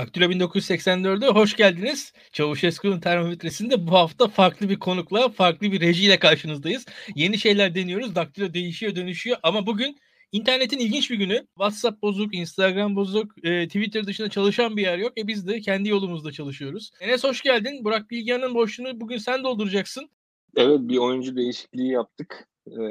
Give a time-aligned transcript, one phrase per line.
[0.00, 2.12] Daktilo 1984'e hoş geldiniz.
[2.32, 6.86] Çavuşesku'nun termometresinde bu hafta farklı bir konukla, farklı bir rejiyle karşınızdayız.
[7.14, 8.14] Yeni şeyler deniyoruz.
[8.14, 9.98] Daktilo değişiyor, dönüşüyor ama bugün
[10.32, 11.46] internetin ilginç bir günü.
[11.54, 15.18] WhatsApp bozuk, Instagram bozuk, e, Twitter dışında çalışan bir yer yok.
[15.18, 16.90] E biz de kendi yolumuzda çalışıyoruz.
[17.00, 17.84] Enes hoş geldin.
[17.84, 20.10] Burak Bilgehan'ın boşluğunu bugün sen dolduracaksın.
[20.56, 22.82] Evet bir oyuncu değişikliği yaptık e,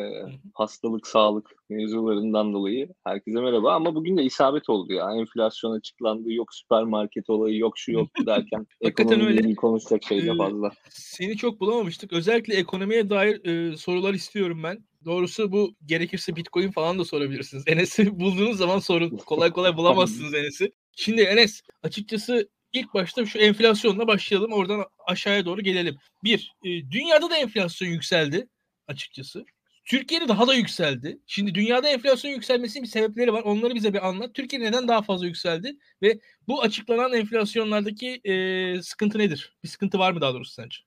[0.54, 3.74] hastalık, sağlık mevzularından dolayı herkese merhaba.
[3.74, 5.12] Ama bugün de isabet oldu ya.
[5.16, 9.56] Enflasyon açıklandı, yok süpermarket olayı, yok şu yok derken Hakikaten öyle.
[9.56, 10.72] konuşacak şey de fazla.
[10.90, 12.14] Seni çok bulamamıştık.
[12.14, 14.84] Özellikle ekonomiye dair e, sorular istiyorum ben.
[15.06, 17.64] Doğrusu bu gerekirse Bitcoin falan da sorabilirsiniz.
[17.68, 19.10] Enes'i bulduğunuz zaman sorun.
[19.10, 20.72] Kolay kolay bulamazsınız Enes'i.
[20.96, 24.54] Şimdi Enes açıkçası ilk başta şu enflasyonla başlayalım.
[24.54, 25.96] Oradan aşağıya doğru gelelim.
[26.24, 28.48] Bir, e, dünyada da enflasyon yükseldi
[28.88, 29.46] açıkçası.
[29.90, 31.20] Türkiye'de daha da yükseldi.
[31.28, 33.44] Şimdi dünyada enflasyon yükselmesinin bir sebepleri var.
[33.44, 34.34] Onları bize bir anlat.
[34.34, 38.34] Türkiye neden daha fazla yükseldi ve bu açıklanan enflasyonlardaki e,
[38.82, 39.58] sıkıntı nedir?
[39.64, 40.78] Bir sıkıntı var mı daha doğrusu sence?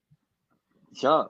[1.03, 1.29] Ya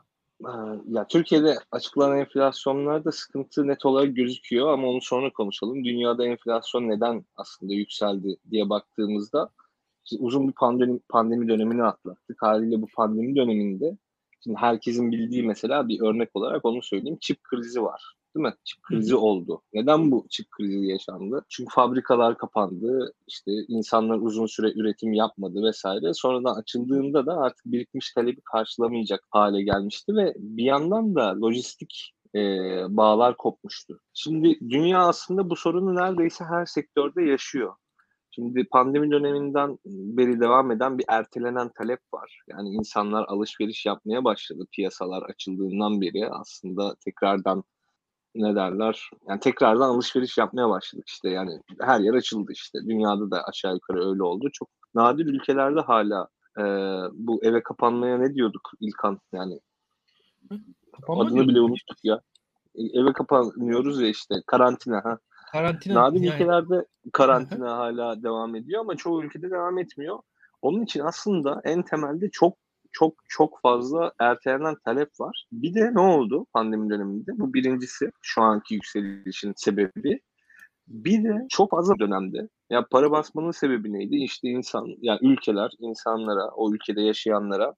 [0.88, 5.84] ya Türkiye'de açıklanan enflasyonlarda sıkıntı net olarak gözüküyor ama onu sonra konuşalım.
[5.84, 9.50] Dünyada enflasyon neden aslında yükseldi diye baktığımızda
[10.18, 12.42] uzun bir pandemi, pandemi dönemini atlattık.
[12.42, 13.96] Haliyle bu pandemi döneminde
[14.44, 17.18] Şimdi herkesin bildiği mesela bir örnek olarak onu söyleyeyim.
[17.20, 18.14] Çip krizi var.
[18.36, 18.54] Değil mi?
[18.64, 19.62] Çip krizi oldu.
[19.72, 21.44] Neden bu çip krizi yaşandı?
[21.48, 23.14] Çünkü fabrikalar kapandı.
[23.26, 26.14] İşte insanlar uzun süre üretim yapmadı vesaire.
[26.14, 32.40] Sonradan açıldığında da artık birikmiş talebi karşılamayacak hale gelmişti ve bir yandan da lojistik e,
[32.88, 34.00] bağlar kopmuştu.
[34.14, 37.74] Şimdi dünya aslında bu sorunu neredeyse her sektörde yaşıyor.
[38.34, 42.42] Şimdi pandemi döneminden beri devam eden bir ertelenen talep var.
[42.48, 47.64] Yani insanlar alışveriş yapmaya başladı piyasalar açıldığından beri aslında tekrardan
[48.34, 49.10] ne derler?
[49.28, 52.78] Yani tekrardan alışveriş yapmaya başladık işte yani her yer açıldı işte.
[52.88, 54.48] Dünyada da aşağı yukarı öyle oldu.
[54.52, 56.28] Çok nadir ülkelerde hala
[56.58, 56.62] e,
[57.12, 59.60] bu eve kapanmaya ne diyorduk İlkan yani
[60.92, 62.20] Kapanma adını bile unuttuk ya.
[62.74, 65.18] E, eve kapanıyoruz ya işte karantina ha.
[65.52, 65.94] Karantina.
[65.94, 66.34] Nadir yani.
[66.34, 70.18] ülkelerde karantina hala devam ediyor ama çoğu ülkede devam etmiyor.
[70.62, 72.56] Onun için aslında en temelde çok
[72.92, 75.46] çok çok fazla ertelenen talep var.
[75.52, 77.30] Bir de ne oldu pandemi döneminde?
[77.34, 80.20] Bu birincisi şu anki yükselişin sebebi.
[80.88, 84.16] Bir de çok fazla dönemde ya para basmanın sebebi neydi?
[84.16, 87.74] İşte insan yani ülkeler insanlara, o ülkede yaşayanlara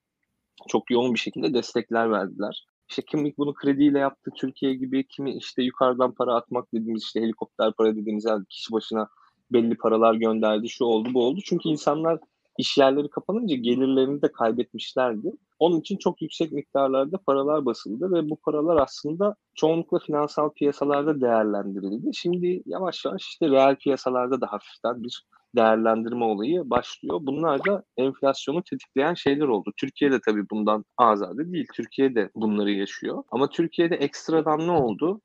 [0.69, 2.67] çok yoğun bir şekilde destekler verdiler.
[2.89, 7.73] İşte kimi bunu krediyle yaptı Türkiye gibi, kimi işte yukarıdan para atmak dediğimiz işte helikopter
[7.73, 9.09] para dediğimiz yani kişi başına
[9.53, 11.41] belli paralar gönderdi, şu oldu bu oldu.
[11.45, 12.19] Çünkü insanlar
[12.59, 15.33] iş yerleri kapanınca gelirlerini de kaybetmişlerdi.
[15.59, 22.15] Onun için çok yüksek miktarlarda paralar basıldı ve bu paralar aslında çoğunlukla finansal piyasalarda değerlendirildi.
[22.15, 25.25] Şimdi yavaş yavaş işte reel piyasalarda da hafiften bir
[25.57, 27.19] değerlendirme olayı başlıyor.
[27.23, 29.73] Bunlar da enflasyonu tetikleyen şeyler oldu.
[29.77, 31.67] Türkiye de tabii bundan azade değil.
[31.75, 33.23] Türkiye de bunları yaşıyor.
[33.31, 35.21] Ama Türkiye'de ekstradan ne oldu?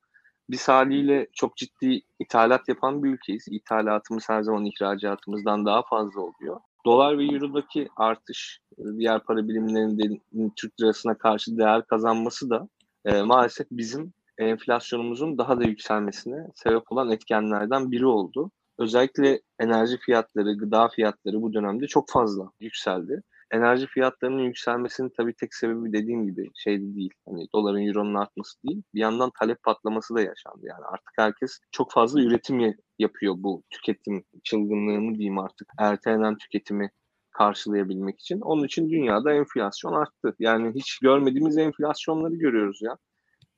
[0.50, 3.46] Biz haliyle çok ciddi ithalat yapan bir ülkeyiz.
[3.50, 6.60] İthalatımız her zaman ihracatımızdan daha fazla oluyor.
[6.84, 8.60] Dolar ve Euro'daki artış,
[8.98, 12.68] diğer para birimlerinin Türk lirasına karşı değer kazanması da
[13.04, 18.50] e, maalesef bizim enflasyonumuzun daha da yükselmesine sebep olan etkenlerden biri oldu.
[18.80, 23.22] Özellikle enerji fiyatları, gıda fiyatları bu dönemde çok fazla yükseldi.
[23.50, 27.10] Enerji fiyatlarının yükselmesinin tabii tek sebebi dediğim gibi şeydi değil.
[27.28, 28.82] Hani doların, euronun artması değil.
[28.94, 30.60] Bir yandan talep patlaması da yaşandı.
[30.62, 35.72] Yani artık herkes çok fazla üretim yapıyor bu tüketim çılgınlığını diyeyim artık.
[35.78, 36.90] Ertelenen tüketimi
[37.30, 38.40] karşılayabilmek için.
[38.40, 40.34] Onun için dünyada enflasyon arttı.
[40.38, 42.96] Yani hiç görmediğimiz enflasyonları görüyoruz ya.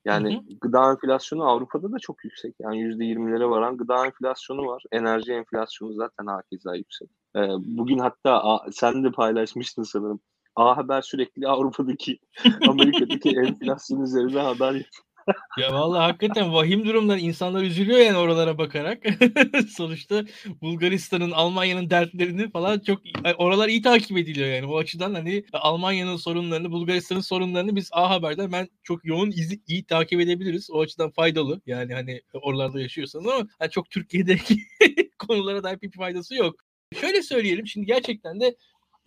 [0.05, 0.59] Yani hı hı.
[0.61, 2.55] gıda enflasyonu Avrupa'da da çok yüksek.
[2.59, 4.83] Yani yüzde yirmilere varan gıda enflasyonu var.
[4.91, 7.09] Enerji enflasyonu zaten hakeza yüksek.
[7.35, 10.19] Ee, bugün hatta sen de paylaşmıştın sanırım.
[10.55, 12.19] A Haber sürekli Avrupa'daki,
[12.69, 15.12] Amerika'daki enflasyon üzerine haber yapıyor
[15.57, 19.03] ya vallahi hakikaten vahim durumdan insanlar üzülüyor yani oralara bakarak.
[19.69, 20.23] Sonuçta
[20.61, 23.01] Bulgaristan'ın, Almanya'nın dertlerini falan çok
[23.37, 24.65] oralar iyi takip ediliyor yani.
[24.65, 29.85] O açıdan hani Almanya'nın sorunlarını, Bulgaristan'ın sorunlarını biz A Haber'den ben çok yoğun izi, iyi
[29.85, 30.69] takip edebiliriz.
[30.71, 31.61] O açıdan faydalı.
[31.65, 34.57] Yani hani oralarda yaşıyorsanız ama hani çok Türkiye'deki
[35.19, 36.55] konulara dair bir faydası yok.
[37.01, 38.55] Şöyle söyleyelim şimdi gerçekten de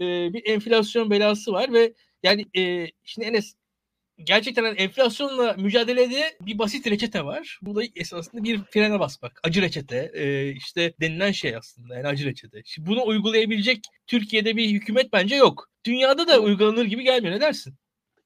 [0.00, 3.54] e, bir enflasyon belası var ve yani e, şimdi Enes
[4.24, 7.58] gerçekten enflasyonla mücadelede bir basit reçete var.
[7.62, 9.40] Bu da esasında bir frene basmak.
[9.44, 12.62] Acı reçete e, işte denilen şey aslında yani acı reçete.
[12.64, 15.68] Şimdi bunu uygulayabilecek Türkiye'de bir hükümet bence yok.
[15.86, 17.34] Dünyada da uygulanır gibi gelmiyor.
[17.34, 17.74] Ne dersin?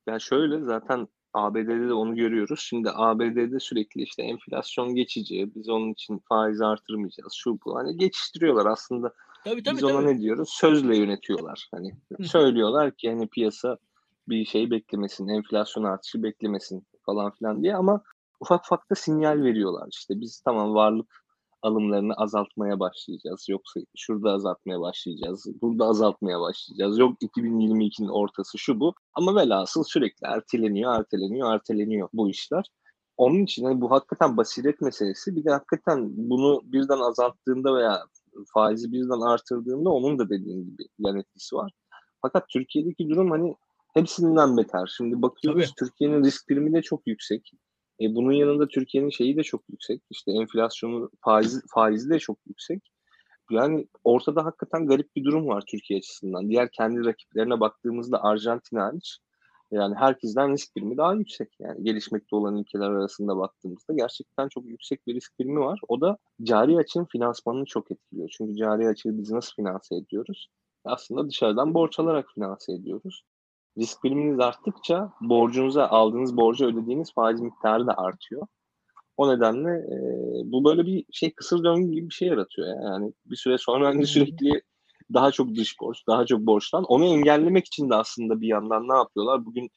[0.07, 2.61] Yani şöyle zaten ABD'de de onu görüyoruz.
[2.61, 5.51] Şimdi ABD'de sürekli işte enflasyon geçici.
[5.55, 7.33] Biz onun için faiz artırmayacağız.
[7.37, 7.77] Şu bu.
[7.77, 9.13] Hani geçiştiriyorlar aslında.
[9.45, 10.07] Tabii, tabii, Biz ona tabii.
[10.07, 10.49] ne diyoruz?
[10.53, 11.69] Sözle yönetiyorlar.
[11.75, 11.95] Hani
[12.25, 13.79] söylüyorlar ki hani piyasa
[14.31, 18.03] bir şey beklemesin, enflasyon artışı beklemesin falan filan diye ama
[18.41, 19.89] ufak ufak da sinyal veriyorlar.
[19.93, 21.21] İşte biz tamam varlık
[21.63, 23.47] alımlarını azaltmaya başlayacağız.
[23.49, 25.47] Yoksa şurada azaltmaya başlayacağız.
[25.63, 26.99] Burada azaltmaya başlayacağız.
[26.99, 28.95] Yok 2022'nin ortası şu bu.
[29.15, 32.65] Ama velhasıl sürekli erteleniyor, erteleniyor, erteleniyor bu işler.
[33.17, 35.37] Onun için hani bu hakikaten basiret meselesi.
[35.37, 38.05] Bir de hakikaten bunu birden azalttığında veya
[38.55, 41.73] faizi birden artırdığında onun da dediğin gibi yan etkisi var.
[42.23, 43.55] Fakat Türkiye'deki durum hani
[43.95, 44.93] hepsinden beter.
[44.97, 45.89] Şimdi bakıyoruz Tabii.
[45.89, 47.53] Türkiye'nin risk primi de çok yüksek.
[48.01, 50.03] E, bunun yanında Türkiye'nin şeyi de çok yüksek.
[50.11, 52.93] İşte enflasyonu, faizi, faizi de çok yüksek.
[53.51, 56.49] Yani ortada hakikaten garip bir durum var Türkiye açısından.
[56.49, 59.19] Diğer kendi rakiplerine baktığımızda Arjantin hariç
[59.71, 61.49] yani herkesten risk primi daha yüksek.
[61.59, 65.81] Yani gelişmekte olan ülkeler arasında baktığımızda gerçekten çok yüksek bir risk primi var.
[65.89, 68.29] O da cari açığın finansmanını çok etkiliyor.
[68.39, 70.49] Çünkü cari açığı biz nasıl finanse ediyoruz?
[70.85, 73.23] Aslında dışarıdan borç alarak finanse ediyoruz.
[73.79, 78.47] Risk priminiz arttıkça borcunuza aldığınız borcu ödediğiniz faiz miktarı da artıyor.
[79.17, 79.97] O nedenle e,
[80.53, 82.69] bu böyle bir şey kısır döngü gibi bir şey yaratıyor.
[82.69, 84.63] Yani, yani bir süre sonra hani sürekli
[85.15, 86.85] daha çok dış borç, daha çok borçtan.
[86.85, 89.45] Onu engellemek için de aslında bir yandan ne yapıyorlar?
[89.47, 89.71] Bugün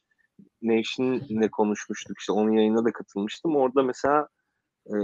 [0.61, 3.55] Nation'le konuşmuştuk işte onun yayına da katılmıştım.
[3.55, 4.27] Orada mesela
[4.87, 4.95] e,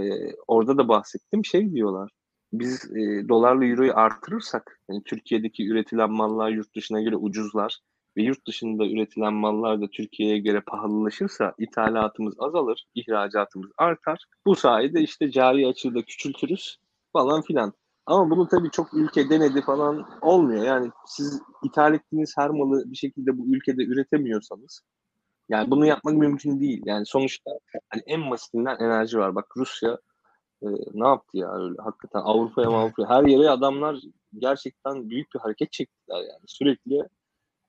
[0.46, 2.10] orada da bahsettim şey diyorlar.
[2.52, 7.78] Biz e, dolarla euroyu artırırsak yani Türkiye'deki üretilen mallar yurt dışına göre ucuzlar
[8.16, 14.24] ve yurt dışında üretilen mallar da Türkiye'ye göre pahalılaşırsa ithalatımız azalır, ihracatımız artar.
[14.46, 16.78] Bu sayede işte cari açığı da küçültürüz
[17.12, 17.72] falan filan.
[18.06, 20.64] Ama bunu tabii çok ülke denedi falan olmuyor.
[20.64, 24.82] Yani siz ithal ettiğiniz her malı bir şekilde bu ülkede üretemiyorsanız
[25.48, 26.82] yani bunu yapmak mümkün değil.
[26.84, 27.50] Yani sonuçta
[27.88, 29.34] hani en basitinden enerji var.
[29.34, 29.98] Bak Rusya
[30.62, 33.96] e, ne yaptı ya öyle hakikaten Avrupa'ya Avrupa'ya her yere adamlar
[34.38, 36.44] gerçekten büyük bir hareket çektiler yani.
[36.46, 37.08] Sürekli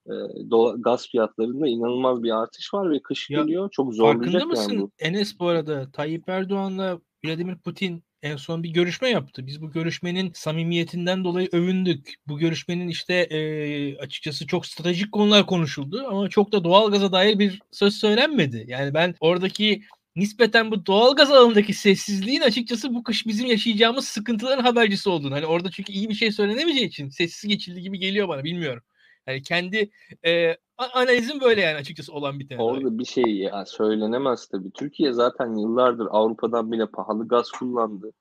[0.06, 0.14] e,
[0.50, 3.70] dola, gaz fiyatlarında inanılmaz bir artış var ve kış Ya, geliyor.
[3.72, 4.92] Çok zorlayacak Farkında mısın yani bu.
[5.00, 9.48] Enes bu arada Tayyip Erdoğan'la Vladimir Putin en son bir görüşme yaptı.
[9.48, 12.14] Biz bu görüşmenin samimiyetinden dolayı övündük.
[12.28, 17.62] Bu görüşmenin işte e, açıkçası çok stratejik konular konuşuldu ama çok da doğalgaza dair bir
[17.72, 18.66] söz söylenmedi.
[18.68, 19.82] Yani ben oradaki
[20.16, 25.36] nispeten bu doğalgaz alanındaki sessizliğin açıkçası bu kış bizim yaşayacağımız sıkıntıların habercisi olduğunu.
[25.36, 28.84] Hani orada çünkü iyi bir şey söylenemeyeceği için sessiz geçildi gibi geliyor bana bilmiyorum.
[29.28, 29.92] Yani kendi
[30.26, 32.62] e, analizim böyle yani açıkçası olan bir tane.
[32.62, 34.72] Orada bir şey ya söylenemez tabii.
[34.72, 38.12] Türkiye zaten yıllardır Avrupa'dan bile pahalı gaz kullandı.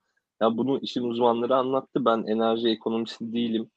[0.42, 2.04] Ya bunu işin uzmanları anlattı.
[2.04, 3.70] Ben enerji ekonomisti değilim.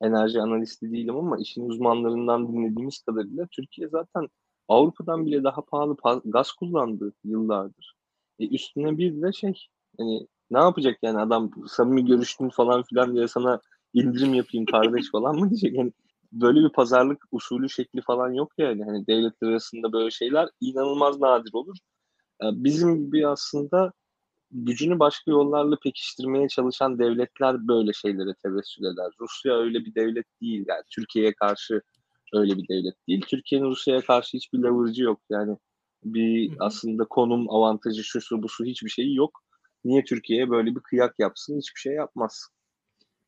[0.00, 4.28] Enerji analisti değilim ama işin uzmanlarından dinlediğimiz kadarıyla Türkiye zaten
[4.68, 7.94] Avrupa'dan bile daha pahalı gaz kullandı yıllardır.
[8.38, 9.66] E üstüne bir de şey
[9.98, 13.60] hani ne yapacak yani adam samimi görüştün falan filan diye sana
[13.94, 15.74] indirim yapayım kardeş falan mı diyecek?
[15.74, 15.92] Yani
[16.32, 18.84] böyle bir pazarlık usulü şekli falan yok yani.
[18.84, 21.76] Hani devletler arasında böyle şeyler inanılmaz nadir olur.
[22.42, 23.92] Bizim gibi aslında
[24.50, 29.12] gücünü başka yollarla pekiştirmeye çalışan devletler böyle şeylere tevessül eder.
[29.20, 30.82] Rusya öyle bir devlet değil yani.
[30.90, 31.82] Türkiye'ye karşı
[32.34, 33.20] öyle bir devlet değil.
[33.28, 35.20] Türkiye'nin Rusya'ya karşı hiçbir lavırcı yok.
[35.30, 35.56] Yani
[36.04, 39.40] bir aslında konum avantajı şu su bu su hiçbir şeyi yok.
[39.84, 41.58] Niye Türkiye'ye böyle bir kıyak yapsın?
[41.58, 42.48] Hiçbir şey yapmaz.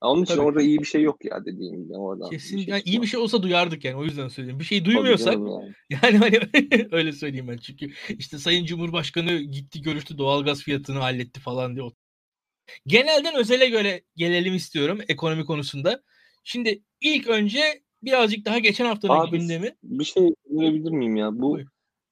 [0.03, 0.47] Onun için Tabii.
[0.47, 2.31] orada iyi bir şey yok ya dediğim gibi oradan.
[2.31, 4.59] Kesin bir şey yani iyi bir şey olsa duyardık yani o yüzden söyleyeyim.
[4.59, 5.75] Bir şey duymuyorsak yani.
[5.91, 6.41] yani hani
[6.93, 11.87] öyle söyleyeyim ben çünkü işte Sayın Cumhurbaşkanı gitti görüştü doğalgaz fiyatını halletti falan diye.
[12.87, 16.03] Genelden özele göre gelelim istiyorum ekonomi konusunda.
[16.45, 19.77] Şimdi ilk önce birazcık daha geçen haftanın Abi, gündemi.
[19.83, 21.31] Bir şey önerebilir miyim ya?
[21.33, 21.59] Bu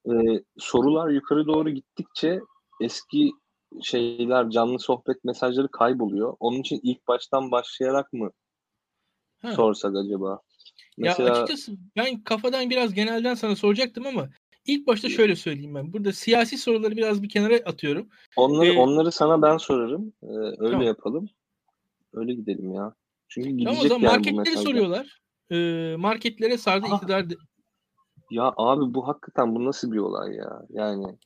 [0.07, 0.13] e,
[0.59, 2.41] sorular yukarı doğru gittikçe
[2.81, 3.33] eski
[3.83, 6.37] şeyler canlı sohbet mesajları kayboluyor.
[6.41, 8.31] Onun için ilk baştan başlayarak mı
[9.43, 9.53] ha.
[9.53, 10.41] sorsak acaba?
[10.99, 11.29] Mesela...
[11.29, 14.29] Ya açıkçası ben kafadan biraz genelden sana soracaktım ama
[14.67, 15.93] ilk başta şöyle söyleyeyim ben.
[15.93, 18.09] Burada siyasi soruları biraz bir kenara atıyorum.
[18.37, 20.13] Onları ee, onları sana ben sorarım.
[20.23, 20.83] Ee, öyle tamam.
[20.83, 21.29] yapalım.
[22.13, 22.95] Öyle gidelim ya.
[23.29, 25.21] Çünkü gidecek tamam, o zaman yani marketleri soruyorlar.
[25.51, 26.97] Ee, marketlere sardı Ha.
[26.97, 27.27] iktidar.
[28.31, 30.63] Ya abi bu hakikaten bu nasıl bir olay ya?
[30.71, 31.19] Yani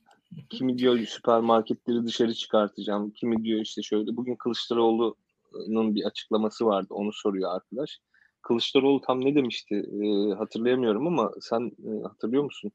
[0.50, 3.10] kimi diyor süpermarketleri dışarı çıkartacağım.
[3.10, 4.16] Kimi diyor işte şöyle.
[4.16, 6.88] Bugün Kılıçdaroğlu'nun bir açıklaması vardı.
[6.90, 8.00] Onu soruyor arkadaş.
[8.42, 9.74] Kılıçdaroğlu tam ne demişti?
[9.74, 12.72] Ee, hatırlayamıyorum ama sen e, hatırlıyor musun?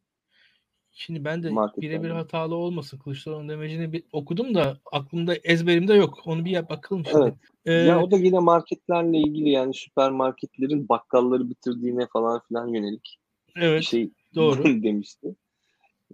[0.91, 6.19] Şimdi ben de birebir hatalı olmasın Kılıçdaroğlu'nun demecini bir okudum da aklımda ezberimde yok.
[6.25, 7.23] Onu bir yap bakalım şimdi.
[7.23, 7.33] Evet.
[7.65, 13.19] Ee, Ya o da yine marketlerle ilgili yani süpermarketlerin bakkalları bitirdiğine falan filan yönelik
[13.55, 14.63] bir evet şey doğru.
[14.83, 15.35] demişti.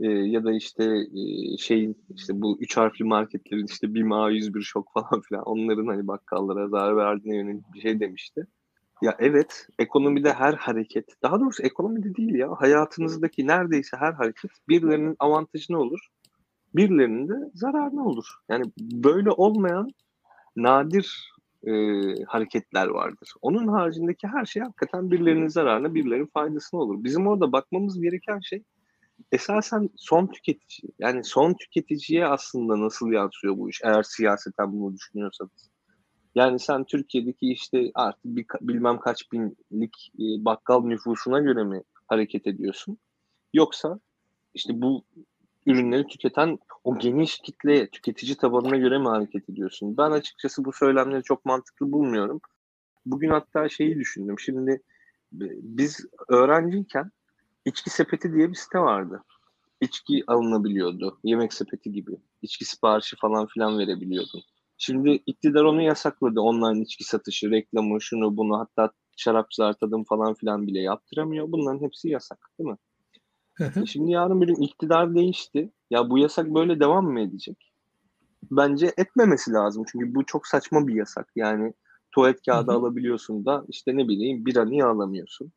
[0.02, 0.84] Ee, ya da işte
[1.16, 6.08] e, şeyin işte bu üç harfli marketlerin işte BİM A101 şok falan filan onların hani
[6.08, 8.48] bakkallara zarar verdiğine yönelik bir şey demişti.
[9.02, 15.16] Ya evet, ekonomide her hareket, daha doğrusu ekonomide değil ya, hayatınızdaki neredeyse her hareket birilerinin
[15.20, 16.00] avantajına olur,
[16.75, 18.25] birilerinin de zararına olur.
[18.50, 19.90] Yani böyle olmayan
[20.56, 21.32] nadir
[21.64, 21.72] e,
[22.28, 23.34] hareketler vardır.
[23.42, 27.04] Onun haricindeki her şey hakikaten birilerinin zararına, birilerinin faydasına olur.
[27.04, 28.64] Bizim orada bakmamız gereken şey
[29.32, 30.91] esasen son tüketici.
[31.00, 35.70] Yani son tüketiciye aslında nasıl yansıyor bu iş eğer siyaseten bunu düşünüyorsanız.
[36.36, 42.48] Yani sen Türkiye'deki işte artık bir, bilmem kaç binlik e, bakkal nüfusuna göre mi hareket
[42.48, 42.98] ediyorsun?
[43.53, 44.00] Yoksa
[44.53, 45.03] işte bu
[45.65, 49.98] ürünleri tüketen o geniş kitle tüketici tabanına göre mi hareket ediyorsun?
[49.98, 52.41] Ben açıkçası bu söylemleri çok mantıklı bulmuyorum.
[53.05, 54.39] Bugün hatta şeyi düşündüm.
[54.39, 54.72] Şimdi
[55.34, 57.12] e, biz öğrenciyken
[57.65, 59.24] içki sepeti diye bir site vardı.
[59.81, 61.19] İçki alınabiliyordu.
[61.24, 62.17] Yemek sepeti gibi.
[62.41, 64.41] İçki siparişi falan filan verebiliyordun.
[64.77, 66.41] Şimdi iktidar onu yasakladı.
[66.41, 71.51] Online içki satışı, reklamı, şunu bunu hatta şarapçılar tadım falan filan bile yaptıramıyor.
[71.51, 72.77] Bunların hepsi yasak değil mi?
[73.81, 75.72] E şimdi yarın bir gün iktidar değişti.
[75.89, 77.72] Ya bu yasak böyle devam mı edecek?
[78.51, 79.84] Bence etmemesi lazım.
[79.91, 81.31] Çünkü bu çok saçma bir yasak.
[81.36, 81.74] Yani
[82.12, 85.51] tuvalet kağıdı alabiliyorsun da işte ne bileyim bira niye alamıyorsun?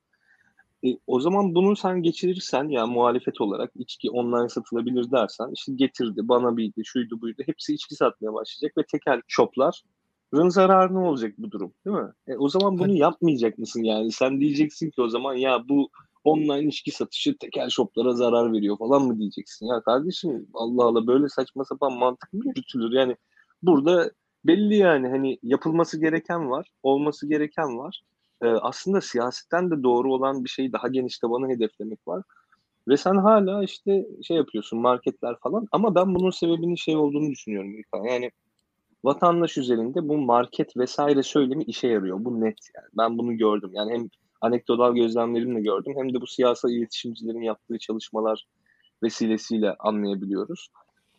[0.87, 6.28] E, o zaman bunu sen geçirirsen ya muhalefet olarak içki online satılabilir dersen işte getirdi
[6.28, 11.50] bana bildi şuydu buydu hepsi içki satmaya başlayacak ve tekel shopların zararı ne olacak bu
[11.50, 12.12] durum değil mi?
[12.26, 15.90] E, o zaman bunu yapmayacak mısın yani sen diyeceksin ki o zaman ya bu
[16.25, 19.66] online ilişki satışı tekel shoplara zarar veriyor falan mı diyeceksin?
[19.66, 22.92] Ya kardeşim Allah Allah böyle saçma sapan mantık mı yürütülür?
[22.92, 23.16] Yani
[23.62, 24.11] burada
[24.44, 28.02] belli yani hani yapılması gereken var, olması gereken var.
[28.42, 32.23] Ee, aslında siyasetten de doğru olan bir şeyi daha geniş tabanı hedeflemek var.
[32.88, 37.78] Ve sen hala işte şey yapıyorsun marketler falan ama ben bunun sebebinin şey olduğunu düşünüyorum
[37.78, 38.04] İlkan.
[38.04, 38.30] Yani
[39.04, 42.25] vatandaş üzerinde bu market vesaire söylemi işe yarıyor.
[42.25, 42.87] Bu net yani.
[42.99, 43.71] Ben bunu gördüm.
[43.73, 44.09] Yani hem
[44.40, 45.95] anekdotal gözlemlerimle gördüm.
[45.97, 48.47] Hem de bu siyasal iletişimcilerin yaptığı çalışmalar
[49.02, 50.68] vesilesiyle anlayabiliyoruz.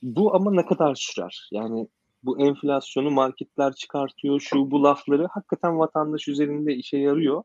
[0.04, 1.50] Bu ama ne kadar sürer?
[1.52, 1.88] Yani
[2.24, 7.44] bu enflasyonu marketler çıkartıyor, şu bu lafları hakikaten vatandaş üzerinde işe yarıyor.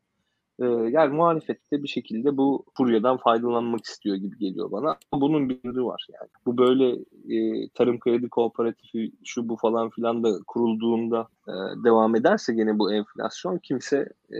[0.59, 4.97] Ee, yani muhalefette bir şekilde bu furyadan faydalanmak istiyor gibi geliyor bana.
[5.13, 6.29] Bunun bir var yani.
[6.45, 6.91] Bu böyle
[7.35, 11.53] e, tarım kredi kooperatifi şu bu falan filan da kurulduğunda e,
[11.83, 13.97] devam ederse gene bu enflasyon kimse
[14.29, 14.39] e,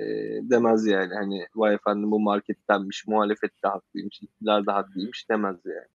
[0.50, 1.14] demez yani.
[1.14, 5.95] Hani vay efendim bu markettenmiş, muhalefet de haklıymış, iktidar da haklıymış demez yani.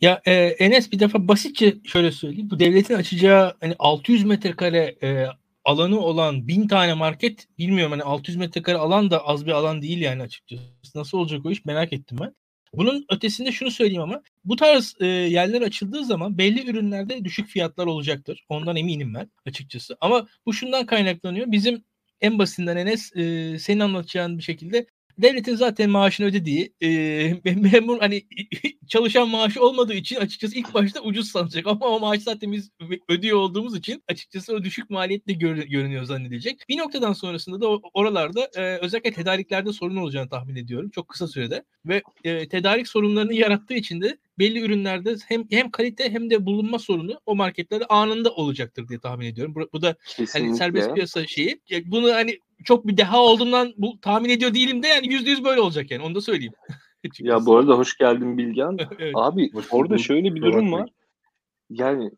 [0.00, 2.50] Ya e, Enes bir defa basitçe şöyle söyleyeyim.
[2.50, 5.26] Bu devletin açacağı hani 600 metrekare e,
[5.64, 9.98] alanı olan bin tane market bilmiyorum hani 600 metrekare alan da az bir alan değil
[10.00, 10.62] yani açıkçası.
[10.94, 12.34] Nasıl olacak o iş merak ettim ben.
[12.74, 17.86] Bunun ötesinde şunu söyleyeyim ama bu tarz e, yerler açıldığı zaman belli ürünlerde düşük fiyatlar
[17.86, 18.44] olacaktır.
[18.48, 19.96] Ondan eminim ben açıkçası.
[20.00, 21.52] Ama bu şundan kaynaklanıyor.
[21.52, 21.84] Bizim
[22.20, 24.86] en basitinden Enes e, senin anlatacağın bir şekilde
[25.22, 26.88] devletin zaten maaşını ödediği e,
[27.44, 28.22] memur hani
[28.88, 32.70] çalışan maaşı olmadığı için açıkçası ilk başta ucuz sanacak ama o maaş zaten biz
[33.08, 36.68] ödüyor olduğumuz için açıkçası o düşük maliyetle gör, görünüyor zannedecek.
[36.68, 41.64] Bir noktadan sonrasında da oralarda e, özellikle tedariklerde sorun olacağını tahmin ediyorum çok kısa sürede
[41.86, 46.78] ve e, tedarik sorunlarını yarattığı için de belli ürünlerde hem hem kalite hem de bulunma
[46.78, 49.54] sorunu o marketlerde anında olacaktır diye tahmin ediyorum.
[49.54, 49.96] Bu, bu da
[50.32, 51.60] hani serbest piyasa şeyi.
[51.86, 55.60] Bunu hani çok bir deha olduğundan bu tahmin ediyor değilim de yani yüzde yüz böyle
[55.60, 56.52] olacak yani onu da söyleyeyim.
[57.20, 58.76] ya bu arada hoş geldin Bilgen.
[58.98, 59.12] evet.
[59.14, 60.90] Abi hoş orada şöyle bir durum var.
[61.70, 62.10] Yani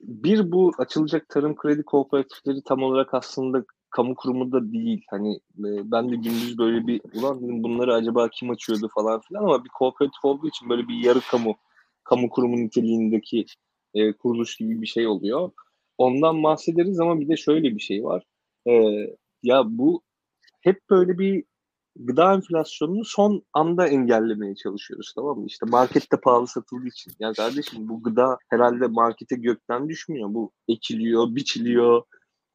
[0.00, 5.04] bir bu açılacak tarım kredi kooperatifleri tam olarak aslında kamu kurumu da değil.
[5.10, 9.44] Hani e, ben de gündüz böyle bir ulan dedim bunları acaba kim açıyordu falan filan
[9.44, 11.56] ama bir kooperatif olduğu için böyle bir yarı kamu
[12.04, 13.44] kamu kurumu niteliğindeki
[13.94, 15.50] e, kuruluş gibi bir şey oluyor.
[15.98, 18.22] Ondan bahsederiz ama bir de şöyle bir şey var.
[18.68, 18.72] E,
[19.42, 20.02] ya bu
[20.60, 21.44] hep böyle bir
[21.96, 25.46] gıda enflasyonunu son anda engellemeye çalışıyoruz tamam mı?
[25.46, 27.12] İşte markette pahalı satıldığı için.
[27.18, 30.34] Ya kardeşim bu gıda herhalde markete gökten düşmüyor.
[30.34, 32.02] Bu ekiliyor, biçiliyor.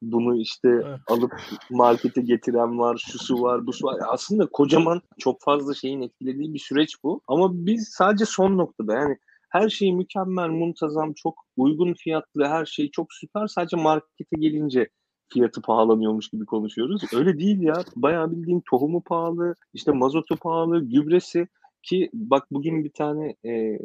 [0.02, 1.00] Bunu işte evet.
[1.08, 1.32] alıp
[1.70, 4.00] markete getiren var, şusu var, busu var.
[4.08, 7.22] Aslında kocaman çok fazla şeyin etkilediği bir süreç bu.
[7.28, 9.18] Ama biz sadece son noktada yani
[9.50, 13.48] her şey mükemmel, muntazam, çok uygun fiyatlı, her şey çok süper.
[13.48, 14.90] Sadece markete gelince
[15.30, 17.04] fiyatı pahalanıyormuş gibi konuşuyoruz.
[17.14, 17.84] Öyle değil ya.
[17.96, 21.48] Bayağı bildiğin tohumu pahalı, işte mazotu pahalı, gübresi
[21.84, 23.80] ki bak bugün bir tane e,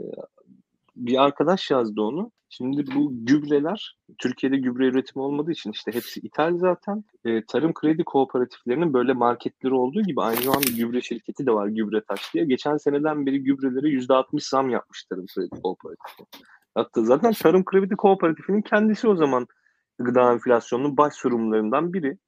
[0.97, 2.30] bir arkadaş yazdı onu.
[2.50, 7.04] Şimdi bu gübreler Türkiye'de gübre üretimi olmadığı için işte hepsi ithal zaten.
[7.25, 12.00] E, tarım kredi kooperatiflerinin böyle marketleri olduğu gibi aynı zamanda gübre şirketi de var gübre
[12.00, 12.45] taş diye.
[12.45, 16.25] Geçen seneden beri gübrelere %60 zam yapmış tarım kredi kooperatifi.
[16.75, 19.47] Hatta zaten tarım kredi kooperatifinin kendisi o zaman
[19.98, 22.18] gıda enflasyonunun baş sorumlularından biri.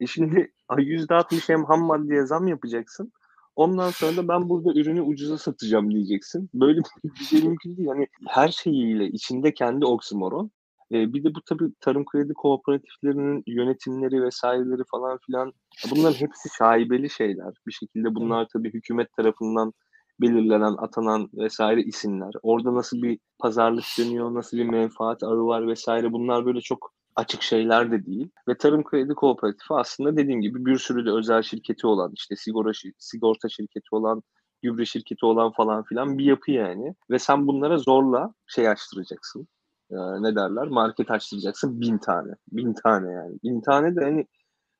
[0.00, 3.12] E şimdi %60 hem ham maddeye zam yapacaksın.
[3.56, 6.50] Ondan sonra da ben burada ürünü ucuza satacağım diyeceksin.
[6.54, 7.88] Böyle bir şey mümkün değil.
[7.88, 10.50] Yani her şeyiyle içinde kendi oksimoron.
[10.92, 15.52] Ee, bir de bu tabii tarım kredi kooperatiflerinin yönetimleri vesaireleri falan filan
[15.90, 17.54] bunların hepsi şaibeli şeyler.
[17.66, 19.72] Bir şekilde bunlar tabii hükümet tarafından
[20.20, 22.32] belirlenen, atanan vesaire isimler.
[22.42, 27.42] Orada nasıl bir pazarlık dönüyor, nasıl bir menfaat ağı var vesaire bunlar böyle çok açık
[27.42, 28.30] şeyler de değil.
[28.48, 32.72] Ve Tarım Kredi Kooperatifi aslında dediğim gibi bir sürü de özel şirketi olan, işte sigorta,
[32.98, 34.22] sigorta şirketi olan,
[34.62, 36.94] gübre şirketi olan falan filan bir yapı yani.
[37.10, 39.48] Ve sen bunlara zorla şey açtıracaksın.
[39.90, 40.68] Ee, ne derler?
[40.68, 42.32] Market açtıracaksın bin tane.
[42.52, 43.36] Bin tane yani.
[43.44, 44.26] Bin tane de hani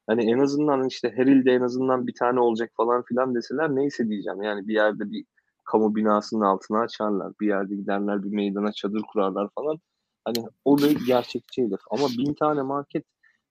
[0.06, 4.08] hani en azından işte her ilde en azından bir tane olacak falan filan deseler neyse
[4.08, 4.42] diyeceğim.
[4.42, 5.24] Yani bir yerde bir
[5.64, 7.32] kamu binasının altına açarlar.
[7.40, 9.78] Bir yerde giderler bir meydana çadır kurarlar falan.
[10.24, 11.68] Hani o da gerçekçi.
[11.90, 13.04] Ama bin tane market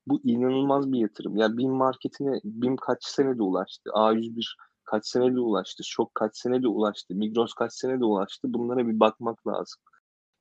[0.07, 1.37] bu inanılmaz bir yatırım.
[1.37, 3.89] Ya yani bin marketine bin kaç senede ulaştı.
[3.89, 5.83] A101 kaç senede ulaştı.
[5.85, 7.15] Şok kaç senede ulaştı.
[7.15, 8.53] Migros kaç senede ulaştı.
[8.53, 9.81] Bunlara bir bakmak lazım.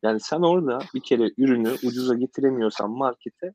[0.03, 3.53] Yani sen orada bir kere ürünü ucuza getiremiyorsan markete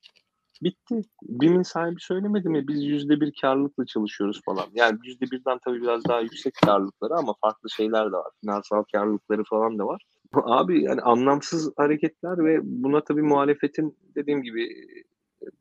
[0.63, 1.01] bitti.
[1.23, 4.65] BİM'in sahibi söylemedi mi biz yüzde bir karlılıkla çalışıyoruz falan.
[4.73, 8.31] Yani yüzde birden tabii biraz daha yüksek karlılıkları ama farklı şeyler de var.
[8.41, 10.01] Finansal karlılıkları falan da var.
[10.45, 14.69] Abi yani anlamsız hareketler ve buna tabii muhalefetin dediğim gibi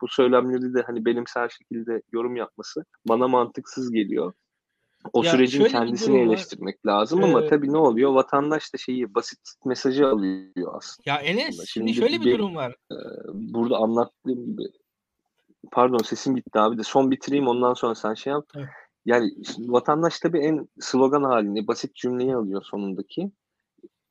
[0.01, 4.33] bu söylemleri de hani benimsel şekilde yorum yapması bana mantıksız geliyor.
[5.13, 8.13] O ya sürecin kendisini eleştirmek lazım ee, ama tabii ne oluyor?
[8.13, 11.11] Vatandaş da şeyi basit mesajı alıyor aslında.
[11.11, 12.77] Ya Enes şimdi, şimdi şöyle bir, bir durum var.
[12.93, 12.97] E,
[13.33, 14.63] burada anlattığım gibi
[15.73, 18.47] pardon sesim gitti abi de son bitireyim ondan sonra sen şey yap.
[18.57, 18.69] Evet.
[19.07, 23.31] Yani vatandaş tabii en slogan halini basit cümleyi alıyor sonundaki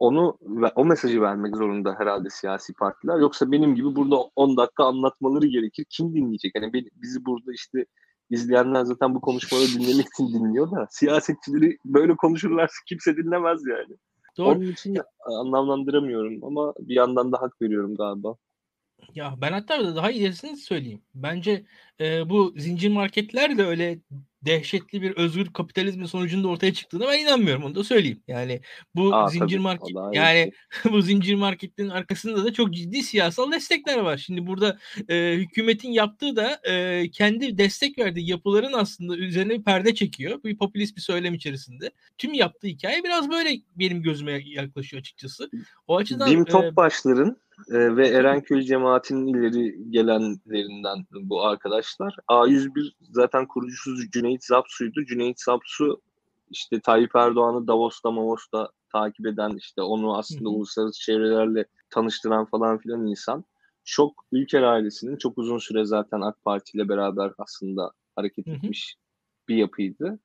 [0.01, 0.37] onu
[0.75, 3.19] o mesajı vermek zorunda herhalde siyasi partiler.
[3.19, 5.85] Yoksa benim gibi burada 10 dakika anlatmaları gerekir.
[5.89, 6.51] Kim dinleyecek?
[6.55, 7.85] Hani bizi burada işte
[8.29, 13.97] izleyenler zaten bu konuşmaları dinlemek için dinliyor da siyasetçileri böyle konuşurlarsa kimse dinlemez yani.
[14.37, 14.49] Doğru.
[14.49, 18.35] Onun için anlamlandıramıyorum ama bir yandan da hak veriyorum galiba.
[19.15, 21.01] Ya ben hatta daha ilerisini söyleyeyim.
[21.15, 21.65] Bence
[22.01, 23.99] e, bu zincir marketler de öyle
[24.45, 27.63] dehşetli bir özgür kapitalizmin sonucunda ortaya çıktığına ben inanmıyorum.
[27.63, 28.23] Onu da söyleyeyim.
[28.27, 28.61] Yani
[28.95, 30.51] bu Aa, zincir tabii, market yani
[30.91, 34.17] bu zincir marketlerin arkasında da çok ciddi siyasal destekler var.
[34.17, 34.77] Şimdi burada
[35.09, 40.43] e, hükümetin yaptığı da e, kendi destek verdiği yapıların aslında üzerine bir perde çekiyor.
[40.43, 41.91] Bir popülist bir söylem içerisinde.
[42.17, 45.49] Tüm yaptığı hikaye biraz böyle benim gözüme yaklaşıyor açıkçası.
[45.87, 47.37] O açıdan Bim Topbaşların
[47.69, 51.45] e, ve Erenköy cemaatinin ileri gelenlerinden bu
[51.99, 52.23] arkadaşlar.
[52.27, 55.05] A101 zaten kurucusu Cüneyt Zapsu'ydu.
[55.05, 56.01] Cüneyt Zapsu
[56.49, 60.49] işte Tayyip Erdoğan'ı Davos'ta Mavos'ta takip eden işte onu aslında Hı-hı.
[60.49, 63.43] uluslararası çevrelerle tanıştıran falan filan insan.
[63.83, 68.55] Şok Ülker ailesinin çok uzun süre zaten AK Parti ile beraber aslında hareket Hı-hı.
[68.55, 68.95] etmiş
[69.47, 70.19] bir yapıydı.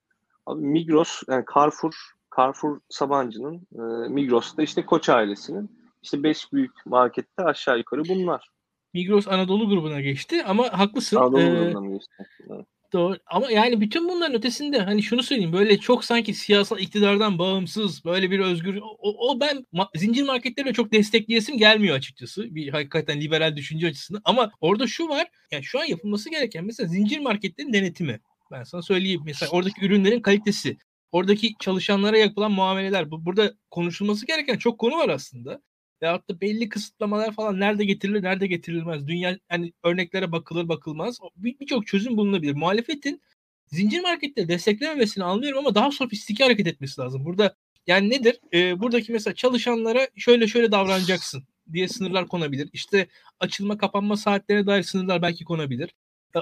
[0.47, 1.95] Abi Migros yani Carrefour
[2.37, 5.71] Carrefour Sabancı'nın e, Migros'ta işte Koç ailesinin
[6.03, 8.56] işte beş büyük markette aşağı yukarı bunlar.
[8.95, 11.17] Migros Anadolu grubuna geçti ama haklısın.
[11.17, 12.13] Anadolu ee, grubuna geçti?
[12.51, 12.67] Evet.
[12.93, 13.19] Doğru.
[13.27, 18.31] Ama yani bütün bunların ötesinde hani şunu söyleyeyim böyle çok sanki siyasal iktidardan bağımsız böyle
[18.31, 22.55] bir özgür o, o ben ma- zincir marketlerine çok destekleyesim gelmiyor açıkçası.
[22.55, 24.23] Bir hakikaten liberal düşünce açısından.
[24.25, 25.29] Ama orada şu var.
[25.51, 28.21] Yani şu an yapılması gereken mesela zincir marketlerin denetimi.
[28.51, 30.77] Ben sana söyleyeyim mesela oradaki ürünlerin kalitesi,
[31.13, 33.11] oradaki çalışanlara yapılan muameleler.
[33.11, 35.63] Bu, burada konuşulması gereken çok konu var aslında
[36.03, 39.07] veyahut da belli kısıtlamalar falan nerede getirilir, nerede getirilmez.
[39.07, 41.19] Dünya hani örneklere bakılır, bakılmaz.
[41.37, 42.55] Birçok bir çözüm bulunabilir.
[42.55, 43.23] Muhalefetin
[43.67, 47.25] zincir markette desteklememesini anlıyorum ama daha sofistike hareket etmesi lazım.
[47.25, 47.57] Burada
[47.87, 48.41] yani nedir?
[48.53, 52.69] Ee, buradaki mesela çalışanlara şöyle şöyle davranacaksın diye sınırlar konabilir.
[52.73, 53.07] İşte
[53.41, 55.95] açılma kapanma saatlerine dair sınırlar belki konabilir.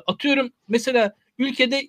[0.06, 1.88] Atıyorum mesela ülkede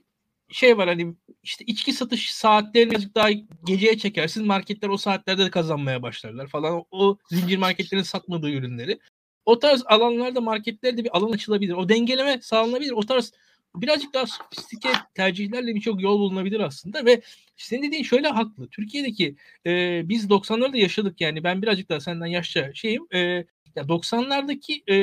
[0.50, 3.30] şey var hani işte içki satış saatlerini birazcık daha
[3.66, 4.48] geceye çekersin.
[4.48, 6.84] Marketler o saatlerde de kazanmaya başlarlar falan.
[6.92, 9.00] O, zincir marketlerin satmadığı ürünleri.
[9.46, 11.74] O tarz alanlarda marketlerde bir alan açılabilir.
[11.74, 12.92] O dengeleme sağlanabilir.
[12.92, 13.32] O tarz
[13.76, 17.22] birazcık daha sofistike tercihlerle birçok yol bulunabilir aslında ve
[17.58, 18.70] senin dediğin şöyle haklı.
[18.70, 23.08] Türkiye'deki e, biz 90'larda yaşadık yani ben birazcık daha senden yaşça şeyim.
[23.14, 24.96] E, ya 90'lardaki e,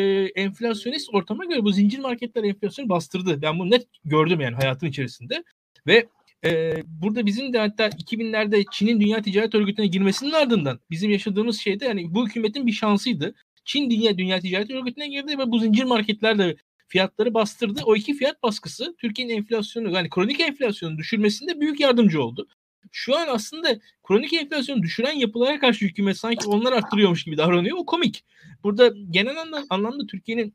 [0.42, 3.42] enflasyonist ortama göre bu zincir marketler enflasyonu bastırdı.
[3.42, 5.44] Ben bunu net gördüm yani hayatın içerisinde.
[5.86, 6.06] Ve
[6.44, 11.84] e, burada bizim de hatta 2000'lerde Çin'in Dünya Ticaret Örgütü'ne girmesinin ardından bizim yaşadığımız şeyde
[11.84, 13.34] yani bu hükümetin bir şansıydı.
[13.64, 16.56] Çin Dünya, Dünya Ticaret Örgütü'ne girdi ve bu zincir marketler de
[16.88, 17.80] fiyatları bastırdı.
[17.84, 22.48] O iki fiyat baskısı Türkiye'nin enflasyonu yani kronik enflasyonu düşürmesinde büyük yardımcı oldu
[22.90, 27.76] şu an aslında kronik enflasyonu düşüren yapılara karşı hükümet sanki onlar arttırıyormuş gibi davranıyor.
[27.78, 28.24] O komik.
[28.64, 29.36] Burada genel
[29.70, 30.54] anlamda, Türkiye'nin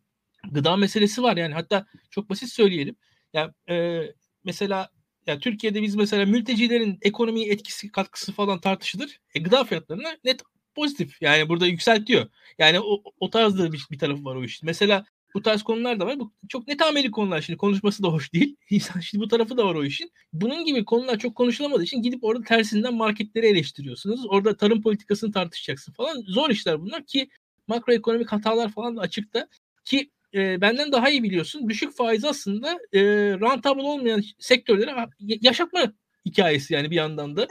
[0.52, 2.96] gıda meselesi var yani hatta çok basit söyleyelim.
[3.34, 4.02] Yani e,
[4.44, 4.90] mesela
[5.28, 9.20] ya Türkiye'de biz mesela mültecilerin ekonomiye etkisi katkısı falan tartışılır.
[9.36, 10.42] E, gıda fiyatlarına net
[10.76, 11.22] pozitif.
[11.22, 12.28] Yani burada yükseltiyor.
[12.60, 14.64] Yani o, o tarzda bir, bir tarafı var o iş.
[14.64, 15.06] Mesela
[15.38, 16.20] bu tarz konular da var.
[16.20, 17.42] Bu çok net ameli konular.
[17.42, 18.56] Şimdi konuşması da hoş değil.
[18.70, 20.12] İnsan şimdi bu tarafı da var o işin.
[20.34, 24.26] Bunun gibi konular çok konuşulamadığı için gidip orada tersinden marketleri eleştiriyorsunuz.
[24.30, 26.24] Orada tarım politikasını tartışacaksın falan.
[26.28, 27.30] Zor işler bunlar ki
[27.68, 29.48] makroekonomik hatalar falan da açıkta.
[29.86, 31.70] Ki e, benden daha iyi biliyorsun.
[31.70, 33.02] Düşük faiz aslında e,
[33.40, 35.94] rentable olmayan sektörleri yaşatma
[36.26, 37.48] hikayesi yani bir yandan da.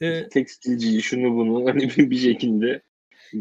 [0.00, 2.82] E, Tekstilci şunu bunu hani bir, bir şekilde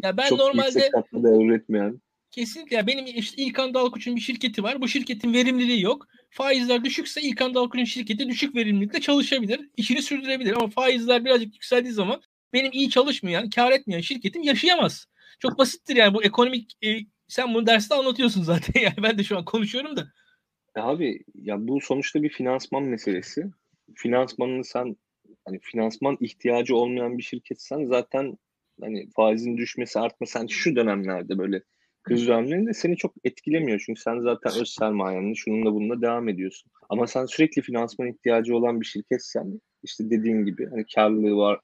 [0.04, 2.76] ya ben çok normalde yüksek üretmeyen Kesinlikle.
[2.76, 4.82] Ya benim işte İlkan Dalkuç'un bir şirketi var.
[4.82, 6.08] Bu şirketin verimliliği yok.
[6.30, 9.70] Faizler düşükse İlkan Dalkuç'un şirketi düşük verimlilikte çalışabilir.
[9.78, 10.54] işini sürdürebilir.
[10.54, 12.22] Ama faizler birazcık yükseldiği zaman
[12.54, 15.06] benim iyi çalışmayan, kar etmeyen şirketim yaşayamaz.
[15.40, 19.38] Çok basittir yani bu ekonomik e, sen bunu derste anlatıyorsun zaten yani ben de şu
[19.38, 20.08] an konuşuyorum da.
[20.76, 23.46] Abi ya bu sonuçta bir finansman meselesi.
[23.96, 24.96] Finansmanını sen
[25.46, 28.38] hani finansman ihtiyacı olmayan bir şirketsen zaten
[28.82, 31.62] hani faizin düşmesi artması hani şu dönemlerde böyle
[32.04, 33.84] kriz dönemlerinde seni çok etkilemiyor.
[33.86, 36.72] Çünkü sen zaten öz sermayenle şununla bununla devam ediyorsun.
[36.90, 41.60] Ama sen sürekli finansman ihtiyacı olan bir şirketsen işte dediğin gibi hani karlılığı var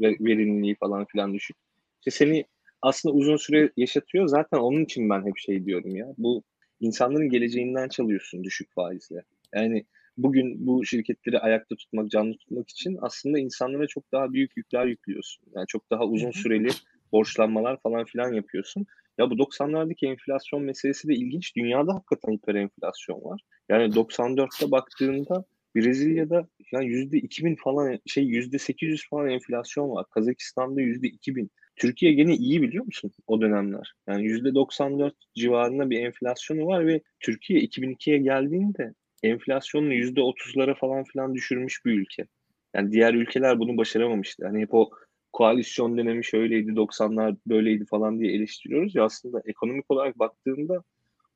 [0.00, 1.56] ve verimliliği falan filan düşük.
[1.98, 2.44] İşte seni
[2.82, 4.26] aslında uzun süre yaşatıyor.
[4.26, 6.14] Zaten onun için ben hep şey diyorum ya.
[6.18, 6.42] Bu
[6.80, 9.22] insanların geleceğinden çalıyorsun düşük faizle.
[9.54, 9.84] Yani
[10.16, 15.44] bugün bu şirketleri ayakta tutmak, canlı tutmak için aslında insanlara çok daha büyük yükler yüklüyorsun.
[15.54, 16.68] Yani çok daha uzun süreli
[17.12, 18.86] borçlanmalar falan filan yapıyorsun.
[19.18, 21.56] Ya bu 90'lardaki enflasyon meselesi de ilginç.
[21.56, 23.40] Dünyada hakikaten hiper enflasyon var.
[23.68, 25.44] Yani 94'te baktığında
[25.76, 30.06] Brezilya'da yani yüzde 2000 falan şey yüzde 800 falan enflasyon var.
[30.10, 31.50] Kazakistan'da yüzde 2000.
[31.76, 33.92] Türkiye gene iyi biliyor musun o dönemler?
[34.08, 41.04] Yani yüzde 94 civarında bir enflasyonu var ve Türkiye 2002'ye geldiğinde enflasyonunu yüzde 30'lara falan
[41.04, 42.26] filan düşürmüş bir ülke.
[42.74, 44.46] Yani diğer ülkeler bunu başaramamıştı.
[44.46, 44.90] Hani hep o
[45.34, 50.82] koalisyon dönemi şöyleydi 90'lar böyleydi falan diye eleştiriyoruz ya aslında ekonomik olarak baktığında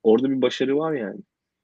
[0.02, 1.20] orada bir başarı var yani.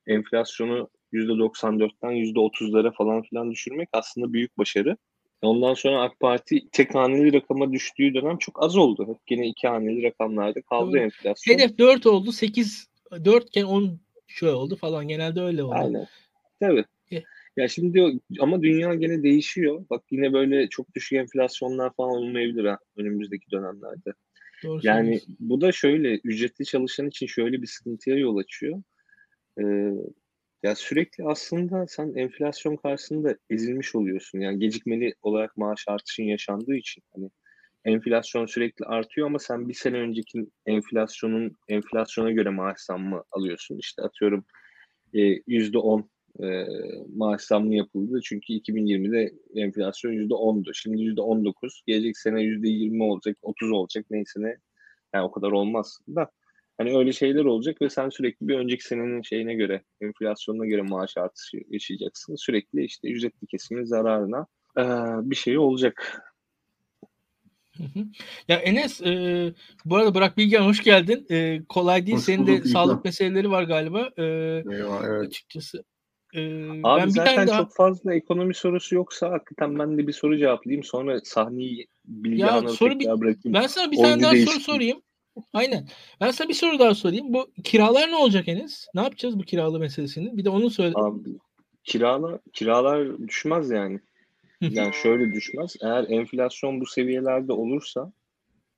[0.07, 4.97] Enflasyonu %94'ten %30'lara falan filan düşürmek aslında büyük başarı.
[5.43, 9.09] Ondan sonra AK Parti tek haneli rakama düştüğü dönem çok az oldu.
[9.09, 11.05] Hep gene iki haneli rakamlarda kaldı evet.
[11.05, 11.55] enflasyon.
[11.55, 12.33] Hedef 4 oldu.
[12.33, 12.89] 8
[13.25, 15.09] 4 iken 10 şöyle oldu falan.
[15.09, 15.75] Genelde öyle oldu.
[15.75, 16.07] Aynen.
[16.61, 16.85] Tabii.
[17.57, 19.87] Ya şimdi diyor ama dünya gene değişiyor.
[19.91, 24.13] Bak yine böyle çok düşük enflasyonlar falan olmayabilir ha önümüzdeki dönemlerde.
[24.65, 28.83] Doğru yani bu da şöyle ücretli çalışan için şöyle bir sıkıntıya yol açıyor.
[29.61, 29.65] Ee,
[30.63, 34.41] ya sürekli aslında sen enflasyon karşısında ezilmiş oluyorsun.
[34.41, 37.31] Yani gecikmeli olarak maaş artışın yaşandığı için hani
[37.85, 43.79] enflasyon sürekli artıyor ama sen bir sene önceki enflasyonun enflasyona göre maaş zammı alıyorsun.
[43.79, 44.45] İşte atıyorum
[45.47, 46.11] yüzde on
[46.43, 46.67] e,
[47.17, 48.21] maaş zammı yapıldı.
[48.25, 50.75] Çünkü 2020'de enflasyon %10'du.
[50.75, 51.83] Şimdi %19.
[51.87, 54.07] Gelecek sene %20 olacak, 30 olacak.
[54.11, 54.57] Neyse ne.
[55.15, 56.31] Yani o kadar olmaz da.
[56.79, 61.17] Hani öyle şeyler olacak ve sen sürekli bir önceki senenin şeyine göre, enflasyonuna göre maaş
[61.17, 62.37] artışı yaşayacaksın.
[62.37, 64.47] Sürekli işte ücretli kesimin zararına
[64.79, 64.83] e,
[65.31, 66.23] bir şey olacak.
[68.49, 69.53] Ya Enes, e,
[69.85, 71.27] bu arada Burak Bilgen hoş geldin.
[71.31, 72.17] E, kolay değil.
[72.17, 74.11] Hoş Senin de sağlık meseleleri var galiba.
[74.17, 75.27] E, Eyvah, evet.
[75.27, 75.85] Açıkçası
[76.35, 77.59] ee, Abi ben zaten bir tane daha...
[77.59, 80.85] çok fazla ekonomi sorusu yoksa hakikaten ben de bir soru cevaplayayım.
[80.85, 83.07] Sonra sahneyi bilgi ya, soru bir...
[83.07, 83.55] bırakayım.
[83.55, 85.03] Ben sana bir tane daha soru sorayım.
[85.53, 85.89] Aynen.
[86.21, 87.33] Ben sana bir soru daha sorayım.
[87.35, 88.87] Bu kiralar ne olacak Enes?
[88.95, 90.37] Ne yapacağız bu kiralı meselesini?
[90.37, 90.93] Bir de onu söyle.
[90.95, 91.31] Abi,
[91.85, 94.01] kiralar, kiralar düşmez yani.
[94.61, 95.77] yani şöyle düşmez.
[95.83, 98.13] Eğer enflasyon bu seviyelerde olursa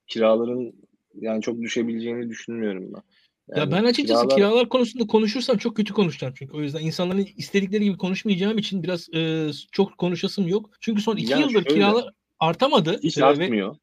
[0.06, 0.72] kiraların
[1.20, 3.02] yani çok düşebileceğini düşünmüyorum ben.
[3.48, 4.36] Yani ya ben açıkçası kiralar...
[4.36, 9.14] kiralar konusunda konuşursam çok kötü konuşacağım çünkü o yüzden insanların istedikleri gibi konuşmayacağım için biraz
[9.14, 10.70] e, çok konuşasım yok.
[10.80, 13.00] Çünkü son iki ya yıldır şöyle, kiralar artamadı.
[13.02, 13.74] Hiç e, artmıyor.
[13.74, 13.78] Ve...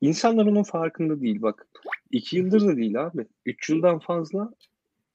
[0.00, 1.66] İnsanlar onun farkında değil bak.
[2.10, 3.26] iki yıldır da değil abi.
[3.46, 4.50] Üç yıldan fazla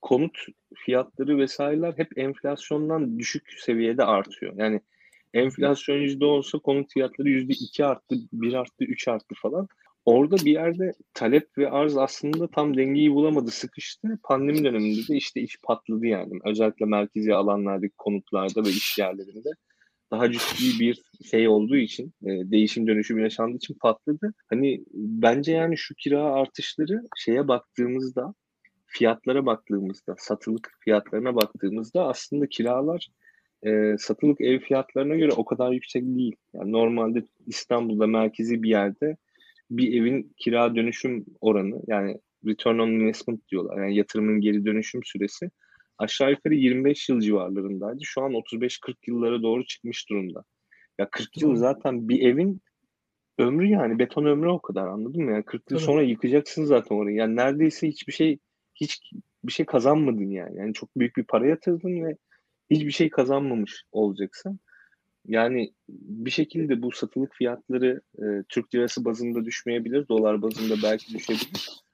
[0.01, 0.37] konut
[0.75, 4.53] fiyatları vesaireler hep enflasyondan düşük seviyede artıyor.
[4.57, 4.81] Yani
[5.33, 9.67] enflasyon yüzde olsa konut fiyatları yüzde iki arttı, bir arttı, üç arttı falan
[10.07, 14.19] orada bir yerde talep ve arz aslında tam dengeyi bulamadı, sıkıştı.
[14.23, 16.33] Pandemi döneminde de işte iş patladı yani.
[16.45, 19.49] Özellikle merkezi alanlardaki konutlarda ve iş yerlerinde
[20.11, 24.33] daha ciddi bir şey olduğu için, e, değişim dönüşüm yaşandığı için patladı.
[24.49, 28.33] Hani bence yani şu kira artışları şeye baktığımızda,
[28.85, 33.07] fiyatlara baktığımızda, satılık fiyatlarına baktığımızda aslında kiralar
[33.65, 36.35] e, satılık ev fiyatlarına göre o kadar yüksek değil.
[36.53, 39.17] Yani normalde İstanbul'da merkezi bir yerde
[39.71, 43.81] bir evin kira dönüşüm oranı yani return on investment diyorlar.
[43.83, 45.49] Yani yatırımın geri dönüşüm süresi
[45.97, 47.99] aşağı yukarı 25 yıl civarlarındaydı.
[48.03, 50.43] Şu an 35-40 yıllara doğru çıkmış durumda.
[50.99, 52.61] Ya 40 yıl zaten bir evin
[53.37, 55.31] ömrü yani beton ömrü o kadar anladın mı?
[55.31, 55.85] Yani 40 yıl Tabii.
[55.85, 57.15] sonra yıkacaksın zaten orayı.
[57.15, 58.39] Yani neredeyse hiçbir şey
[58.75, 59.11] hiç
[59.43, 60.57] bir şey kazanmadın yani.
[60.57, 62.17] Yani çok büyük bir para yatırdın ve
[62.69, 64.59] hiçbir şey kazanmamış olacaksın.
[65.27, 71.86] Yani bir şekilde bu satılık fiyatları e, Türk lirası bazında düşmeyebilir, dolar bazında belki düşebilir.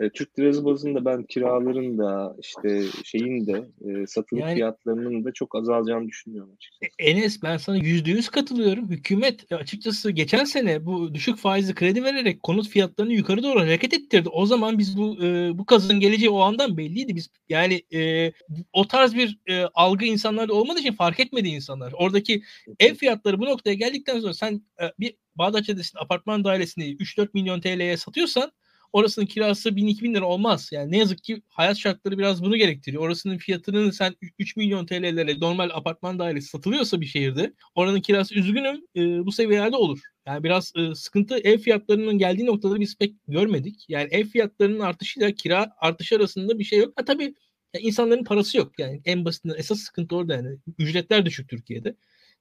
[0.00, 5.32] E, Türk lirası bazında ben kiraların da işte şeyin de e, satılık yani, fiyatlarının da
[5.32, 6.92] çok azalacağını düşünüyorum açıkçası.
[6.98, 8.90] E, Enes ben sana yüzde yüz katılıyorum.
[8.90, 14.28] Hükümet açıkçası geçen sene bu düşük faizli kredi vererek konut fiyatlarını yukarı doğru hareket ettirdi.
[14.28, 17.16] O zaman biz bu e, bu kazanın geleceği o andan belliydi.
[17.16, 18.32] Biz yani e,
[18.72, 21.92] o tarz bir e, algı insanlarda olmadığı için fark etmedi insanlar.
[21.92, 22.42] Oradaki
[22.80, 27.60] ev fiyatları bu noktaya geldikten sonra sen e, bir Bağdat Caddesi'nin apartman dairesini 3-4 milyon
[27.60, 28.52] TL'ye satıyorsan
[28.92, 30.68] orasının kirası 1000-2000 lira olmaz.
[30.72, 33.02] Yani ne yazık ki hayat şartları biraz bunu gerektiriyor.
[33.02, 38.82] Orasının fiyatının sen 3 milyon TL'lere normal apartman dairesi satılıyorsa bir şehirde oranın kirası üzgünüm
[38.96, 39.98] e, bu seviyelerde olur.
[40.26, 43.84] Yani biraz e, sıkıntı ev fiyatlarının geldiği noktada biz pek görmedik.
[43.88, 46.92] Yani ev fiyatlarının artışıyla kira artışı arasında bir şey yok.
[46.96, 47.34] Ha tabii
[47.74, 48.78] ya insanların parası yok.
[48.78, 50.58] Yani en basitinden esas sıkıntı orada yani.
[50.78, 51.96] Ücretler düşük Türkiye'de.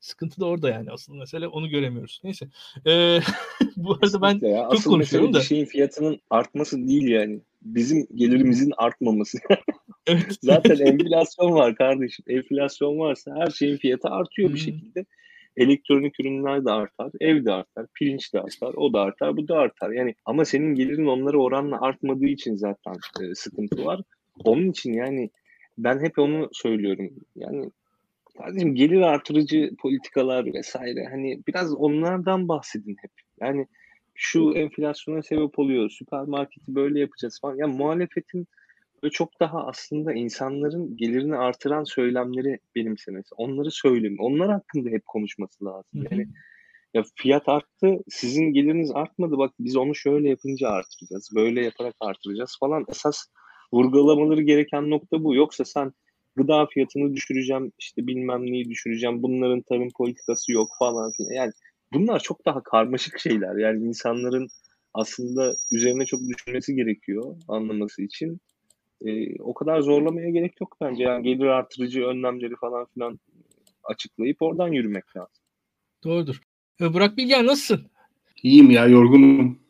[0.06, 2.22] Sıkıntı da orada yani aslında mesele onu göremiyoruz.
[2.24, 2.48] Neyse.
[2.88, 3.20] Ee,
[3.78, 4.64] bu arada ben ya.
[4.64, 5.42] çok Asıl konuşuyorum da.
[5.42, 7.40] Şeyin fiyatının artması değil yani.
[7.62, 9.38] Bizim gelirimizin artmaması.
[10.08, 10.38] evet.
[10.42, 12.26] Zaten enflasyon var kardeşim.
[12.28, 14.56] Enflasyon varsa her şeyin fiyatı artıyor hmm.
[14.56, 15.06] bir şekilde.
[15.58, 19.56] Elektronik ürünler de artar, ev de artar, pirinç de artar, o da artar, bu da
[19.56, 19.92] artar.
[19.92, 24.02] Yani ama senin gelirin onlara oranla artmadığı için zaten e, sıkıntı var.
[24.44, 25.30] Onun için yani
[25.78, 27.10] ben hep onu söylüyorum.
[27.36, 27.72] Yani
[28.38, 33.12] Kardeşim gelir artırıcı politikalar vesaire hani biraz onlardan bahsedin hep.
[33.42, 33.68] Yani
[34.14, 35.90] şu enflasyona sebep oluyor.
[35.90, 37.56] Süpermarketi böyle yapacağız falan.
[37.56, 38.48] Yani muhalefetin
[39.04, 43.36] böyle çok daha aslında insanların gelirini artıran söylemleri benimsemesi.
[43.38, 44.16] Onları söylemi.
[44.20, 46.06] Onlar hakkında hep konuşması lazım.
[46.12, 46.28] Yani
[46.94, 49.38] ya fiyat arttı, sizin geliriniz artmadı.
[49.38, 51.30] Bak biz onu şöyle yapınca artıracağız.
[51.36, 52.86] Böyle yaparak artıracağız falan.
[52.90, 53.26] Esas
[53.74, 55.36] vurgulamaları gereken nokta bu.
[55.36, 55.94] Yoksa sen
[56.36, 61.32] gıda fiyatını düşüreceğim, işte bilmem neyi düşüreceğim, bunların tarım politikası yok falan filan.
[61.32, 61.52] Yani
[61.94, 63.56] bunlar çok daha karmaşık şeyler.
[63.56, 64.48] Yani insanların
[64.94, 68.40] aslında üzerine çok düşünmesi gerekiyor anlaması için.
[69.06, 71.04] Ee, o kadar zorlamaya gerek yok bence.
[71.04, 73.20] Yani gelir artırıcı önlemleri falan filan
[73.84, 75.44] açıklayıp oradan yürümek lazım.
[76.04, 76.42] Doğrudur.
[76.82, 77.86] Ee, Burak Bilgen nasılsın?
[78.44, 79.65] İyiyim ya yorgunum.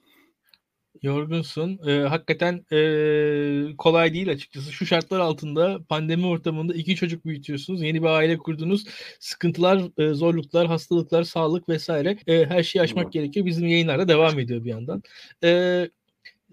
[1.05, 1.79] Yorgunsun.
[1.87, 4.71] Ee, hakikaten e, kolay değil açıkçası.
[4.71, 7.81] Şu şartlar altında pandemi ortamında iki çocuk büyütüyorsunuz.
[7.81, 8.85] Yeni bir aile kurdunuz.
[9.19, 13.45] Sıkıntılar, e, zorluklar, hastalıklar, sağlık vesaire e, her şeyi aşmak gerekiyor.
[13.45, 15.03] Bizim yayınlarda devam ediyor bir yandan.
[15.43, 15.89] E,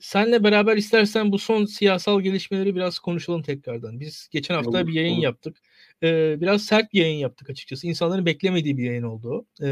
[0.00, 4.00] senle beraber istersen bu son siyasal gelişmeleri biraz konuşalım tekrardan.
[4.00, 5.22] Biz geçen hafta olur, bir yayın olur.
[5.22, 5.56] yaptık.
[6.02, 7.86] Ee, biraz sert bir yayın yaptık açıkçası.
[7.86, 9.46] İnsanların beklemediği bir yayın oldu.
[9.62, 9.66] Ee,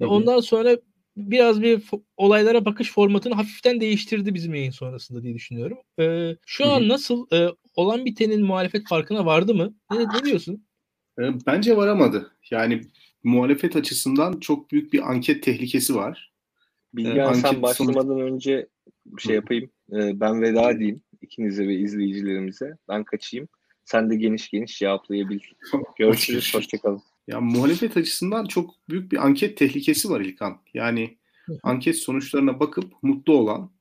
[0.00, 0.76] ve ondan sonra
[1.16, 1.82] biraz bir
[2.16, 5.78] olaylara bakış formatını hafiften değiştirdi bizim yayın sonrasında diye düşünüyorum.
[6.00, 9.74] Ee, şu an nasıl e, olan bitenin muhalefet farkına vardı mı?
[9.92, 10.66] Ne, ne diyorsun?
[11.18, 12.32] Ee, bence varamadı.
[12.50, 12.80] Yani
[13.24, 16.32] muhalefet açısından çok büyük bir anket tehlikesi var.
[16.94, 18.32] Bilgehan ee, sen başlamadan sonuç...
[18.32, 18.66] önce
[19.06, 19.70] bir şey yapayım.
[19.92, 22.76] Ee, ben veda edeyim ikinize ve izleyicilerimize.
[22.88, 23.48] Ben kaçayım.
[23.84, 25.40] Sen de geniş geniş cevaplayabil.
[25.98, 26.54] Görüşürüz.
[26.54, 27.02] Hoşçakalın.
[27.26, 30.60] Ya muhalefet açısından çok büyük bir anket tehlikesi var İlkan.
[30.74, 31.18] Yani
[31.62, 33.72] anket sonuçlarına bakıp mutlu olan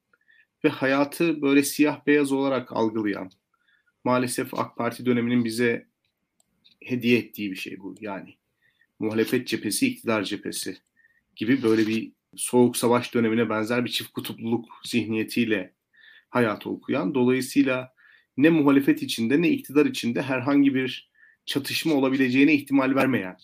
[0.64, 3.32] ve hayatı böyle siyah beyaz olarak algılayan
[4.04, 5.88] maalesef AK Parti döneminin bize
[6.84, 7.96] hediye ettiği bir şey bu.
[8.00, 8.36] Yani
[9.00, 10.78] muhalefet cephesi, iktidar cephesi
[11.36, 15.74] gibi böyle bir soğuk savaş dönemine benzer bir çift kutupluluk zihniyetiyle
[16.30, 17.16] hayatı okuyan.
[17.16, 17.94] Dolayısıyla
[18.38, 21.10] ne muhalefet içinde ne iktidar içinde herhangi bir
[21.46, 23.38] çatışma olabileceğine ihtimal vermeyen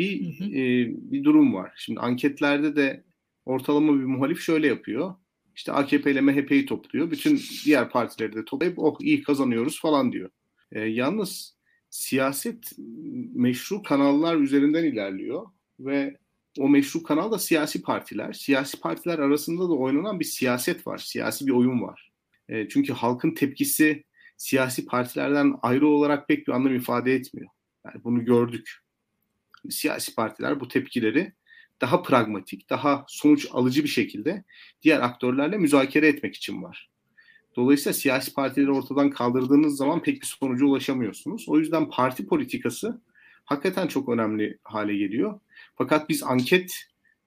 [0.00, 0.48] bir hı hı.
[0.50, 1.72] E, bir durum var.
[1.76, 3.04] Şimdi anketlerde de
[3.44, 5.14] ortalama bir muhalif şöyle yapıyor.
[5.56, 7.10] İşte AKP ile MHP'yi topluyor.
[7.10, 10.30] Bütün diğer partileri de toplayıp oh iyi kazanıyoruz falan diyor.
[10.72, 11.56] E, yalnız
[11.90, 12.72] siyaset
[13.34, 15.46] meşru kanallar üzerinden ilerliyor
[15.80, 16.16] ve
[16.58, 18.32] o meşru kanal da siyasi partiler.
[18.32, 20.98] Siyasi partiler arasında da oynanan bir siyaset var.
[20.98, 22.12] Siyasi bir oyun var.
[22.48, 24.04] E, çünkü halkın tepkisi
[24.40, 27.48] siyasi partilerden ayrı olarak pek bir anlam ifade etmiyor.
[27.84, 28.78] Yani bunu gördük.
[29.70, 31.32] Siyasi partiler bu tepkileri
[31.80, 34.44] daha pragmatik, daha sonuç alıcı bir şekilde
[34.82, 36.90] diğer aktörlerle müzakere etmek için var.
[37.56, 41.48] Dolayısıyla siyasi partileri ortadan kaldırdığınız zaman pek bir sonuca ulaşamıyorsunuz.
[41.48, 43.00] O yüzden parti politikası
[43.44, 45.40] hakikaten çok önemli hale geliyor.
[45.74, 46.74] Fakat biz anket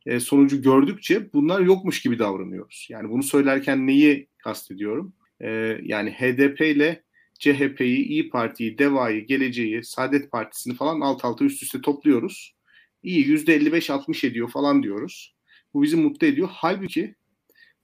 [0.05, 2.87] e, sonucu gördükçe bunlar yokmuş gibi davranıyoruz.
[2.89, 5.13] Yani bunu söylerken neyi kastediyorum?
[5.43, 7.03] E, yani HDP ile
[7.39, 12.55] CHP'yi, İyi Parti'yi, DEVA'yı, Geleceği, Saadet Partisi'ni falan alt alta üst üste topluyoruz.
[13.03, 15.35] İyi %55-60 ediyor falan diyoruz.
[15.73, 16.49] Bu bizi mutlu ediyor.
[16.51, 17.15] Halbuki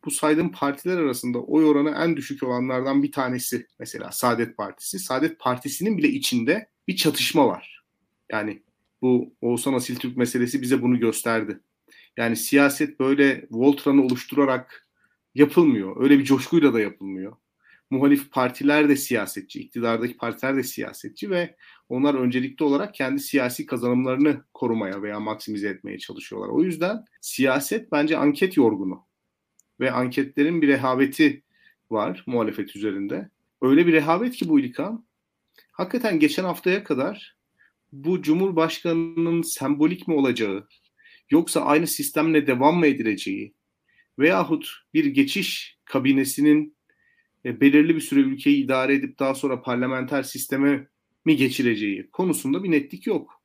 [0.06, 5.00] bu saydığım partiler arasında oy oranı en düşük olanlardan bir tanesi mesela Saadet Partisi.
[5.00, 7.84] Saadet Partisi'nin bile içinde bir çatışma var.
[8.32, 8.64] Yani
[9.02, 11.60] bu Oğuzhan Asil Türk meselesi bize bunu gösterdi.
[12.18, 14.88] Yani siyaset böyle Voltran'ı oluşturarak
[15.36, 16.04] yapılmıyor.
[16.04, 17.36] Öyle bir coşkuyla da yapılmıyor.
[17.90, 21.56] Muhalif partiler de siyasetçi, iktidardaki partiler de siyasetçi ve
[21.90, 26.50] onlar öncelikli olarak kendi siyasi kazanımlarını korumaya veya maksimize etmeye çalışıyorlar.
[26.50, 29.06] O yüzden siyaset bence anket yorgunu
[29.80, 31.44] ve anketlerin bir rehaveti
[31.92, 33.30] var muhalefet üzerinde.
[33.62, 35.06] Öyle bir rehavet ki bu İlkan,
[35.72, 37.38] hakikaten geçen haftaya kadar
[37.92, 40.68] bu Cumhurbaşkanı'nın sembolik mi olacağı,
[41.30, 43.54] yoksa aynı sistemle devam mı edileceği
[44.20, 46.78] veyahut bir geçiş kabinesinin
[47.46, 50.88] e, belirli bir süre ülkeyi idare edip daha sonra parlamenter sisteme
[51.26, 53.42] mi geçireceği konusunda bir netlik yok.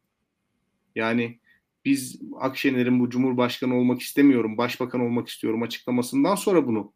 [0.95, 1.39] Yani
[1.85, 6.93] biz Akşener'in bu Cumhurbaşkanı olmak istemiyorum, Başbakan olmak istiyorum açıklamasından sonra bunu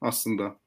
[0.00, 0.58] aslında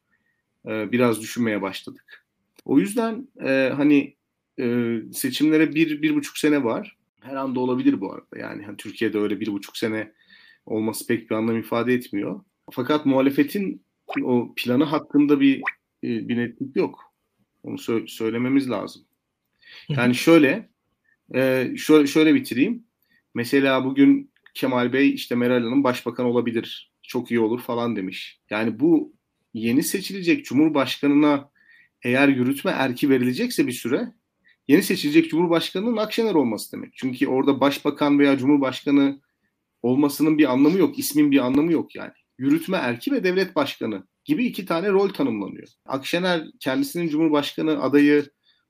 [0.67, 2.25] e, biraz düşünmeye başladık.
[2.65, 4.15] O yüzden e, hani
[4.59, 6.97] e, seçimlere bir, bir buçuk sene var.
[7.21, 8.39] Her anda olabilir bu arada.
[8.39, 10.11] Yani hani Türkiye'de öyle bir buçuk sene
[10.65, 12.41] olması pek bir anlam ifade etmiyor.
[12.71, 13.81] Fakat muhalefetin
[14.23, 15.57] o planı hakkında bir
[16.03, 17.13] e, bir netlik yok.
[17.63, 19.01] Onu sö- söylememiz lazım.
[19.89, 20.69] Yani şöyle
[21.35, 22.83] e, şöyle, şöyle bitireyim.
[23.35, 26.93] Mesela bugün Kemal Bey işte Meral Hanım başbakan olabilir.
[27.01, 28.39] Çok iyi olur falan demiş.
[28.49, 29.13] Yani bu
[29.53, 31.51] yeni seçilecek Cumhurbaşkanına
[32.03, 34.13] eğer yürütme erki verilecekse bir süre
[34.67, 36.93] yeni seçilecek Cumhurbaşkanı'nın Akşener olması demek.
[36.93, 39.21] Çünkü orada başbakan veya Cumhurbaşkanı
[39.81, 40.99] olmasının bir anlamı yok.
[40.99, 42.11] ismin bir anlamı yok yani.
[42.39, 45.67] Yürütme erki ve devlet başkanı gibi iki tane rol tanımlanıyor.
[45.85, 48.29] Akşener kendisinin Cumhurbaşkanı adayı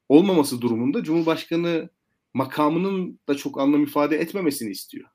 [0.09, 1.89] olmaması durumunda Cumhurbaşkanı
[2.33, 5.09] makamının da çok anlam ifade etmemesini istiyor.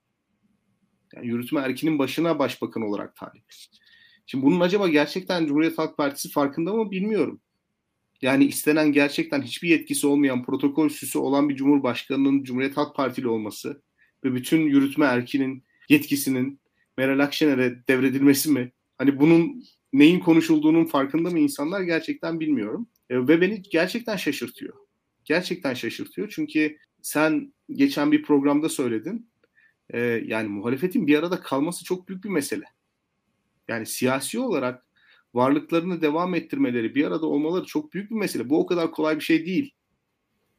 [1.15, 3.43] Yani yürütme erkinin başına başbakan olarak talip.
[4.25, 7.41] Şimdi bunun acaba gerçekten Cumhuriyet Halk Partisi farkında mı bilmiyorum.
[8.21, 13.81] Yani istenen gerçekten hiçbir yetkisi olmayan protokol süsü olan bir cumhurbaşkanının Cumhuriyet Halk Partili olması
[14.23, 16.59] ve bütün yürütme erkinin yetkisinin
[16.97, 18.71] Meral Akşener'e devredilmesi mi?
[18.97, 22.87] Hani bunun neyin konuşulduğunun farkında mı insanlar gerçekten bilmiyorum.
[23.09, 24.73] E, ve beni gerçekten şaşırtıyor.
[25.25, 29.29] Gerçekten şaşırtıyor çünkü sen geçen bir programda söyledin.
[29.89, 32.65] E, yani muhalefetin bir arada kalması çok büyük bir mesele.
[33.67, 34.85] Yani siyasi olarak
[35.33, 38.49] varlıklarını devam ettirmeleri, bir arada olmaları çok büyük bir mesele.
[38.49, 39.73] Bu o kadar kolay bir şey değil.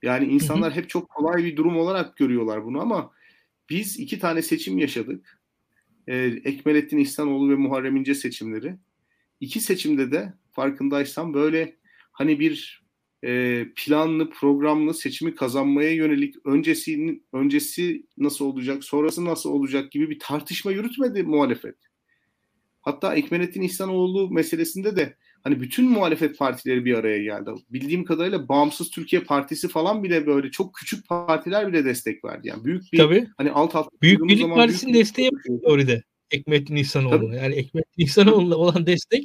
[0.03, 3.13] Yani insanlar hep çok kolay bir durum olarak görüyorlar bunu ama
[3.71, 5.36] biz iki tane seçim yaşadık.
[6.07, 6.15] Ee,
[6.45, 8.77] Ekmelettin İhsanoğlu ve Muharrem İnce seçimleri.
[9.41, 11.77] İki seçimde de farkındaysan böyle
[12.13, 12.87] hani bir
[13.25, 20.19] e, planlı, programlı seçimi kazanmaya yönelik öncesinin öncesi nasıl olacak, sonrası nasıl olacak gibi bir
[20.19, 21.77] tartışma yürütmedi muhalefet.
[22.81, 27.51] Hatta Ekmelettin İhsanoğlu meselesinde de hani bütün muhalefet partileri bir araya geldi.
[27.71, 32.49] Bildiğim kadarıyla Bağımsız Türkiye Partisi falan bile böyle çok küçük partiler bile destek verdi.
[32.49, 33.27] Yani büyük bir Tabii.
[33.37, 35.31] hani alt alt Büyük Birlik Partisi'nin desteği
[35.65, 36.03] orada.
[36.31, 37.35] Ekmelettin İhsanoğlu.
[37.35, 39.25] Yani Ekmelettin İhsanoğlu'na olan destek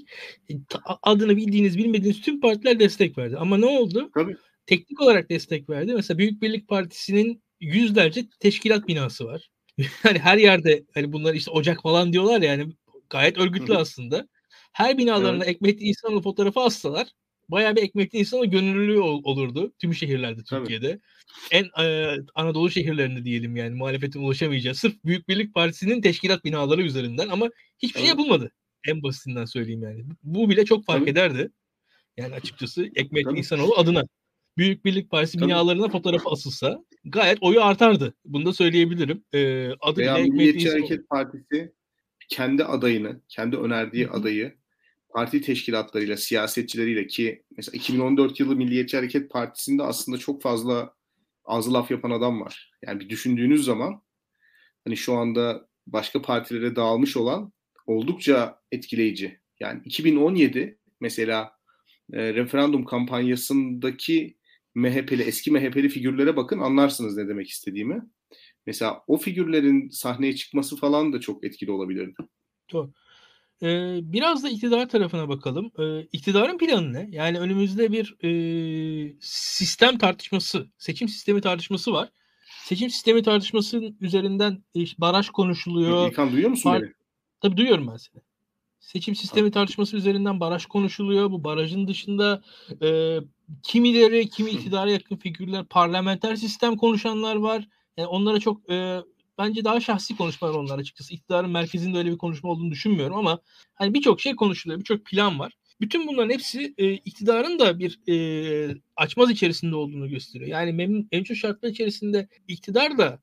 [1.03, 3.37] adını bildiğiniz bilmediğiniz tüm partiler destek verdi.
[3.37, 4.11] Ama ne oldu?
[4.13, 4.35] Tabii.
[4.65, 5.93] Teknik olarak destek verdi.
[5.93, 9.49] Mesela Büyük Birlik Partisi'nin yüzlerce teşkilat binası var.
[10.03, 12.73] hani her yerde hani bunlar işte ocak falan diyorlar yani
[13.09, 14.27] gayet örgütlü aslında.
[14.71, 15.55] Her binalarına evet.
[15.55, 17.07] Ekmelettin İhsanoğlu fotoğrafı assalar
[17.49, 20.87] bayağı bir Ekmelettin İhsanoğlu gönüllülüğü olurdu tüm şehirlerde Türkiye'de.
[20.89, 21.01] Tabii.
[21.51, 27.27] En e, Anadolu şehirlerinde diyelim yani muhalefetin ulaşamayacağı sırf Büyük Birlik Partisi'nin teşkilat binaları üzerinden
[27.27, 28.17] ama hiçbir şey evet.
[28.17, 28.51] şey yapılmadı.
[28.87, 30.03] En basitinden söyleyeyim yani.
[30.23, 31.09] Bu bile çok fark Tabii.
[31.09, 31.49] ederdi.
[32.17, 34.03] Yani açıkçası Ekmelettin İhsanoğlu adına
[34.57, 35.47] Büyük Birlik Partisi Tabii.
[35.49, 38.13] binalarına fotoğrafı asılsa gayet oyu artardı.
[38.25, 39.23] Bunu da söyleyebilirim.
[39.33, 41.73] Ee, adı Veya Milliyetçi Hareket Partisi
[42.29, 44.13] kendi adayını, kendi önerdiği Hı-hı.
[44.13, 44.60] adayı
[45.13, 50.93] parti teşkilatlarıyla, siyasetçileriyle ki mesela 2014 yılı Milliyetçi Hareket Partisi'nde aslında çok fazla
[51.45, 52.71] ağzı laf yapan adam var.
[52.85, 54.01] Yani bir düşündüğünüz zaman
[54.85, 57.53] hani şu anda başka partilere dağılmış olan
[57.87, 59.39] oldukça etkileyici.
[59.59, 61.51] Yani 2017 mesela
[62.13, 64.37] e, referandum kampanyasındaki
[64.75, 68.01] MHP'li, eski MHP'li figürlere bakın anlarsınız ne demek istediğimi.
[68.65, 72.15] Mesela o figürlerin sahneye çıkması falan da çok etkili olabilirdi.
[72.73, 72.91] Doğru.
[73.63, 75.71] Ee, biraz da iktidar tarafına bakalım.
[75.79, 77.09] Ee, iktidarın planı ne?
[77.11, 82.09] Yani önümüzde bir e, sistem tartışması, seçim sistemi tartışması var.
[82.63, 86.11] Seçim sistemi tartışmasının üzerinden e, baraj konuşuluyor.
[86.11, 86.93] İlkan duyuyor musun Par- beni?
[87.41, 88.21] Tabii duyuyorum ben seni.
[88.79, 91.31] Seçim sistemi tartışması üzerinden baraj konuşuluyor.
[91.31, 92.41] Bu barajın dışında
[92.81, 93.19] e,
[93.63, 97.67] kimileri, kimi iktidara yakın figürler, parlamenter sistem konuşanlar var.
[97.97, 99.01] Yani onlara çok e,
[99.41, 101.13] bence daha şahsi konuşmalar onlar açıkçası.
[101.13, 103.39] İktidarın merkezinde öyle bir konuşma olduğunu düşünmüyorum ama
[103.73, 105.53] hani birçok şey konuşuluyor, birçok plan var.
[105.81, 110.49] Bütün bunların hepsi e, iktidarın da bir e, açmaz içerisinde olduğunu gösteriyor.
[110.49, 113.19] Yani memnun, mevcut şartlar içerisinde iktidar da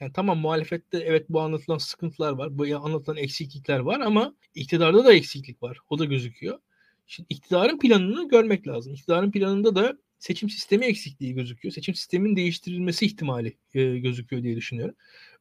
[0.00, 5.12] yani tamam muhalefette evet bu anlatılan sıkıntılar var, bu anlatılan eksiklikler var ama iktidarda da
[5.12, 5.78] eksiklik var.
[5.90, 6.58] O da gözüküyor.
[7.06, 8.94] Şimdi iktidarın planını görmek lazım.
[8.94, 11.72] İktidarın planında da seçim sistemi eksikliği gözüküyor.
[11.72, 14.94] Seçim sistemin değiştirilmesi ihtimali e, gözüküyor diye düşünüyorum.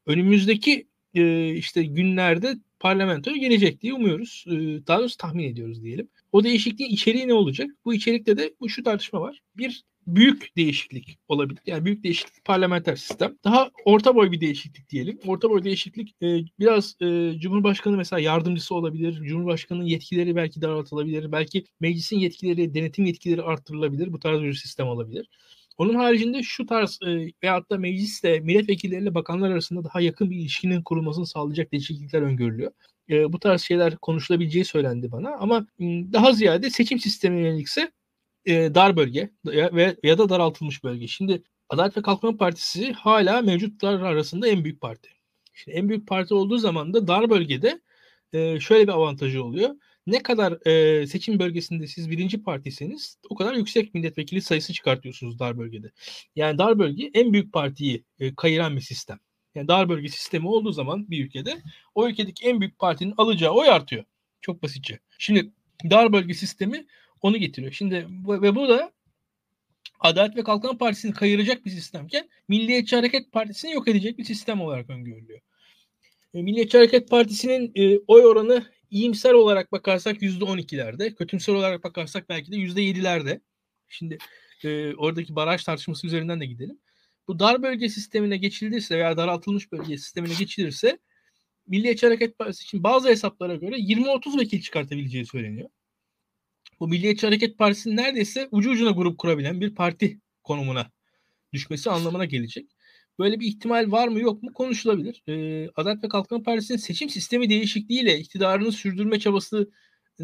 [0.06, 4.46] Önümüzdeki e, işte günlerde parlamentoya gelecek diye umuyoruz.
[4.48, 4.52] E,
[4.88, 6.08] daha doğrusu tahmin ediyoruz diyelim.
[6.32, 7.70] O değişikliğin içeriği ne olacak?
[7.86, 9.42] Bu içerikte de bu şu tartışma var.
[9.58, 11.62] Bir büyük değişiklik olabilir.
[11.66, 13.38] Yani büyük değişiklik parlamenter sistem.
[13.44, 15.20] Daha orta boy bir değişiklik diyelim.
[15.26, 19.22] Orta boy değişiklik e, biraz e, Cumhurbaşkanı mesela yardımcısı olabilir.
[19.24, 21.32] Cumhurbaşkanının yetkileri belki daraltılabilir.
[21.32, 24.14] Belki meclisin yetkileri, denetim yetkileri arttırılabilir.
[24.14, 25.30] Bu tarz bir sistem olabilir.
[25.78, 30.82] Onun haricinde şu tarz e, veyahut da mecliste milletvekilleriyle bakanlar arasında daha yakın bir ilişkinin
[30.82, 32.72] kurulmasını sağlayacak değişiklikler öngörülüyor.
[33.10, 35.68] E, bu tarz şeyler konuşulabileceği söylendi bana ama
[36.14, 37.92] daha ziyade seçim sistemine yönelikse
[38.46, 41.08] e, dar bölge ve ya da daraltılmış bölge.
[41.08, 45.10] Şimdi Adalet ve Kalkınma Partisi hala mevcutlar arasında en büyük parti.
[45.54, 47.82] Şimdi en büyük parti olduğu zaman da dar bölgede
[48.34, 49.70] e, şöyle bir avantajı oluyor.
[50.08, 55.58] Ne kadar e, seçim bölgesinde siz birinci partiyseniz o kadar yüksek milletvekili sayısı çıkartıyorsunuz dar
[55.58, 55.92] bölgede.
[56.36, 59.20] Yani dar bölge en büyük partiyi e, kayıran bir sistem.
[59.56, 61.62] Yani dar bölge sistemi olduğu zaman bir ülkede
[61.96, 64.04] o ülkedeki en büyük partinin alacağı oy artıyor.
[64.42, 65.00] Çok basitçe.
[65.18, 65.52] Şimdi
[65.90, 66.86] dar bölge sistemi
[67.22, 67.72] onu getiriyor.
[67.72, 68.92] Şimdi ve bu da
[70.00, 74.90] Adalet ve Kalkınma Partisi'ni kayıracak bir sistemken Milliyetçi Hareket Partisi'ni yok edecek bir sistem olarak
[74.90, 75.40] öngörülüyor.
[76.34, 82.52] E, Milliyetçi Hareket Partisi'nin e, oy oranı iyimser olarak bakarsak %12'lerde, kötümser olarak bakarsak belki
[82.52, 83.42] de %7'lerde.
[83.90, 84.18] Şimdi
[84.64, 86.80] e, oradaki baraj tartışması üzerinden de gidelim.
[87.28, 91.00] Bu dar bölge sistemine geçilirse veya daraltılmış bölge sistemine geçilirse
[91.68, 95.70] Milliyetçi Hareket Partisi için bazı hesaplara göre 20-30 vekil çıkartabileceği söyleniyor
[96.80, 100.92] bu Milliyetçi Hareket Partisi'nin neredeyse ucu ucuna grup kurabilen bir parti konumuna
[101.54, 102.75] düşmesi anlamına gelecek.
[103.20, 105.24] Böyle bir ihtimal var mı yok mu konuşulabilir.
[105.28, 109.68] Ee, Adalet ve Kalkınma Partisi'nin seçim sistemi değişikliğiyle iktidarını sürdürme çabasını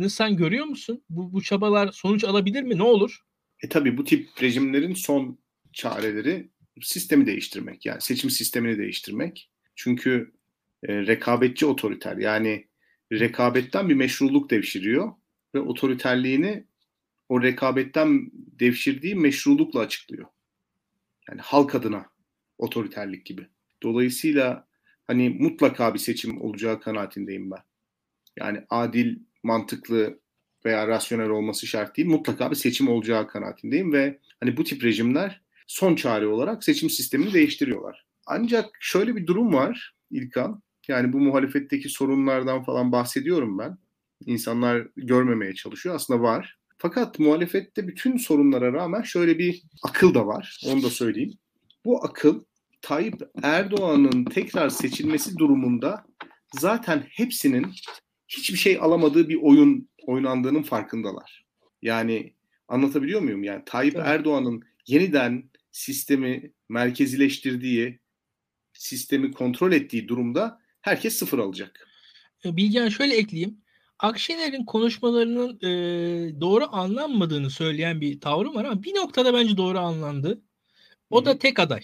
[0.09, 1.03] sen görüyor musun?
[1.09, 2.77] Bu, bu çabalar sonuç alabilir mi?
[2.77, 3.19] Ne olur?
[3.63, 5.39] E tabii bu tip rejimlerin son
[5.73, 6.49] çareleri
[6.81, 7.85] sistemi değiştirmek.
[7.85, 9.51] Yani seçim sistemini değiştirmek.
[9.75, 10.31] Çünkü
[10.83, 12.67] e, rekabetçi otoriter yani
[13.11, 15.13] rekabetten bir meşruluk devşiriyor
[15.55, 16.67] ve otoriterliğini
[17.29, 20.27] o rekabetten devşirdiği meşrulukla açıklıyor.
[21.29, 22.10] Yani halk adına
[22.61, 23.47] otoriterlik gibi.
[23.83, 24.67] Dolayısıyla
[25.07, 27.63] hani mutlaka bir seçim olacağı kanaatindeyim ben.
[28.37, 30.19] Yani adil, mantıklı
[30.65, 32.07] veya rasyonel olması şart değil.
[32.07, 37.33] Mutlaka bir seçim olacağı kanaatindeyim ve hani bu tip rejimler son çare olarak seçim sistemini
[37.33, 38.05] değiştiriyorlar.
[38.25, 40.61] Ancak şöyle bir durum var İlkan.
[40.87, 43.77] Yani bu muhalefetteki sorunlardan falan bahsediyorum ben
[44.25, 45.95] insanlar görmemeye çalışıyor.
[45.95, 46.57] Aslında var.
[46.77, 50.61] Fakat muhalefette bütün sorunlara rağmen şöyle bir akıl da var.
[50.67, 51.33] Onu da söyleyeyim.
[51.85, 52.43] Bu akıl
[52.81, 56.05] Tayyip Erdoğan'ın tekrar seçilmesi durumunda
[56.59, 57.67] zaten hepsinin
[58.27, 61.45] hiçbir şey alamadığı bir oyun oynandığının farkındalar.
[61.81, 62.33] Yani
[62.67, 63.43] anlatabiliyor muyum?
[63.43, 64.07] Yani Tayyip evet.
[64.07, 67.99] Erdoğan'ın yeniden sistemi merkezileştirdiği,
[68.73, 71.87] sistemi kontrol ettiği durumda herkes sıfır alacak.
[72.45, 73.61] Bilgehan şöyle ekleyeyim.
[73.99, 75.69] Akşener'in konuşmalarının e,
[76.41, 80.41] doğru anlanmadığını söyleyen bir tavrı var ama bir noktada bence doğru anlandı.
[81.09, 81.25] O Hı-hı.
[81.25, 81.81] da tek aday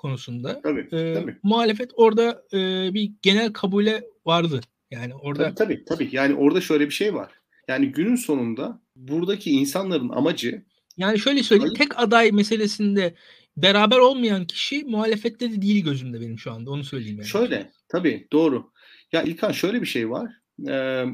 [0.00, 0.60] konusunda.
[0.62, 1.36] Tabii, e, tabii.
[1.42, 2.58] Muhalefet orada e,
[2.94, 4.60] bir genel kabule vardı.
[4.90, 6.08] Yani orada tabii, tabii tabii.
[6.12, 7.32] Yani orada şöyle bir şey var.
[7.68, 10.64] Yani günün sonunda buradaki insanların amacı
[10.96, 13.14] yani şöyle söyleyeyim tek aday meselesinde
[13.56, 17.16] beraber olmayan kişi muhalefette de değil gözümde benim şu anda onu söyleyeyim.
[17.16, 17.28] Yani.
[17.28, 18.72] Şöyle tabii doğru.
[19.12, 20.32] Ya İlkan şöyle bir şey var.
[20.68, 21.04] Ee,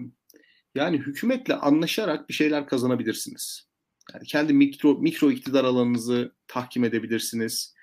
[0.75, 3.69] yani hükümetle anlaşarak bir şeyler kazanabilirsiniz.
[4.15, 7.75] Yani kendi mikro mikro iktidar alanınızı tahkim edebilirsiniz.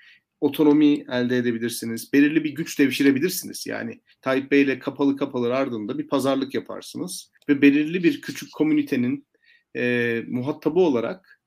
[0.44, 2.14] Otonomi elde edebilirsiniz.
[2.14, 3.68] Belirli bir güç devşirebilirsiniz.
[3.68, 7.32] Yani Tayyip Bey ile kapalı kapalı ardında bir pazarlık yaparsınız.
[7.50, 9.28] Ve belirli bir küçük komünitenin
[9.76, 11.42] e, muhatabı olarak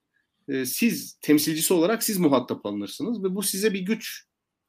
[0.49, 4.24] e, siz temsilcisi olarak siz muhatap alınırsınız ve bu size bir güç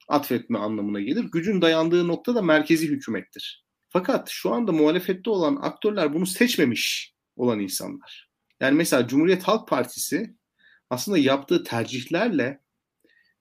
[0.08, 1.24] atfetme anlamına gelir.
[1.24, 3.66] Gücün dayandığı nokta da merkezi hükümettir.
[3.90, 8.30] Fakat şu anda muhalefette olan aktörler bunu seçmemiş olan insanlar.
[8.60, 10.36] Yani mesela Cumhuriyet Halk Partisi
[10.90, 12.67] aslında yaptığı tercihlerle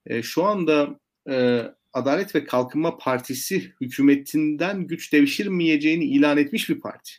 [0.06, 7.12] e, şu anda e, Adalet ve Kalkınma Partisi hükümetinden güç devşirmeyeceğini ilan etmiş bir parti.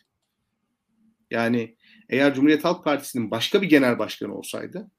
[1.30, 1.76] Yani
[2.08, 4.90] eğer Cumhuriyet Halk Partisi'nin başka bir genel başkanı olsaydı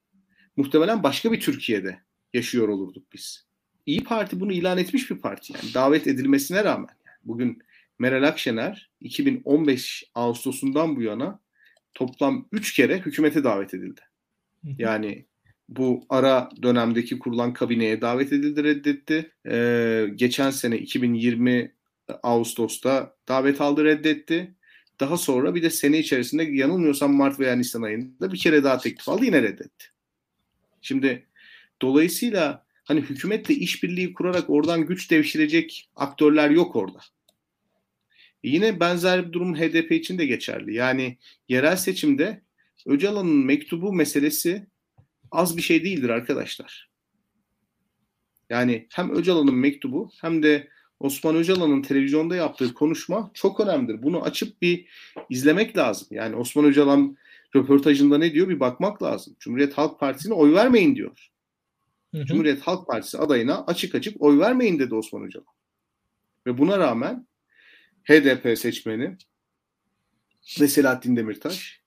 [0.58, 2.00] muhtemelen başka bir Türkiye'de
[2.34, 3.46] yaşıyor olurduk biz.
[3.86, 6.96] İyi Parti bunu ilan etmiş bir parti yani davet edilmesine rağmen.
[7.06, 7.62] Yani bugün
[8.00, 11.40] Meral Akşener 2015 Ağustos'undan bu yana
[11.94, 14.02] toplam 3 kere hükümete davet edildi.
[14.78, 15.26] Yani
[15.70, 19.32] bu ara dönemdeki kurulan kabineye davet edildi reddetti.
[19.48, 21.74] Ee, geçen sene 2020
[22.24, 24.56] Ağustos'ta davet aldı reddetti.
[25.00, 29.10] Daha sonra bir de sene içerisinde yanılmıyorsam Mart veya Nisan ayında bir kere daha teklif
[29.10, 29.86] aldı yine reddetti.
[30.82, 31.26] Şimdi
[31.82, 37.00] dolayısıyla hani hükümetle işbirliği kurarak oradan güç devşirecek aktörler yok orada.
[38.44, 40.76] Yine benzer bir durum HDP için de geçerli.
[40.76, 41.18] Yani
[41.50, 42.42] yerel seçimde
[42.86, 44.68] Öcalan'ın mektubu meselesi
[45.32, 46.90] az bir şey değildir arkadaşlar.
[48.50, 50.68] Yani hem Öcalan'ın mektubu hem de
[51.00, 54.04] Osman Öcalan'ın televizyonda yaptığı konuşma çok önemlidir.
[54.04, 54.88] Bunu açıp bir
[55.30, 56.08] izlemek lazım.
[56.12, 57.18] Yani Osman Öcalan
[57.56, 59.36] röportajında ne diyor bir bakmak lazım.
[59.40, 61.30] Cumhuriyet Halk Partisi'ne oy vermeyin diyor.
[62.14, 62.26] Hı hı.
[62.26, 65.54] Cumhuriyet Halk Partisi adayına açık açık oy vermeyin dedi Osman Öcalan.
[66.48, 67.28] Ve buna rağmen
[68.04, 69.18] HDP seçmeni
[70.62, 71.79] ve Selahattin Demirtaş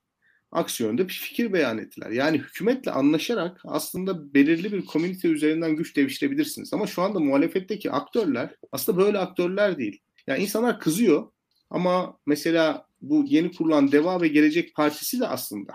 [0.53, 2.11] aksi yönde bir fikir beyan ettiler.
[2.11, 6.75] Yani hükümetle anlaşarak aslında belirli bir komünite üzerinden güç devşirebilirsiniz.
[6.75, 10.01] Ama şu anda muhalefetteki aktörler aslında böyle aktörler değil.
[10.27, 11.33] Yani insanlar kızıyor
[11.71, 15.75] ama mesela bu yeni kurulan Deva ve Gelecek Partisi de aslında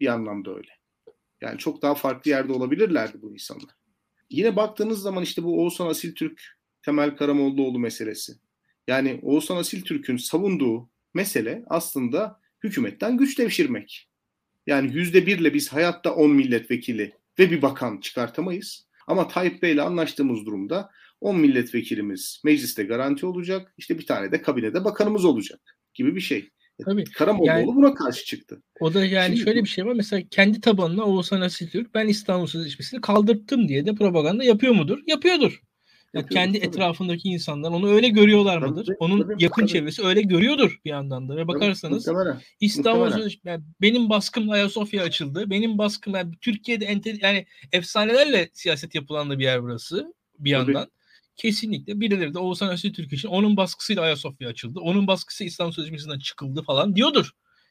[0.00, 0.70] bir anlamda öyle.
[1.40, 3.70] Yani çok daha farklı yerde olabilirlerdi bu insanlar.
[4.30, 6.42] Yine baktığınız zaman işte bu Oğuzhan Asil Türk,
[6.82, 8.32] Temel Karamollaoğlu meselesi.
[8.88, 14.08] Yani Oğuzhan Asil Türk'ün savunduğu mesele aslında hükümetten güç devşirmek.
[14.66, 18.86] Yani yüzde birle biz hayatta 10 milletvekili ve bir bakan çıkartamayız.
[19.06, 20.90] Ama Tayyip Bey ile anlaştığımız durumda
[21.20, 23.74] 10 milletvekilimiz mecliste garanti olacak.
[23.78, 25.60] İşte bir tane de kabinede bakanımız olacak
[25.94, 26.50] gibi bir şey.
[26.84, 27.04] Tabii.
[27.04, 28.62] Karamollaoğlu yani, buna karşı çıktı.
[28.80, 29.92] O da yani Şimdi, şöyle bir şey var.
[29.92, 34.98] Mesela kendi tabanına Oğuzhan Asiltürk ben İstanbul Sözleşmesi'ni kaldırttım diye de propaganda yapıyor mudur?
[35.06, 35.60] Yapıyordur.
[36.14, 36.66] Yani kendi tabii.
[36.66, 38.88] etrafındaki insanlar onu öyle görüyorlar tabii, mıdır?
[38.98, 39.72] Onun tabii, yakın tabii.
[39.72, 41.36] çevresi öyle görüyordur bir yandan da.
[41.36, 45.50] Ve bakarsanız tabii, İstanbul Sözleşmesi yani benim baskımla Ayasofya açıldı.
[45.50, 50.72] Benim baskım yani Türkiye'de ente, yani efsanelerle siyaset yapılan da bir yer burası bir yandan.
[50.72, 50.90] Tabii
[51.36, 54.80] kesinlikle birileri de Oğuzhan Öztürk için onun baskısıyla Ayasofya açıldı.
[54.80, 57.30] Onun baskısı İslam Sözleşmesi'nden çıkıldı falan diyordur.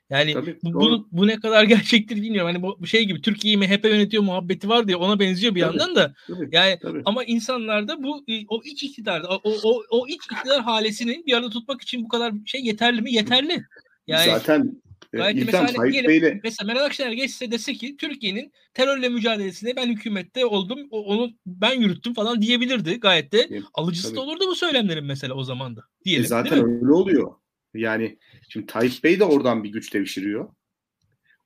[0.09, 2.51] Yani Tabii, bu, bu, bu ne kadar gerçektir bilmiyorum.
[2.53, 5.95] Hani bu şey gibi Türkiye'yi MHP yönetiyor muhabbeti var diye ona benziyor bir tabii, yandan
[5.95, 6.13] da.
[6.27, 7.01] Tabii, yani tabii.
[7.05, 11.81] ama insanlarda bu o iç iktidar o, o, o iç iktidar halesini bir arada tutmak
[11.81, 13.13] için bu kadar şey yeterli mi?
[13.13, 13.63] Yeterli.
[14.07, 14.81] Yani zaten
[15.13, 16.39] Gayet İlkan, mesela, Tayyip diyelim, Bey'le...
[16.43, 22.13] mesela Meral Akşener geçse dese ki Türkiye'nin terörle mücadelesinde ben hükümette oldum, onu ben yürüttüm
[22.13, 22.99] falan diyebilirdi.
[22.99, 24.15] Gayet de Değil, alıcısı tabii.
[24.15, 25.81] da olurdu bu söylemlerin mesela o zaman da.
[26.05, 27.31] Diyelim, e zaten öyle oluyor.
[27.73, 28.17] Yani
[28.53, 30.49] şimdi Tayyip Bey de oradan bir güç devşiriyor.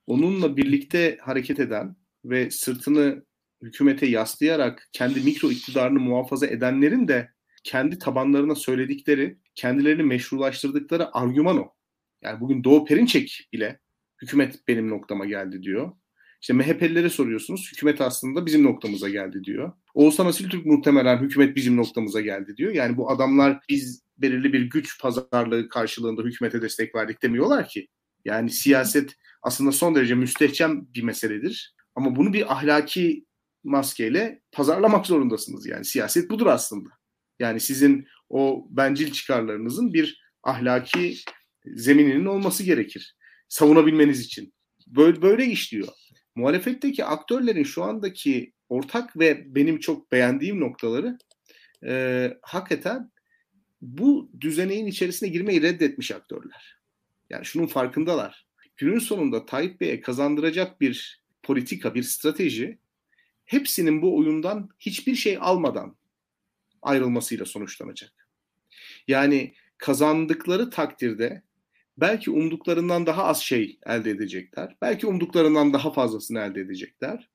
[0.07, 1.95] Onunla birlikte hareket eden
[2.25, 3.25] ve sırtını
[3.61, 7.31] hükümete yaslayarak kendi mikro iktidarını muhafaza edenlerin de
[7.63, 11.73] kendi tabanlarına söyledikleri, kendilerini meşrulaştırdıkları argüman o.
[12.21, 13.79] Yani bugün Doğu Perinçek bile
[14.21, 15.91] hükümet benim noktama geldi diyor.
[16.41, 17.69] İşte MHP'lilere soruyorsunuz.
[17.71, 19.71] Hükümet aslında bizim noktamıza geldi diyor.
[19.93, 22.73] Oğuzhan Asiltürk muhtemelen hükümet bizim noktamıza geldi diyor.
[22.73, 27.88] Yani bu adamlar biz belirli bir güç pazarlığı karşılığında hükümete destek verdik demiyorlar ki.
[28.26, 31.76] Yani siyaset aslında son derece müstehcen bir meseledir.
[31.95, 33.26] Ama bunu bir ahlaki
[33.63, 35.65] maskeyle pazarlamak zorundasınız.
[35.65, 36.89] Yani siyaset budur aslında.
[37.39, 41.15] Yani sizin o bencil çıkarlarınızın bir ahlaki
[41.65, 43.15] zemininin olması gerekir.
[43.49, 44.53] Savunabilmeniz için.
[44.88, 45.88] Böyle, böyle işliyor.
[46.36, 51.18] Muhalefetteki aktörlerin şu andaki ortak ve benim çok beğendiğim noktaları
[51.86, 53.11] e, hakikaten
[53.82, 56.78] bu düzeneğin içerisine girmeyi reddetmiş aktörler.
[57.30, 58.47] Yani şunun farkındalar.
[58.78, 62.80] Günün sonunda Tayyip Bey'e kazandıracak bir politika, bir strateji
[63.45, 65.95] hepsinin bu oyundan hiçbir şey almadan
[66.82, 68.30] ayrılmasıyla sonuçlanacak.
[69.07, 71.41] Yani kazandıkları takdirde
[71.97, 74.75] belki umduklarından daha az şey elde edecekler.
[74.82, 77.30] Belki umduklarından daha fazlasını elde edecekler.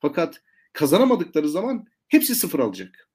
[0.00, 0.42] Fakat
[0.72, 3.07] kazanamadıkları zaman hepsi sıfır alacak.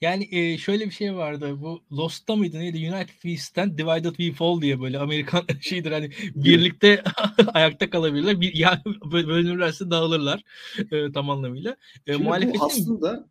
[0.00, 1.60] Yani e, şöyle bir şey vardı.
[1.60, 2.92] Bu Lost'ta mıydı neydi?
[2.92, 7.02] United We Stand, Divided We Fall diye böyle Amerikan şeydir hani birlikte
[7.54, 8.40] ayakta kalabilirler.
[8.40, 8.82] Bir, ya
[9.12, 10.42] bölünürlerse dağılırlar
[10.90, 11.76] e, tam anlamıyla.
[12.06, 12.60] E, Şimdi muhalefetin...
[12.60, 13.28] bu aslında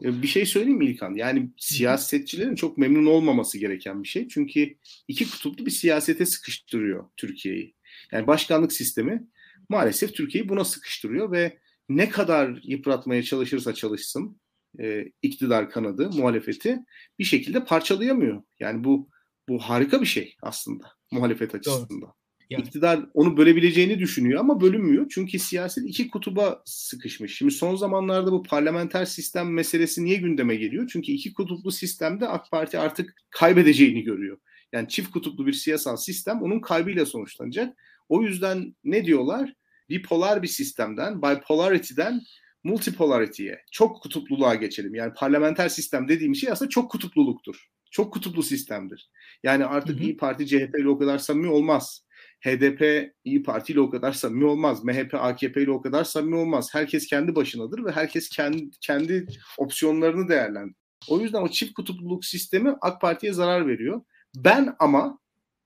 [0.00, 1.14] bir şey söyleyeyim mi İlkan?
[1.14, 4.28] Yani siyasetçilerin çok memnun olmaması gereken bir şey.
[4.28, 4.76] Çünkü
[5.08, 7.74] iki kutuplu bir siyasete sıkıştırıyor Türkiye'yi.
[8.12, 9.26] Yani başkanlık sistemi
[9.68, 11.58] maalesef Türkiye'yi buna sıkıştırıyor ve
[11.88, 14.40] ne kadar yıpratmaya çalışırsa çalışsın
[14.80, 16.78] e, iktidar kanadı, muhalefeti
[17.18, 18.42] bir şekilde parçalayamıyor.
[18.60, 19.08] Yani bu
[19.48, 22.00] bu harika bir şey aslında muhalefet açısından.
[22.00, 22.12] Doğru.
[22.50, 22.62] Yani.
[22.62, 25.06] İktidar onu bölebileceğini düşünüyor ama bölünmüyor.
[25.10, 27.38] Çünkü siyaset iki kutuba sıkışmış.
[27.38, 30.90] Şimdi son zamanlarda bu parlamenter sistem meselesi niye gündeme geliyor?
[30.92, 34.38] Çünkü iki kutuplu sistemde AK Parti artık kaybedeceğini görüyor.
[34.72, 37.76] Yani çift kutuplu bir siyasal sistem onun kaybıyla sonuçlanacak.
[38.08, 39.54] O yüzden ne diyorlar?
[39.88, 42.20] Bipolar bir sistemden, bipolarity'den
[42.66, 44.94] multipolarity'ye, çok kutupluluğa geçelim.
[44.94, 47.66] Yani parlamenter sistem dediğim şey aslında çok kutupluluktur.
[47.90, 49.10] Çok kutuplu sistemdir.
[49.42, 50.04] Yani artık hı hı.
[50.04, 52.06] İyi Parti CHP ile o kadar samimi olmaz.
[52.40, 54.84] HDP İyi Parti ile o kadar samimi olmaz.
[54.84, 56.74] MHP AKP ile o kadar samimi olmaz.
[56.74, 59.26] Herkes kendi başınadır ve herkes kendi kendi
[59.58, 60.76] opsiyonlarını değerlendirir.
[61.08, 64.00] O yüzden o çift kutupluluk sistemi AK Parti'ye zarar veriyor.
[64.36, 65.18] Ben ama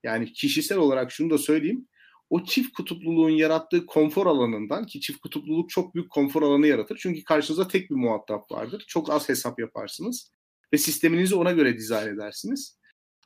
[0.03, 1.87] yani kişisel olarak şunu da söyleyeyim.
[2.31, 6.97] O çift kutupluluğun yarattığı konfor alanından ki çift kutupluluk çok büyük konfor alanı yaratır.
[7.01, 8.83] Çünkü karşınızda tek bir muhatap vardır.
[8.87, 10.31] Çok az hesap yaparsınız
[10.73, 12.77] ve sisteminizi ona göre dizayn edersiniz.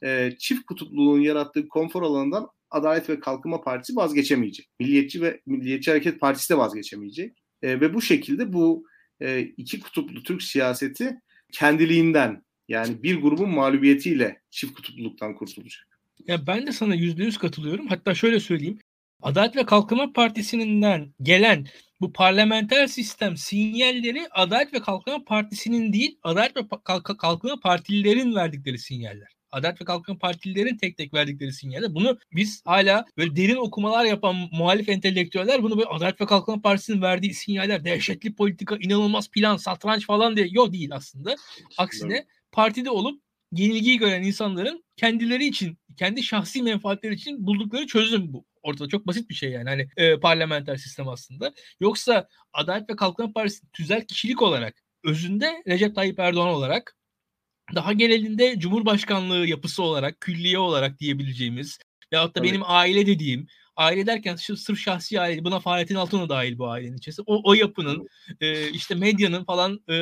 [0.04, 4.70] Ee, çift kutupluluğun yarattığı konfor alanından Adalet ve Kalkınma Partisi vazgeçemeyecek.
[4.80, 7.38] Milliyetçi ve Milliyetçi Hareket Partisi de vazgeçemeyecek.
[7.62, 8.86] E, ve bu şekilde bu
[9.22, 11.20] e, iki kutuplu Türk siyaseti
[11.52, 15.96] kendiliğinden yani bir grubun mağlubiyetiyle çift kutupluluktan kurtulacak.
[16.28, 17.88] Ya ben de sana yüzde yüz katılıyorum.
[17.88, 18.80] Hatta şöyle söyleyeyim.
[19.22, 21.68] Adalet ve Kalkınma Partisi'nden gelen
[22.02, 26.62] bu parlamenter sistem sinyalleri Adalet ve Kalkınma Partisi'nin değil, Adalet ve
[27.18, 29.28] Kalkınma Partililerin verdikleri sinyaller.
[29.52, 31.96] Adalet ve Kalkınma Partililerin tek tek verdikleri sinyaller.
[31.96, 37.02] Bunu biz hala böyle derin okumalar yapan muhalif entelektüeller bunu böyle Adalet ve Kalkınma Partisi'nin
[37.02, 40.48] verdiği sinyaller dehşetli politika, inanılmaz plan, satranç falan diye.
[40.52, 41.36] Yok değil aslında.
[41.78, 48.46] Aksine partide olup yenilgiyi gören insanların kendileri için, kendi şahsi menfaatleri için buldukları çözüm bu.
[48.66, 51.54] Ortada çok basit bir şey yani hani e, parlamenter sistem aslında.
[51.80, 56.96] Yoksa Adalet ve Kalkınma Partisi tüzel kişilik olarak özünde Recep Tayyip Erdoğan olarak
[57.76, 61.80] daha genelinde Cumhurbaşkanlığı yapısı olarak, külliye olarak diyebileceğimiz
[62.14, 66.30] veyahut da benim aile dediğim aile derken şu sırf şahsi aile buna Fahrettin Altun da
[66.30, 67.24] dahil bu ailenin içerisinde.
[67.28, 68.08] O, o yapının
[68.42, 69.96] e, işte medyanın falan e,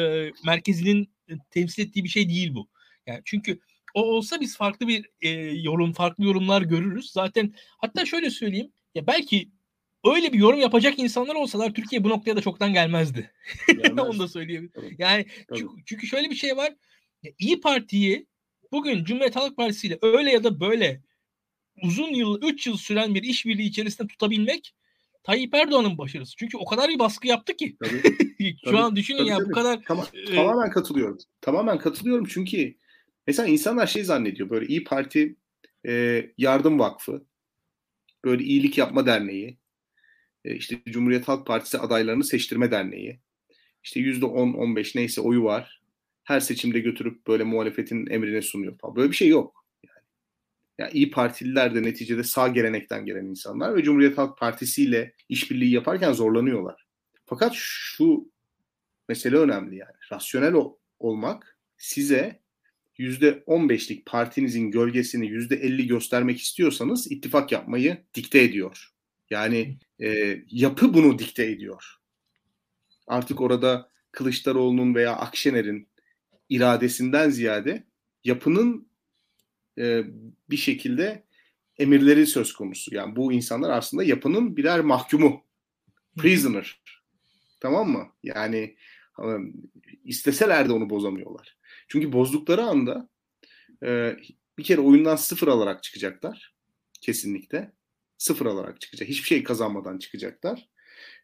[0.45, 1.14] merkezinin
[1.51, 2.70] temsil ettiği bir şey değil bu.
[3.07, 3.59] Yani çünkü
[3.94, 5.30] o olsa biz farklı bir e,
[5.62, 7.12] yorum, farklı yorumlar görürüz.
[7.12, 8.72] Zaten hatta şöyle söyleyeyim.
[8.96, 9.50] Ya belki
[10.06, 13.32] öyle bir yorum yapacak insanlar olsalar Türkiye bu noktaya da çoktan gelmezdi.
[13.68, 14.06] Gelmez.
[14.08, 14.96] Onu da söyleyebilirim.
[14.98, 15.60] Yani Tabii.
[15.60, 16.74] Çünkü, çünkü şöyle bir şey var.
[17.24, 18.28] Ya, İyi Parti'yi
[18.72, 21.02] bugün Cumhuriyet Halk Partisi ile öyle ya da böyle
[21.84, 24.74] uzun yıl, 3 yıl süren bir işbirliği içerisinde tutabilmek
[25.24, 26.36] Tayyip Erdoğan'ın başarısı.
[26.36, 27.78] Çünkü o kadar bir baskı yaptı ki.
[27.84, 28.02] Tabii,
[28.64, 29.50] Şu tabii, an düşünün tabii, ya tabii.
[29.50, 29.82] bu kadar.
[29.88, 30.36] Tamam, e...
[30.36, 31.18] Tamamen katılıyorum.
[31.41, 32.76] Tamamen katılıyorum çünkü
[33.28, 35.36] mesela insanlar şey zannediyor böyle İyi Parti
[35.88, 37.26] e, Yardım Vakfı,
[38.26, 39.57] böyle iyilik yapma derneği,
[40.45, 43.19] e, işte Cumhuriyet Halk Partisi adaylarını seçtirme derneği.
[43.84, 45.82] İşte yüzde 10-15 neyse oyu var.
[46.24, 48.95] Her seçimde götürüp böyle muhalefetin emrine sunuyor falan.
[48.95, 49.65] Böyle bir şey yok.
[50.78, 55.71] Yani İyi Partililer de neticede sağ gelenekten gelen insanlar ve Cumhuriyet Halk Partisi ile işbirliği
[55.71, 56.86] yaparken zorlanıyorlar.
[57.26, 58.32] Fakat şu
[59.09, 59.95] mesele önemli yani.
[60.11, 60.53] Rasyonel
[60.99, 62.43] olmak size
[63.00, 68.94] %15'lik partinizin gölgesini %50 göstermek istiyorsanız ittifak yapmayı dikte ediyor.
[69.30, 71.96] Yani e, yapı bunu dikte ediyor.
[73.08, 75.88] Artık orada Kılıçdaroğlu'nun veya Akşener'in
[76.50, 77.84] iradesinden ziyade
[78.24, 78.88] yapının
[79.78, 80.04] e,
[80.50, 81.24] bir şekilde
[81.78, 82.96] emirleri söz konusu.
[82.96, 85.44] Yani bu insanlar aslında yapının birer mahkumu.
[86.18, 86.82] Prisoner.
[87.60, 88.08] Tamam mı?
[88.24, 88.76] Yani
[89.20, 89.26] e,
[90.04, 91.58] isteseler de onu bozamıyorlar.
[91.94, 93.10] Çünkü bozdukları anda
[93.86, 94.16] e,
[94.58, 96.56] bir kere oyundan sıfır alarak çıkacaklar.
[97.02, 97.72] Kesinlikle.
[98.18, 99.10] Sıfır alarak çıkacak.
[99.10, 100.70] Hiçbir şey kazanmadan çıkacaklar.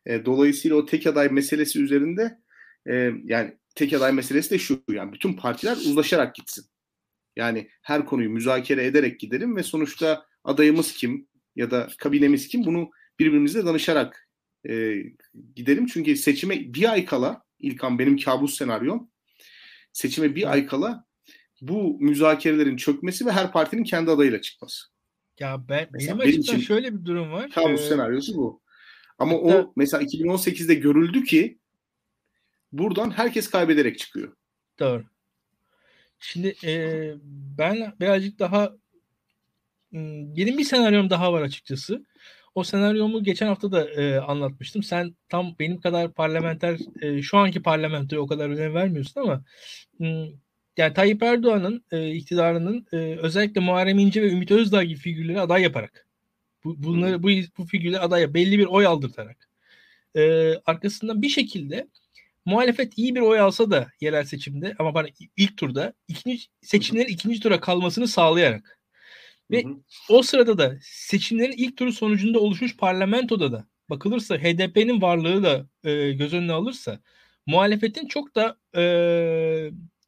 [0.06, 2.40] E, dolayısıyla o tek aday meselesi üzerinde
[2.90, 6.66] e, yani tek aday meselesi de şu yani bütün partiler uzlaşarak gitsin.
[7.36, 12.92] Yani her konuyu müzakere ederek gidelim ve sonuçta adayımız kim ya da kabinemiz kim bunu
[13.20, 14.30] birbirimizle danışarak
[14.70, 15.04] e,
[15.56, 15.86] gidelim.
[15.86, 19.12] Çünkü seçime bir ay kala İlkan benim kabus senaryom
[19.94, 21.06] seçime bir ay kala
[21.62, 24.88] bu müzakerelerin çökmesi ve her partinin kendi adayıyla çıkması.
[25.40, 27.50] Ya ben mesela benim açımdan şöyle bir durum var.
[27.50, 28.62] Kabus ee, senaryosu bu.
[29.18, 31.60] Ama hatta, o mesela 2018'de görüldü ki
[32.72, 34.36] buradan herkes kaybederek çıkıyor.
[34.80, 35.06] Doğru.
[36.20, 37.14] Şimdi e,
[37.58, 38.76] ben birazcık daha
[39.94, 42.06] benim bir senaryom daha var açıkçası.
[42.56, 44.84] O senaryomu geçen hafta da e, anlatmıştım.
[44.84, 49.44] Sen tam benim kadar parlamenter, e, şu anki parlamentoya o kadar önem vermiyorsun ama
[50.78, 55.62] yani Tayyip Erdoğan'ın e, iktidarının e, özellikle Muharrem İnce ve Ümit Özdağ gibi figürleri aday
[55.62, 56.08] yaparak
[56.64, 59.50] bu, bunları bu, bu figürleri aday belli bir oy aldırtarak
[60.16, 61.88] e, arkasından bir şekilde
[62.46, 67.40] muhalefet iyi bir oy alsa da yerel seçimde ama bana ilk turda ikinci seçimlerin ikinci
[67.40, 68.79] tura kalmasını sağlayarak
[69.52, 69.74] Ve hı hı.
[70.10, 76.12] o sırada da seçimlerin ilk turu sonucunda oluşmuş parlamentoda da bakılırsa HDP'nin varlığı da e,
[76.12, 77.00] göz önüne alırsa
[77.46, 78.84] muhalefetin çok da e,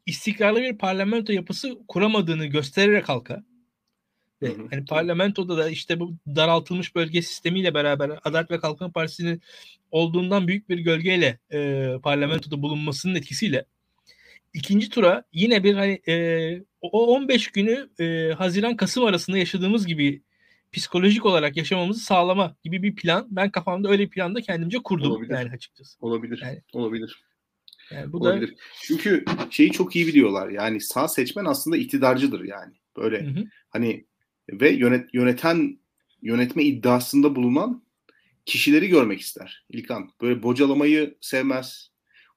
[0.06, 3.44] istikrarlı bir parlamento yapısı kuramadığını göstererek halka
[4.42, 4.68] ve hı hı.
[4.70, 9.42] hani parlamentoda da işte bu daraltılmış bölge sistemiyle beraber Adalet ve Kalkınma Partisi'nin
[9.92, 13.66] olduğundan büyük bir gölgeyle e, parlamentoda bulunmasının etkisiyle
[14.54, 20.22] ikinci tura yine bir hani e, o 15 günü e, Haziran Kasım arasında yaşadığımız gibi
[20.72, 23.28] psikolojik olarak yaşamamızı sağlama gibi bir plan.
[23.30, 25.34] Ben kafamda öyle bir planda kendimce kurdum Olabilir.
[25.34, 25.98] yani açıkçası.
[26.00, 26.42] Olabilir.
[26.44, 27.24] Yani, Olabilir.
[27.92, 28.52] Yani bu Olabilir.
[28.52, 30.50] da Çünkü şeyi çok iyi biliyorlar.
[30.50, 32.74] Yani sağ seçmen aslında iktidarcıdır yani.
[32.98, 33.44] Böyle hı hı.
[33.70, 34.06] hani
[34.52, 35.80] ve yönet yöneten
[36.22, 37.84] yönetme iddiasında bulunan
[38.46, 40.12] kişileri görmek ister İlkan.
[40.22, 41.91] Böyle bocalamayı sevmez.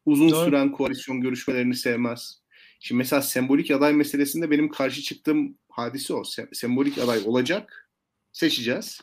[0.07, 0.45] Uzun Doğru.
[0.45, 2.41] süren koalisyon görüşmelerini sevmez.
[2.81, 6.21] Şimdi mesela sembolik aday meselesinde benim karşı çıktığım hadise o.
[6.21, 7.91] Sem- sembolik aday olacak.
[8.33, 9.01] Seçeceğiz.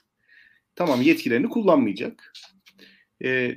[0.76, 2.34] Tamam yetkilerini kullanmayacak.
[3.24, 3.56] Ee,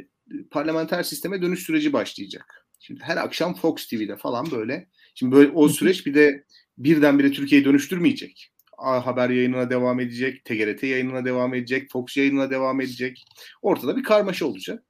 [0.50, 2.66] parlamenter sisteme dönüş süreci başlayacak.
[2.80, 4.88] Şimdi her akşam Fox TV'de falan böyle.
[5.14, 6.44] Şimdi böyle o süreç bir de
[6.78, 8.50] birdenbire Türkiye'yi dönüştürmeyecek.
[8.78, 13.24] A Haber yayınına devam edecek, TGRT yayınına devam edecek, Fox yayınına devam edecek.
[13.62, 14.84] Ortada bir karmaşa olacak.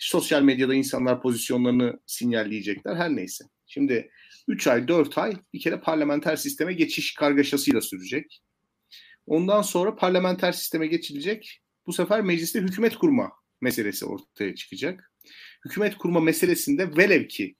[0.00, 3.44] Sosyal medyada insanlar pozisyonlarını sinyalleyecekler her neyse.
[3.66, 4.10] Şimdi
[4.48, 8.42] 3 ay 4 ay bir kere parlamenter sisteme geçiş kargaşasıyla sürecek.
[9.26, 11.60] Ondan sonra parlamenter sisteme geçilecek.
[11.86, 15.12] Bu sefer mecliste hükümet kurma meselesi ortaya çıkacak.
[15.64, 17.56] Hükümet kurma meselesinde velev ki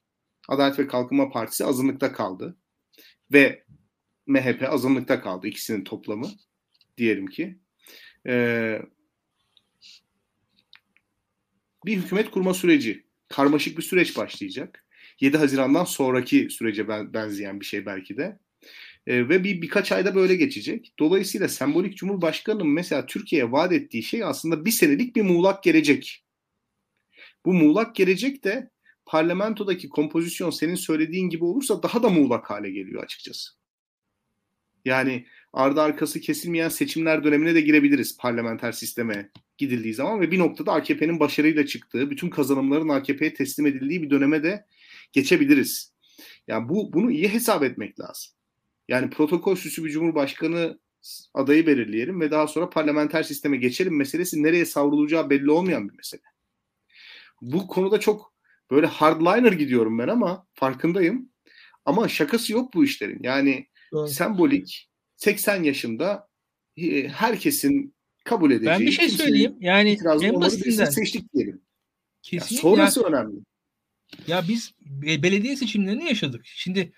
[0.49, 2.57] Adalet ve Kalkınma Partisi azınlıkta kaldı
[3.31, 3.63] ve
[4.27, 6.27] MHP azınlıkta kaldı ikisinin toplamı
[6.97, 7.59] diyelim ki.
[8.27, 8.81] Ee,
[11.85, 14.85] bir hükümet kurma süreci, karmaşık bir süreç başlayacak.
[15.19, 18.39] 7 Haziran'dan sonraki sürece benzeyen bir şey belki de.
[19.07, 20.93] E, ve bir birkaç ayda böyle geçecek.
[20.99, 26.25] Dolayısıyla sembolik Cumhurbaşkanı'nın mesela Türkiye'ye vaat ettiği şey aslında bir senelik bir muğlak gelecek.
[27.45, 28.69] Bu muğlak gelecek de
[29.05, 33.51] parlamentodaki kompozisyon senin söylediğin gibi olursa daha da muğlak hale geliyor açıkçası.
[34.85, 39.29] Yani ardı arkası kesilmeyen seçimler dönemine de girebiliriz parlamenter sisteme
[39.61, 44.43] gidildiği zaman ve bir noktada AKP'nin başarıyla çıktığı, bütün kazanımların AKP'ye teslim edildiği bir döneme
[44.43, 44.65] de
[45.11, 45.93] geçebiliriz.
[46.47, 48.31] Yani bu bunu iyi hesap etmek lazım.
[48.87, 50.79] Yani protokol süsü bir cumhurbaşkanı
[51.33, 56.21] adayı belirleyelim ve daha sonra parlamenter sisteme geçelim meselesi nereye savrulacağı belli olmayan bir mesele.
[57.41, 58.33] Bu konuda çok
[58.71, 61.29] böyle hardliner gidiyorum ben ama farkındayım.
[61.85, 63.19] Ama şakası yok bu işlerin.
[63.23, 64.07] Yani Doğru.
[64.07, 66.27] sembolik 80 yaşında
[66.77, 68.69] e, herkesin kabul edeceği.
[68.69, 69.55] Ben bir şey söyleyeyim.
[69.59, 70.85] Yani en basitinden.
[70.85, 71.61] Seçtik diyelim.
[72.21, 72.61] Kesinlikle.
[72.61, 73.35] Sonrası ya, önemli.
[74.27, 76.41] Ya biz belediye seçimlerini yaşadık.
[76.45, 76.91] Şimdi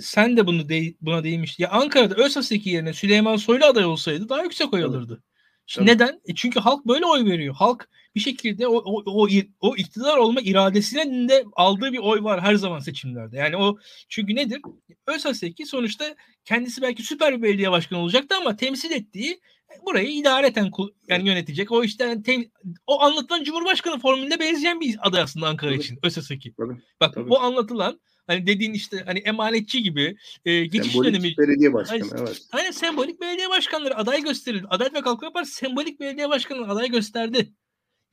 [0.00, 1.58] sen de bunu de, buna değinmiş.
[1.58, 5.22] Ya Ankara'da Özaseki yerine Süleyman Soylu aday olsaydı daha yüksek oy alırdı.
[5.70, 6.20] Şimdi neden?
[6.24, 7.54] E çünkü halk böyle oy veriyor.
[7.54, 9.28] Halk bir şekilde o, o, o,
[9.60, 13.36] o iktidar olma iradesinin de aldığı bir oy var her zaman seçimlerde.
[13.36, 14.60] Yani o çünkü nedir?
[15.06, 16.04] Özaseki sonuçta
[16.44, 19.40] kendisi belki süper bir belediye başkanı olacaktı ama temsil ettiği
[19.86, 20.70] burayı idareten
[21.08, 21.72] yani yönetecek.
[21.72, 22.44] O işte tem,
[22.86, 25.80] o anlatılan Cumhurbaşkanı formülüne benzeyen bir aday aslında Ankara Tabii.
[25.80, 25.98] için.
[26.02, 26.54] ÖSS'ki.
[27.00, 27.28] Bak Tabii.
[27.28, 31.36] bu anlatılan hani dediğin işte hani emanetçi gibi e, geçiş sembolik dönemi.
[31.38, 32.42] belediye başkanı hani, evet.
[32.50, 34.66] Hani sembolik belediye başkanları aday gösterildi.
[34.70, 37.52] Adalet ve Kalkınma Partisi sembolik belediye başkanı aday gösterdi.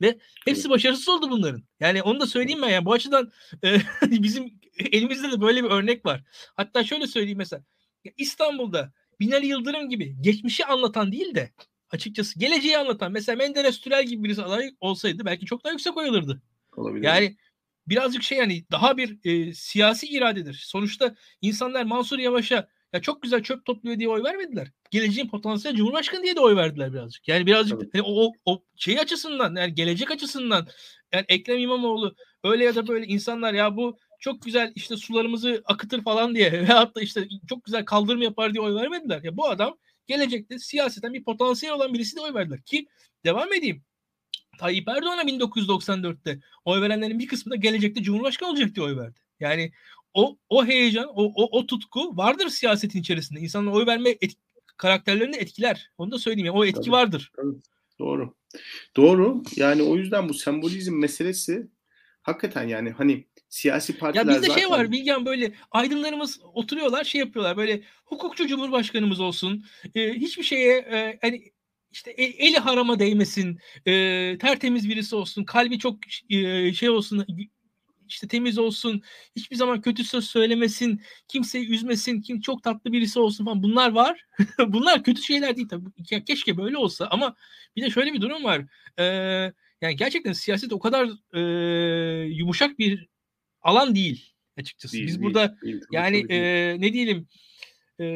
[0.00, 1.62] Ve hepsi başarısız oldu bunların.
[1.80, 3.32] Yani onu da söyleyeyim ben yani bu açıdan
[3.64, 3.76] e,
[4.22, 6.22] bizim elimizde de böyle bir örnek var.
[6.56, 7.62] Hatta şöyle söyleyeyim mesela
[8.16, 11.50] İstanbul'da Binali Yıldırım gibi geçmişi anlatan değil de
[11.90, 16.08] açıkçası geleceği anlatan mesela Menderes Türel gibi birisi aday olsaydı belki çok daha yüksek oy
[16.08, 16.42] alırdı.
[16.76, 17.04] Olabilir.
[17.04, 17.36] Yani
[17.88, 20.54] birazcık şey yani daha bir e, siyasi iradedir.
[20.54, 24.72] Sonuçta insanlar Mansur Yavaş'a ya çok güzel çöp topluyor diye oy vermediler.
[24.90, 27.28] Geleceğin potansiyel cumhurbaşkanı diye de oy verdiler birazcık.
[27.28, 30.68] Yani birazcık hani o, o şey açısından yani gelecek açısından
[31.12, 36.02] yani Ekrem İmamoğlu öyle ya da böyle insanlar ya bu çok güzel işte sularımızı akıtır
[36.02, 39.22] falan diye veyahut da işte çok güzel kaldırım yapar diye oy vermediler.
[39.22, 42.62] Ya bu adam gelecekte siyaseten bir potansiyel olan birisi de oy verdiler.
[42.62, 42.86] Ki
[43.24, 43.84] devam edeyim.
[44.58, 49.20] Tayyip Erdoğan'a 1994'te oy verenlerin bir kısmı da gelecekte Cumhurbaşkanı olacak diye oy verdi.
[49.40, 49.72] Yani
[50.14, 53.40] o o heyecan, o, o, o tutku vardır siyasetin içerisinde.
[53.40, 54.32] İnsanın oy verme et,
[54.76, 55.90] karakterlerini etkiler.
[55.98, 56.46] Onu da söyleyeyim.
[56.46, 57.32] Yani o etki tabii, vardır.
[57.36, 57.56] Tabii.
[57.98, 58.34] Doğru.
[58.96, 59.42] Doğru.
[59.56, 61.68] Yani o yüzden bu sembolizm meselesi
[62.22, 64.60] hakikaten yani hani siyasi partiler Ya bizde şey zaten...
[64.60, 69.64] şey var Bilgen böyle aydınlarımız oturuyorlar şey yapıyorlar böyle hukukçu cumhurbaşkanımız olsun.
[69.94, 71.52] E, hiçbir şeye e, hani
[71.96, 73.92] işte eli harama değmesin, e,
[74.38, 75.98] tertemiz birisi olsun, kalbi çok
[76.30, 77.26] e, şey olsun,
[78.08, 79.02] işte temiz olsun,
[79.36, 84.26] hiçbir zaman kötü söz söylemesin, kimseyi üzmesin, kim çok tatlı birisi olsun falan bunlar var.
[84.58, 85.88] bunlar kötü şeyler değil tabii.
[86.10, 87.36] Ya keşke böyle olsa ama
[87.76, 88.64] bir de şöyle bir durum var.
[88.98, 89.04] Ee,
[89.80, 91.40] yani gerçekten siyaset o kadar e,
[92.26, 93.08] yumuşak bir
[93.62, 94.92] alan değil açıkçası.
[94.92, 97.28] Değil, Biz değil, burada değil, yani e, ne diyelim
[98.00, 98.06] e,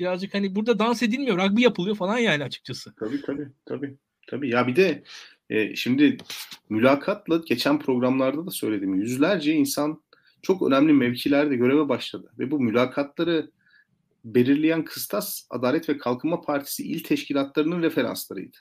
[0.00, 2.94] birazcık hani burada dans edilmiyor, rugby yapılıyor falan yani açıkçası.
[2.94, 3.96] Tabii tabii tabii.
[4.26, 5.02] Tabii ya bir de
[5.50, 6.16] e, şimdi
[6.68, 8.94] mülakatla geçen programlarda da söyledim.
[8.94, 10.02] Yüzlerce insan
[10.42, 13.50] çok önemli mevkilerde göreve başladı ve bu mülakatları
[14.24, 18.56] belirleyen kıstas Adalet ve Kalkınma Partisi il teşkilatlarının referanslarıydı.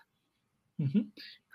[0.79, 1.05] Hı hı.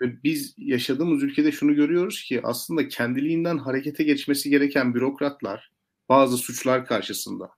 [0.01, 5.71] Ve biz yaşadığımız ülkede şunu görüyoruz ki aslında kendiliğinden harekete geçmesi gereken bürokratlar
[6.09, 7.49] bazı suçlar karşısında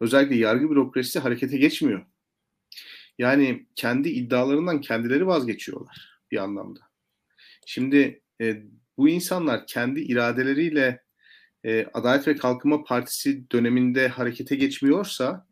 [0.00, 2.06] özellikle yargı bürokrasisi harekete geçmiyor.
[3.18, 6.80] Yani kendi iddialarından kendileri vazgeçiyorlar bir anlamda.
[7.66, 8.62] Şimdi e,
[8.96, 11.02] bu insanlar kendi iradeleriyle
[11.64, 15.46] e, Adalet ve Kalkınma Partisi döneminde harekete geçmiyorsa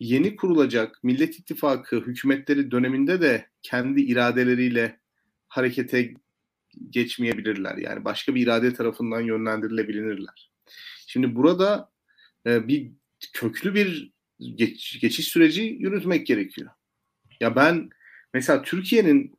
[0.00, 5.00] yeni kurulacak Millet İttifakı hükümetleri döneminde de kendi iradeleriyle
[5.48, 6.14] harekete
[6.90, 7.76] geçmeyebilirler.
[7.76, 10.50] Yani başka bir irade tarafından yönlendirilebilirler.
[11.06, 11.90] Şimdi burada
[12.46, 12.92] e, bir
[13.32, 14.12] köklü bir
[14.54, 16.70] geç, geçiş süreci yürütmek gerekiyor.
[17.40, 17.90] Ya ben
[18.34, 19.38] mesela Türkiye'nin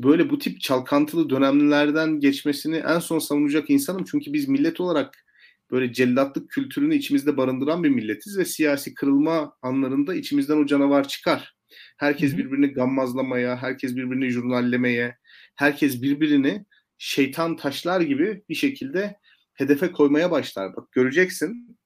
[0.00, 4.04] böyle bu tip çalkantılı dönemlerden geçmesini en son savunacak insanım.
[4.10, 5.24] Çünkü biz millet olarak
[5.70, 11.54] böyle cellatlık kültürünü içimizde barındıran bir milletiz ve siyasi kırılma anlarında içimizden o canavar çıkar.
[11.96, 15.16] Herkes birbirini gammazlamaya, herkes birbirini jurnallemeye,
[15.54, 16.64] herkes birbirini
[16.98, 19.16] şeytan taşlar gibi bir şekilde
[19.54, 20.76] hedefe koymaya başlar.
[20.76, 21.78] Bak göreceksin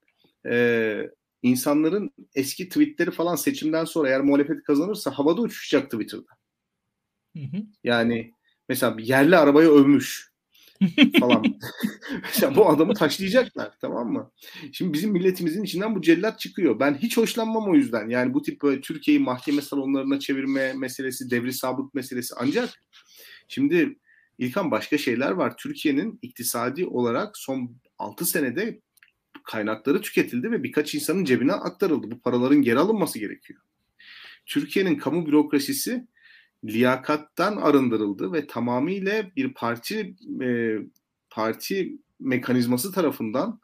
[0.51, 1.11] e,
[1.43, 6.32] insanların eski tweetleri falan seçimden sonra eğer muhalefet kazanırsa havada uçuşacak Twitter'da.
[7.36, 7.62] Hı hı.
[7.84, 8.32] Yani
[8.68, 10.32] mesela bir yerli arabayı övmüş
[11.20, 11.45] falan.
[12.24, 14.30] mesela bu adamı taşlayacaklar tamam mı?
[14.72, 16.80] Şimdi bizim milletimizin içinden bu cellat çıkıyor.
[16.80, 18.09] Ben hiç hoşlanmam o yüzden.
[18.09, 22.84] Yani bu tip böyle Türkiye'yi mahkeme salonlarına çevirme meselesi, devri sabık meselesi ancak
[23.49, 23.99] şimdi
[24.39, 25.57] İlkan başka şeyler var.
[25.57, 28.80] Türkiye'nin iktisadi olarak son 6 senede
[29.49, 32.11] kaynakları tüketildi ve birkaç insanın cebine aktarıldı.
[32.11, 33.61] Bu paraların geri alınması gerekiyor.
[34.46, 36.07] Türkiye'nin kamu bürokrasisi
[36.64, 40.76] liyakattan arındırıldı ve tamamıyla bir parti e,
[41.30, 43.61] parti mekanizması tarafından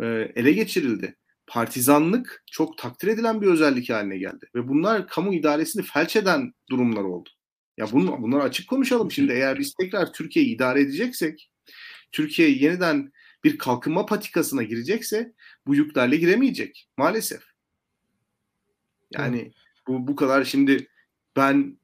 [0.00, 0.06] e,
[0.36, 1.16] ele geçirildi.
[1.46, 7.02] Partizanlık çok takdir edilen bir özellik haline geldi ve bunlar kamu idaresini felç eden durumlar
[7.02, 7.28] oldu.
[7.76, 9.32] Ya bunu, bunları açık konuşalım şimdi.
[9.32, 11.50] Eğer biz tekrar Türkiye'yi idare edeceksek,
[12.12, 13.12] Türkiye yeniden
[13.44, 15.32] bir kalkınma patikasına girecekse
[15.66, 17.42] bu yüklerle giremeyecek maalesef.
[19.10, 19.52] Yani
[19.86, 20.88] bu bu kadar şimdi
[21.36, 21.78] ben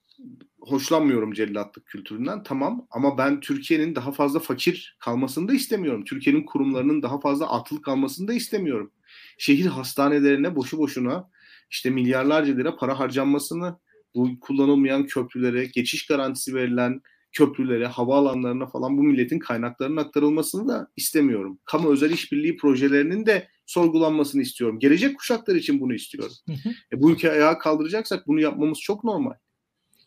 [0.60, 6.04] hoşlanmıyorum cellatlık kültüründen tamam ama ben Türkiye'nin daha fazla fakir kalmasını da istemiyorum.
[6.04, 8.92] Türkiye'nin kurumlarının daha fazla atıl kalmasını da istemiyorum.
[9.38, 11.30] Şehir hastanelerine boşu boşuna
[11.70, 13.76] işte milyarlarca lira para harcanmasını,
[14.14, 17.00] bu kullanılmayan köprülere, geçiş garantisi verilen
[17.32, 21.58] köprülere, havaalanlarına falan bu milletin kaynaklarının aktarılmasını da istemiyorum.
[21.64, 24.78] Kamu özel işbirliği projelerinin de sorgulanmasını istiyorum.
[24.78, 26.34] Gelecek kuşaklar için bunu istiyorum.
[26.46, 26.68] Hı hı.
[26.92, 29.34] E, bu ülke ayağa kaldıracaksak bunu yapmamız çok normal.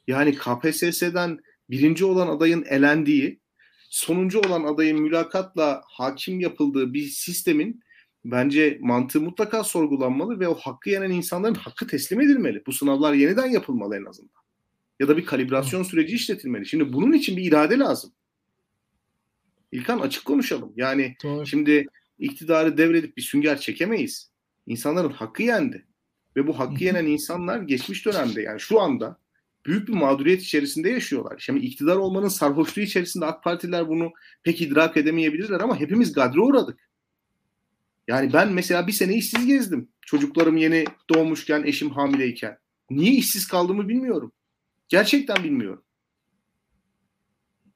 [0.07, 3.39] Yani KPSS'den birinci olan adayın elendiği,
[3.89, 7.83] sonuncu olan adayın mülakatla hakim yapıldığı bir sistemin
[8.25, 12.63] bence mantığı mutlaka sorgulanmalı ve o hakkı yenen insanların hakkı teslim edilmeli.
[12.67, 14.42] Bu sınavlar yeniden yapılmalı en azından
[14.99, 16.65] ya da bir kalibrasyon süreci işletilmeli.
[16.65, 18.11] Şimdi bunun için bir irade lazım.
[19.71, 20.73] İlkan açık konuşalım.
[20.75, 21.45] Yani Doğru.
[21.45, 21.85] şimdi
[22.19, 24.31] iktidarı devredip bir sünger çekemeyiz.
[24.65, 25.85] İnsanların hakkı yendi.
[26.35, 29.17] Ve bu hakkı yenen insanlar geçmiş dönemde yani şu anda
[29.65, 31.35] büyük bir mağduriyet içerisinde yaşıyorlar.
[31.39, 34.11] Şimdi iktidar olmanın sarhoşluğu içerisinde AK Partiler bunu
[34.43, 36.89] pek idrak edemeyebilirler ama hepimiz gadre uğradık.
[38.07, 39.89] Yani ben mesela bir sene işsiz gezdim.
[40.01, 42.57] Çocuklarım yeni doğmuşken, eşim hamileyken.
[42.89, 44.31] Niye işsiz kaldığımı bilmiyorum.
[44.93, 45.83] Gerçekten bilmiyorum.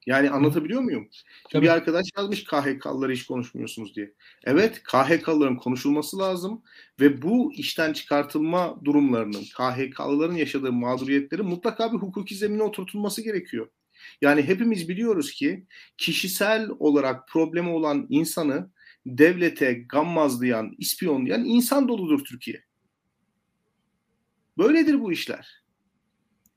[0.06, 1.10] Yani anlatabiliyor muyum?
[1.50, 1.66] Tabii.
[1.66, 4.14] Bir arkadaş yazmış KHK'lıları hiç konuşmuyorsunuz diye.
[4.44, 6.64] Evet KHK'lıların konuşulması lazım
[7.00, 13.70] ve bu işten çıkartılma durumlarının KHK'lıların yaşadığı mağduriyetleri mutlaka bir hukuki zemine oturtulması gerekiyor.
[14.22, 15.66] Yani hepimiz biliyoruz ki
[15.98, 18.72] kişisel olarak problemi olan insanı
[19.06, 22.64] devlete gammazlayan, ispiyonlayan insan doludur Türkiye.
[24.58, 25.67] Böyledir bu işler.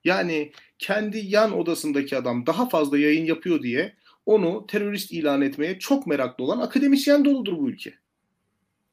[0.05, 3.97] Yani kendi yan odasındaki adam daha fazla yayın yapıyor diye
[4.27, 7.95] onu terörist ilan etmeye çok meraklı olan akademisyen doludur bu ülke.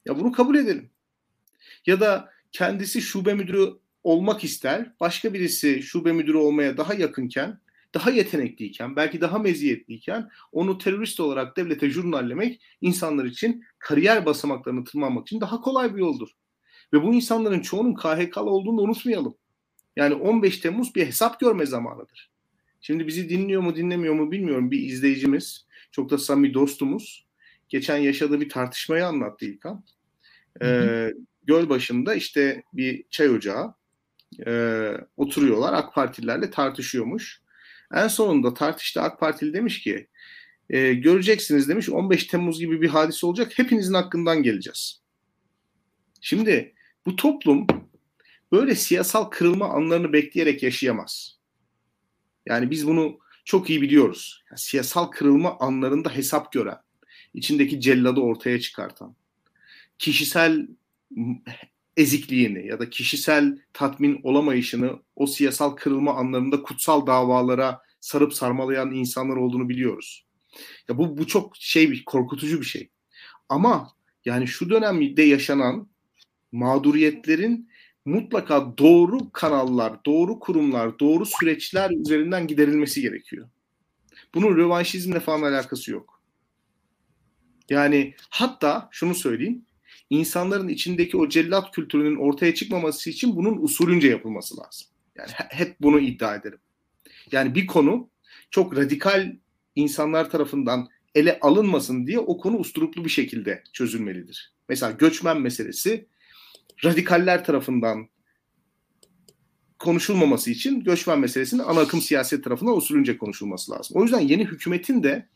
[0.05, 0.89] Ya bunu kabul edelim.
[1.86, 3.70] Ya da kendisi şube müdürü
[4.03, 7.60] olmak ister, başka birisi şube müdürü olmaya daha yakınken
[7.93, 15.28] daha yetenekliyken, belki daha meziyetliyken onu terörist olarak devlete jurnallemek insanlar için kariyer basamaklarını tırmanmak
[15.28, 16.30] için daha kolay bir yoldur.
[16.93, 19.38] Ve bu insanların çoğunun KHK'lı olduğunu unutmayalım.
[19.98, 22.32] Yani 15 Temmuz bir hesap görme zamanıdır.
[22.82, 27.28] Şimdi bizi dinliyor mu dinlemiyor mu bilmiyorum bir izleyicimiz, çok da samimi dostumuz.
[27.70, 29.86] Geçen yaşadığı bir tartışmayı anlattı İlkan.
[30.62, 33.74] Ee, göl başında işte bir çay ocağı
[34.48, 34.52] e,
[35.18, 37.41] oturuyorlar AK Partililerle tartışıyormuş.
[37.93, 40.08] En sonunda tartışta AK Partili demiş ki
[40.70, 45.02] e, göreceksiniz demiş 15 Temmuz gibi bir hadise olacak hepinizin hakkından geleceğiz.
[46.22, 46.74] Şimdi
[47.06, 47.68] bu toplum
[48.52, 51.38] böyle siyasal kırılma anlarını bekleyerek yaşayamaz.
[52.45, 54.43] Yani biz bunu çok iyi biliyoruz.
[54.52, 56.78] Yani siyasal kırılma anlarında hesap gören,
[57.34, 59.16] içindeki celladı ortaya çıkartan,
[60.00, 60.68] kişisel
[61.98, 69.36] ezikliğini ya da kişisel tatmin olamayışını o siyasal kırılma anlarında kutsal davalara sarıp sarmalayan insanlar
[69.36, 70.26] olduğunu biliyoruz.
[70.89, 72.89] Ya bu bu çok şey bir korkutucu bir şey.
[73.50, 73.91] Ama
[74.26, 75.89] yani şu dönemde yaşanan
[76.52, 77.70] mağduriyetlerin
[78.08, 83.49] mutlaka doğru kanallar, doğru kurumlar, doğru süreçler üzerinden giderilmesi gerekiyor.
[84.34, 86.22] Bunun rövanşizmle falan alakası yok.
[87.70, 89.66] Yani hatta şunu söyleyeyim,
[90.10, 94.88] insanların içindeki o cellat kültürünün ortaya çıkmaması için bunun usulünce yapılması lazım.
[95.16, 96.60] Yani hep bunu iddia ederim.
[97.32, 98.10] Yani bir konu
[98.51, 99.36] çok radikal
[99.76, 104.53] insanlar tarafından ele alınmasın diye o konu usturuplu bir şekilde çözülmelidir.
[104.70, 106.08] Mesela göçmen meselesi
[106.86, 108.09] radikaller tarafından
[109.80, 113.97] konuşulmaması için göçmen meselesinin ana akım siyaset tarafından usulünce konuşulması lazım.
[113.97, 115.30] O yüzden yeni hükümetin de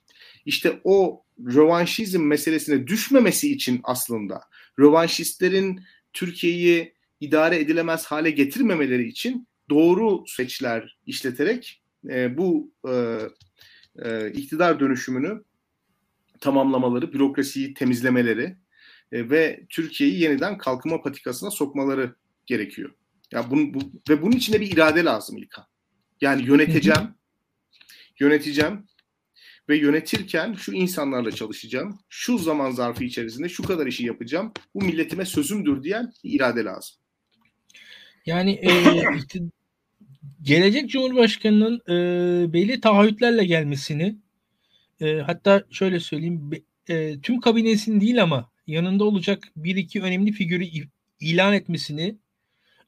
[0.46, 4.42] işte o rövanşizm meselesine düşmemesi için aslında
[4.80, 5.82] rövanşistlerin
[6.14, 13.18] Türkiye'yi idare edilemez hale getirmemeleri için doğru süreçler işleterek e, bu e,
[14.06, 15.44] e, iktidar dönüşümünü
[16.40, 18.58] tamamlamaları, bürokrasiyi temizlemeleri
[19.14, 22.92] ve Türkiye'yi yeniden kalkınma patikasına sokmaları gerekiyor.
[23.32, 25.66] Ya bunu, bu, ve bunun içinde bir irade lazım İlkan.
[26.22, 27.16] Yani yöneteceğim,
[28.20, 28.86] yöneteceğim
[29.70, 32.00] ve yönetirken şu insanlarla çalışacağım.
[32.10, 34.52] Şu zaman zarfı içerisinde şu kadar işi yapacağım.
[34.76, 36.96] Bu milletime sözümdür diyen bir irade lazım.
[38.26, 38.70] Yani e,
[40.42, 44.18] gelecek Cumhurbaşkanı'nın e, belli taahhütlerle gelmesini
[45.02, 46.52] e, hatta şöyle söyleyeyim
[46.90, 50.68] e, tüm kabinesinin değil ama yanında olacak bir iki önemli figürü
[51.20, 52.18] ilan etmesini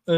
[0.07, 0.13] e,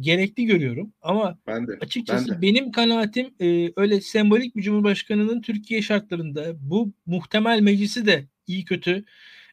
[0.00, 0.92] gerekli görüyorum.
[1.02, 2.42] Ama ben de, açıkçası ben de.
[2.42, 9.04] benim kanaatim e, öyle sembolik bir cumhurbaşkanının Türkiye şartlarında bu muhtemel meclisi de iyi kötü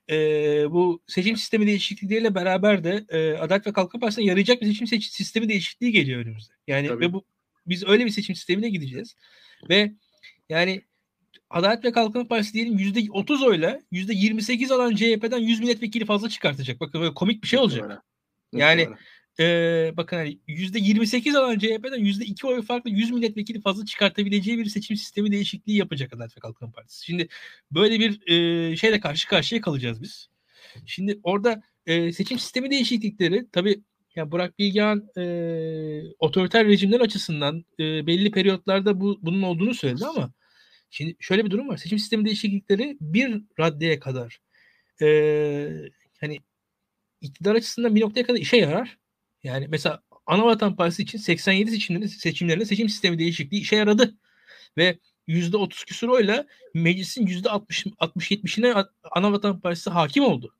[0.09, 0.15] e,
[0.71, 5.09] bu seçim sistemi değişiklikleriyle beraber de e, Adalet ve Kalkınma Partisi'ne yarayacak bir seçim seç-
[5.11, 6.53] sistemi değişikliği geliyor önümüzde.
[6.67, 7.05] Yani Tabii.
[7.05, 7.25] ve bu
[7.67, 9.15] biz öyle bir seçim sistemine gideceğiz.
[9.69, 9.91] Ve
[10.49, 10.81] yani
[11.49, 16.29] Adalet ve Kalkınma Partisi diyelim yüzde 30 oyla yüzde 28 alan CHP'den 100 milletvekili fazla
[16.29, 16.79] çıkartacak.
[16.79, 18.03] Bakın böyle komik bir şey olacak.
[18.53, 18.87] Yani
[19.39, 24.57] e, bakın hani yüzde 28 alan CHP'den yüzde 2 oy farklı 100 milletvekili fazla çıkartabileceği
[24.57, 27.05] bir seçim sistemi değişikliği yapacak Adalet ve Kalkınma Partisi.
[27.05, 27.27] Şimdi
[27.71, 30.29] böyle bir e, şeyle karşı karşıya kalacağız biz.
[30.85, 33.81] Şimdi orada e, seçim sistemi değişiklikleri tabii
[34.15, 35.23] yani Burak Bilgehan e,
[36.19, 40.31] otoriter rejimler açısından e, belli periyotlarda bu bunun olduğunu söyledi ama
[40.89, 41.77] şimdi şöyle bir durum var.
[41.77, 44.39] Seçim sistemi değişiklikleri bir raddeye kadar
[45.01, 45.07] e,
[46.21, 46.39] hani
[47.21, 48.97] iktidar açısından bir noktaya kadar işe yarar.
[49.43, 54.15] Yani mesela Anavatan Partisi için 87 seçimlerinde, seçimlerinde seçim sistemi değişikliği işe yaradı.
[54.77, 60.55] Ve %30 küsur oyla meclisin %60-70'ine Anavatan Partisi hakim oldu.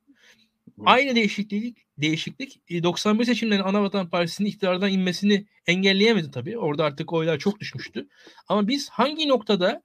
[0.84, 6.58] Aynı değişiklik değişiklik 91 seçimlerin Anavatan Partisi'nin iktidardan inmesini engelleyemedi tabii.
[6.58, 8.08] Orada artık oylar çok düşmüştü.
[8.48, 9.82] Ama biz hangi noktada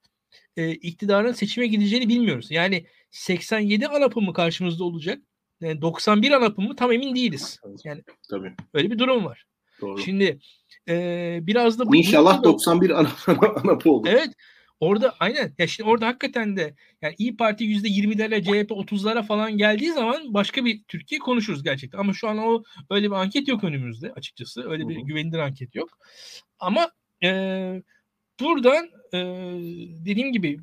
[0.58, 2.52] e, iktidarın seçime gideceğini bilmiyoruz.
[2.52, 5.20] Yani 87 ANAP'ı mı karşımızda olacak?
[5.62, 7.60] Yani 91 ANAP'ı mı tam emin değiliz.
[7.84, 8.54] Yani tabii.
[8.74, 9.46] Öyle bir durum var.
[9.82, 10.02] Doğru.
[10.02, 10.40] Şimdi
[10.90, 14.08] e, biraz da bu İnşallah 91 ANAP'ı olur.
[14.08, 14.30] Evet.
[14.80, 15.54] Orada aynen.
[15.58, 20.66] Ya şimdi orada hakikaten de yani İyi Parti %20'lere CHP 30'lara falan geldiği zaman başka
[20.66, 22.00] bir Türkiye konuşuruz gerçekten.
[22.00, 24.70] Ama şu an o öyle bir anket yok önümüzde açıkçası.
[24.70, 25.06] Öyle bir Hı-hı.
[25.06, 25.90] güvenilir anket yok.
[26.60, 26.92] Ama
[27.24, 27.30] e,
[28.40, 29.20] buradan e,
[30.06, 30.60] dediğim gibi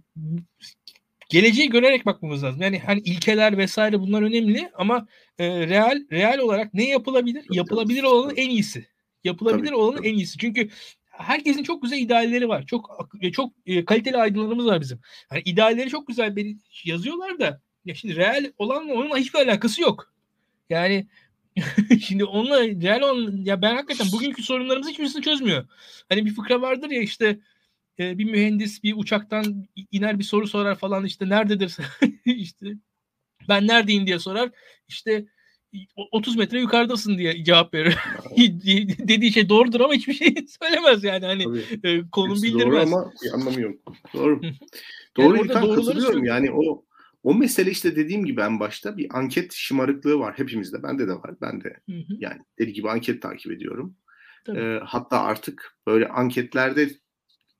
[1.28, 2.62] geleceği görerek bakmamız lazım.
[2.62, 5.06] Yani hani ilkeler vesaire bunlar önemli ama
[5.38, 7.42] e, real real olarak ne yapılabilir?
[7.42, 8.08] Tabii, Yapılabilir tabii.
[8.08, 8.86] olanın en iyisi.
[9.24, 10.08] Yapılabilir tabii, olanın tabii.
[10.08, 10.38] en iyisi.
[10.38, 10.68] Çünkü
[11.10, 12.66] herkesin çok güzel idealleri var.
[12.66, 15.00] Çok çok e, kaliteli aydınlarımız var bizim.
[15.28, 16.36] Hani idealleri çok güzel
[16.84, 20.12] yazıyorlar da ya şimdi real olanla onunla hiçbir alakası yok.
[20.70, 21.06] Yani
[22.06, 25.68] şimdi onunla real olan ya ben hakikaten bugünkü sorunlarımızı hiçbirisini çözmüyor.
[26.08, 27.38] Hani bir fıkra vardır ya işte
[28.00, 31.76] e, bir mühendis bir uçaktan iner bir soru sorar falan işte nerededir
[32.24, 32.66] işte
[33.48, 34.50] ben neredeyim diye sorar
[34.88, 35.26] işte
[36.12, 37.98] 30 metre yukarıdasın diye cevap verir.
[39.08, 41.44] Dediği şey doğrudur ama hiçbir şey söylemez yani hani
[41.84, 42.90] e, konum bildirmez.
[42.90, 43.80] Doğru ama bir anlamı yok.
[44.14, 44.40] Doğru.
[45.16, 46.84] doğru yani katılıyorum yani o
[47.22, 50.82] o mesele işte dediğim gibi en başta bir anket şımarıklığı var hepimizde.
[50.82, 51.34] Bende de var.
[51.40, 52.16] Ben de hı hı.
[52.18, 53.96] yani deli gibi anket takip ediyorum.
[54.48, 56.90] Ee, hatta artık böyle anketlerde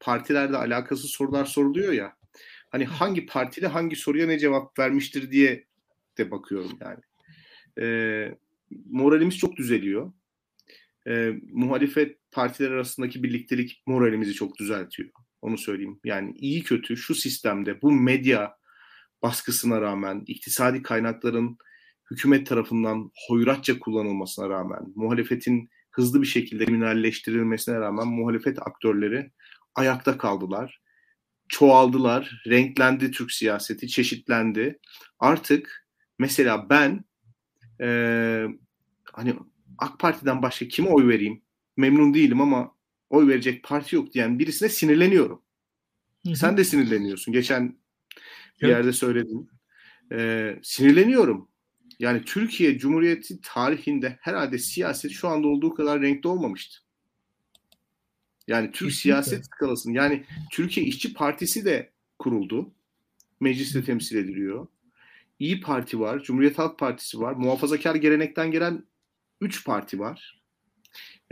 [0.00, 2.16] partilerde alakası sorular soruluyor ya.
[2.70, 5.66] Hani hangi partide hangi soruya ne cevap vermiştir diye
[6.18, 7.00] de bakıyorum yani.
[7.80, 8.34] Ee,
[8.90, 10.12] moralimiz çok düzeliyor.
[11.06, 15.10] Ee, muhalefet partiler arasındaki birliktelik moralimizi çok düzeltiyor.
[15.42, 16.00] Onu söyleyeyim.
[16.04, 18.56] Yani iyi kötü şu sistemde bu medya
[19.22, 21.58] baskısına rağmen, iktisadi kaynakların
[22.10, 29.30] hükümet tarafından hoyratça kullanılmasına rağmen, muhalefetin hızlı bir şekilde kriminalleştirilmesine rağmen muhalefet aktörleri
[29.74, 30.80] ayakta kaldılar.
[31.48, 34.78] Çoğaldılar, renklendi Türk siyaseti, çeşitlendi.
[35.18, 35.86] Artık
[36.18, 37.04] mesela ben
[37.80, 37.86] e,
[39.12, 39.34] hani
[39.78, 41.42] AK Parti'den başka kime oy vereyim?
[41.76, 42.74] Memnun değilim ama
[43.10, 45.42] oy verecek parti yok diyen birisine sinirleniyorum.
[46.26, 46.36] Hı hı.
[46.36, 47.32] Sen de sinirleniyorsun.
[47.32, 47.68] Geçen
[48.60, 48.76] bir evet.
[48.76, 49.48] yerde söyledim.
[50.12, 51.50] Ee, sinirleniyorum.
[51.98, 56.78] Yani Türkiye Cumhuriyeti tarihinde herhalde siyaset şu anda olduğu kadar renkli olmamıştı.
[58.50, 59.00] Yani Türk Kesinlikle.
[59.00, 62.70] siyaset skalasının yani Türkiye İşçi Partisi de kuruldu.
[63.40, 64.66] Mecliste temsil ediliyor.
[65.38, 68.84] İyi Parti var, Cumhuriyet Halk Partisi var, muhafazakar gelenekten gelen
[69.40, 70.42] 3 parti var.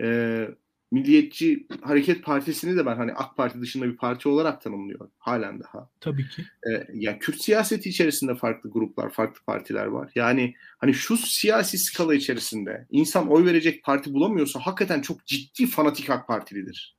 [0.01, 0.49] Ee,
[0.91, 5.91] Milliyetçi Hareket Partisi'ni de ben hani AK Parti dışında bir parti olarak tanımlıyorum halen daha.
[6.01, 6.43] Tabii ki.
[6.71, 10.11] Ee, ya Kürt siyaseti içerisinde farklı gruplar, farklı partiler var.
[10.15, 16.11] Yani hani şu siyasi skala içerisinde insan oy verecek parti bulamıyorsa hakikaten çok ciddi fanatik
[16.11, 16.98] AK Partilidir.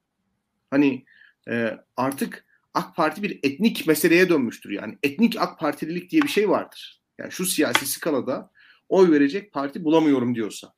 [0.69, 1.05] Hani
[1.49, 4.69] e, artık AK Parti bir etnik meseleye dönmüştür.
[4.69, 7.01] Yani etnik AK Partililik diye bir şey vardır.
[7.17, 8.51] Yani şu siyasi skalada
[8.89, 10.73] oy verecek parti bulamıyorum diyorsa.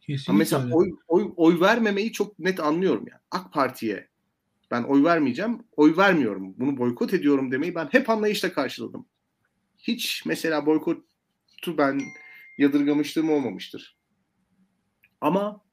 [0.00, 3.20] Kesinlikle Ama mesela oy, oy, oy vermemeyi çok net anlıyorum yani.
[3.30, 4.08] AK Parti'ye
[4.70, 6.54] ben oy vermeyeceğim, oy vermiyorum.
[6.58, 9.08] Bunu boykot ediyorum demeyi ben hep anlayışla karşıladım.
[9.78, 11.04] Hiç mesela boykotu
[11.78, 12.00] ben
[12.58, 13.96] yadırgamışlığım olmamıştır.
[15.20, 15.64] Ama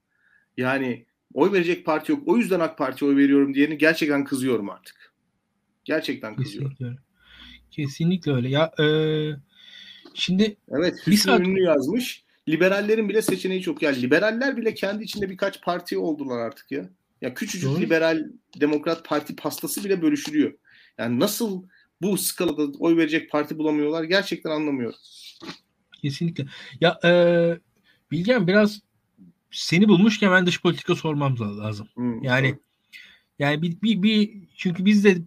[0.58, 2.22] yani oy verecek parti yok.
[2.26, 5.14] O yüzden AK Parti'ye oy veriyorum diyeni gerçekten kızıyorum artık.
[5.86, 6.72] Gerçekten kızıyorum.
[6.72, 7.02] Kesinlikle,
[7.72, 8.50] Kesinlikle öyle.
[8.50, 8.86] Ya e,
[10.14, 11.40] şimdi Evet Hüsnü saat...
[11.40, 12.24] Ünlü yazmış.
[12.50, 13.82] Liberallerin bile seçeneği çok.
[13.82, 16.90] Yani liberaller bile kendi içinde birkaç parti oldular artık ya.
[17.22, 17.82] Ya küçücük Doğru.
[17.82, 18.26] liberal
[18.60, 20.54] demokrat parti pastası bile bölüşülüyor.
[20.98, 21.64] Yani nasıl
[22.02, 25.00] bu skalada oy verecek parti bulamıyorlar gerçekten anlamıyorum.
[26.02, 26.46] Kesinlikle.
[26.82, 27.12] Ya e,
[28.12, 28.80] Bilgen biraz
[29.54, 31.88] seni bulmuşken ben dış politika sormam lazım.
[31.94, 32.60] Hmm, yani doğru.
[33.40, 35.18] yani bir, bir, bir çünkü biz de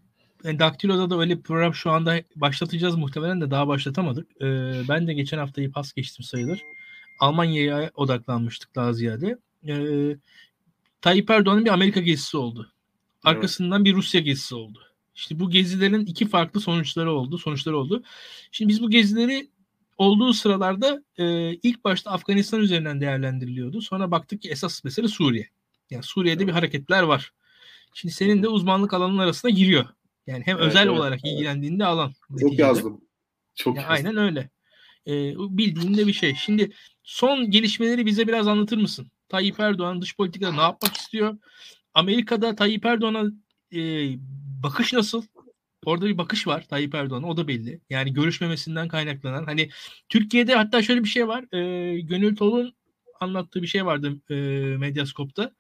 [0.45, 4.31] yani Daktilo'da da öyle bir program şu anda başlatacağız muhtemelen de daha başlatamadık.
[4.43, 6.63] Ee, ben de geçen haftayı pas geçtim sayılır.
[7.21, 9.39] Almanya'ya odaklanmıştık daha ziyade.
[9.69, 10.17] Ee,
[11.01, 12.73] Tayyip Erdoğan'ın bir Amerika gezisi oldu.
[13.25, 13.87] Arkasından evet.
[13.87, 14.83] bir Rusya gezisi oldu.
[15.15, 18.03] İşte bu gezilerin iki farklı sonuçları oldu, sonuçları oldu.
[18.53, 19.51] Şimdi biz bu gezileri
[19.97, 23.81] olduğu sıralarda e, ilk başta Afganistan üzerinden değerlendiriliyordu.
[23.81, 25.49] Sonra baktık ki esas mesele Suriye.
[25.91, 26.49] Yani Suriye'de evet.
[26.49, 27.33] bir hareketler var.
[27.95, 29.87] Şimdi senin de uzmanlık alanının arasına giriyor.
[30.27, 31.35] Yani hem evet, özel evet, olarak evet.
[31.35, 32.13] ilgilendiğinde alan.
[32.29, 32.63] Çok neticede.
[32.63, 33.01] yazdım.
[33.55, 34.07] Çok yani yazdım.
[34.07, 34.51] Aynen öyle.
[35.07, 36.35] E, bildiğinde bir şey.
[36.35, 39.11] Şimdi son gelişmeleri bize biraz anlatır mısın?
[39.29, 41.39] Tayyip Erdoğan dış politikada ne yapmak istiyor?
[41.95, 43.25] Amerika'da Tayyip Erdoğan'a
[43.73, 44.11] e,
[44.63, 45.23] bakış nasıl?
[45.87, 47.81] Orada bir bakış var Tayyip Erdoğan'a o da belli.
[47.91, 49.45] Yani görüşmemesinden kaynaklanan.
[49.45, 49.71] Hani
[50.09, 51.55] Türkiye'de hatta şöyle bir şey var.
[51.55, 52.75] E, Gönül Tol'un
[53.21, 54.35] anlattığı bir şey vardı e,
[54.77, 55.53] Medyaskop'ta.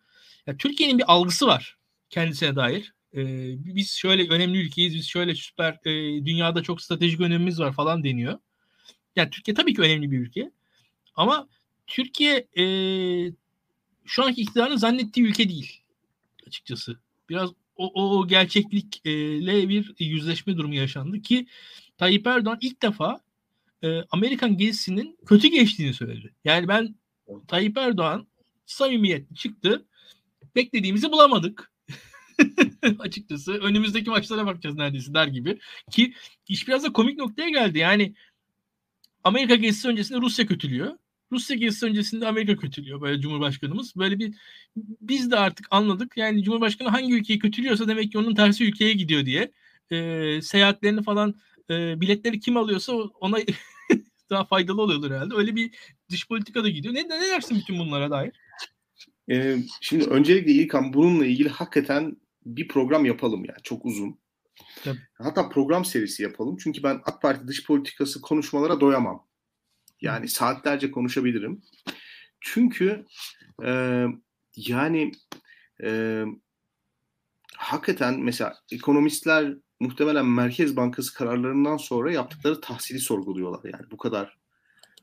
[0.46, 1.76] Ya, Türkiye'nin bir algısı var
[2.10, 2.94] kendisine dair.
[3.14, 3.22] E,
[3.74, 5.90] biz şöyle önemli ülkeyiz, biz şöyle süper e,
[6.26, 8.38] dünyada çok stratejik önemimiz var falan deniyor.
[9.16, 10.50] Yani Türkiye tabii ki önemli bir ülke.
[11.14, 11.48] Ama
[11.86, 12.64] Türkiye e,
[14.04, 15.80] şu anki iktidarın zannettiği ülke değil
[16.46, 16.98] açıkçası.
[17.28, 21.46] Biraz o, o gerçeklikle bir yüzleşme durumu yaşandı ki
[21.98, 23.20] Tayyip Erdoğan ilk defa
[23.82, 26.34] e, Amerikan gezisinin kötü geçtiğini söyledi.
[26.44, 26.94] Yani ben
[27.48, 28.26] Tayyip Erdoğan
[28.66, 29.86] samimiyetli çıktı.
[30.54, 31.72] Beklediğimizi bulamadık.
[32.98, 35.58] açıkçası önümüzdeki maçlara bakacağız neredeyse der gibi.
[35.90, 36.14] Ki
[36.48, 37.78] iş biraz da komik noktaya geldi.
[37.78, 38.14] Yani
[39.24, 40.98] Amerika gezisi öncesinde Rusya kötülüyor.
[41.32, 43.96] Rusya gezisi öncesinde Amerika kötülüyor böyle Cumhurbaşkanımız.
[43.96, 44.34] Böyle bir
[45.00, 46.16] biz de artık anladık.
[46.16, 49.52] Yani Cumhurbaşkanı hangi ülkeyi kötülüyorsa demek ki onun tersi ülkeye gidiyor diye.
[49.90, 51.34] E, seyahatlerini falan
[51.70, 53.38] e, biletleri kim alıyorsa ona
[54.30, 55.34] daha faydalı oluyordur herhalde.
[55.34, 55.70] Öyle bir
[56.10, 56.94] dış politika da gidiyor.
[56.94, 58.32] Ne, ne dersin bütün bunlara dair?
[59.30, 62.16] Ee, şimdi öncelikle İlkan bununla ilgili hakikaten
[62.46, 64.18] bir program yapalım yani çok uzun.
[64.84, 64.98] Tabii.
[65.14, 66.56] Hatta program serisi yapalım.
[66.56, 69.26] Çünkü ben AK Parti dış politikası konuşmalara doyamam.
[70.00, 71.62] Yani saatlerce konuşabilirim.
[72.40, 73.06] Çünkü
[73.64, 74.04] e,
[74.56, 75.12] yani
[75.82, 76.22] e,
[77.56, 83.70] hakikaten mesela ekonomistler muhtemelen Merkez Bankası kararlarından sonra yaptıkları tahsili sorguluyorlar.
[83.72, 84.38] Yani bu kadar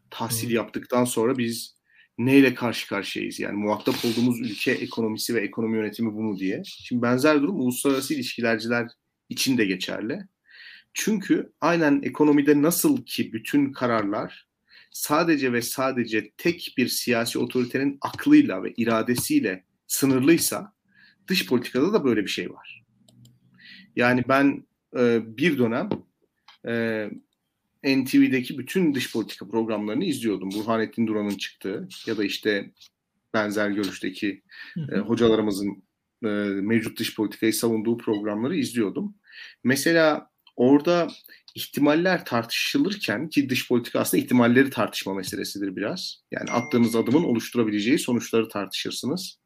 [0.10, 0.56] tahsil hmm.
[0.56, 1.76] yaptıktan sonra biz
[2.18, 3.40] neyle karşı karşıyayız?
[3.40, 6.62] Yani muhatap olduğumuz ülke ekonomisi ve ekonomi yönetimi bu mu diye.
[6.66, 8.88] Şimdi benzer durum uluslararası ilişkilerciler
[9.30, 10.20] için de geçerli.
[10.94, 14.48] Çünkü aynen ekonomide nasıl ki bütün kararlar
[14.94, 20.74] sadece ve sadece tek bir siyasi otoritenin aklıyla ve iradesiyle sınırlıysa
[21.28, 22.84] dış politikada da böyle bir şey var.
[23.96, 24.68] Yani ben
[24.98, 25.90] e, bir dönem
[26.68, 27.10] e,
[27.84, 30.50] NTV'deki bütün dış politika programlarını izliyordum.
[30.52, 32.72] Burhanettin Duran'ın çıktığı ya da işte
[33.34, 34.44] benzer görüşteki
[34.92, 35.84] e, hocalarımızın
[36.24, 36.28] e,
[36.62, 39.16] mevcut dış politikayı savunduğu programları izliyordum.
[39.64, 41.08] Mesela orada
[41.56, 46.24] ihtimaller tartışılırken ki dış politika aslında ihtimalleri tartışma meselesidir biraz.
[46.32, 49.40] Yani attığınız adımın oluşturabileceği sonuçları tartışırsınız.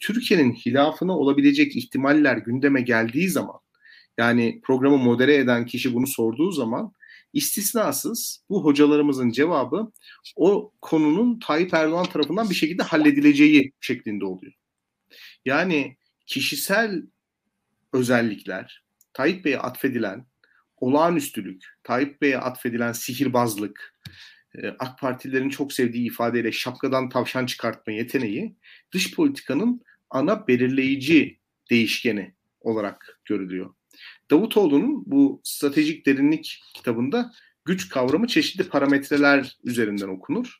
[0.00, 3.56] Türkiye'nin hilafına olabilecek ihtimaller gündeme geldiği zaman
[4.18, 6.92] yani programı modere eden kişi bunu sorduğu zaman
[7.32, 9.92] istisnasız bu hocalarımızın cevabı
[10.36, 14.52] o konunun Tayyip Erdoğan tarafından bir şekilde halledileceği şeklinde oluyor.
[15.44, 15.96] Yani
[16.26, 17.02] kişisel
[17.92, 20.26] özellikler, Tayyip Bey'e atfedilen
[20.80, 23.94] olağanüstülük, Tayyip Bey'e atfedilen sihirbazlık,
[24.54, 28.56] e, AK Partililerin çok sevdiği ifadeyle şapkadan tavşan çıkartma yeteneği
[28.92, 31.38] dış politikanın ana belirleyici
[31.70, 33.74] değişkeni olarak görülüyor.
[34.30, 37.32] Davutoğlu'nun bu stratejik derinlik kitabında
[37.64, 40.58] güç kavramı çeşitli parametreler üzerinden okunur.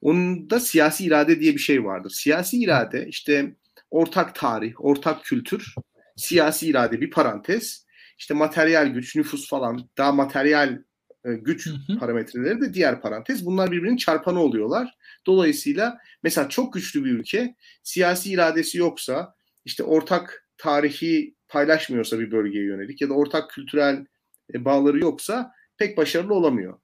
[0.00, 2.10] Onun da siyasi irade diye bir şey vardır.
[2.10, 3.54] Siyasi irade işte
[3.90, 5.74] ortak tarih, ortak kültür,
[6.16, 7.85] siyasi irade bir parantez,
[8.18, 10.78] işte materyal güç, nüfus falan daha materyal
[11.24, 11.98] e, güç hı hı.
[11.98, 13.46] parametreleri de diğer parantez.
[13.46, 14.94] Bunlar birbirinin çarpanı oluyorlar.
[15.26, 19.34] Dolayısıyla mesela çok güçlü bir ülke siyasi iradesi yoksa
[19.64, 24.06] işte ortak tarihi paylaşmıyorsa bir bölgeye yönelik ya da ortak kültürel
[24.54, 26.78] e, bağları yoksa pek başarılı olamıyor.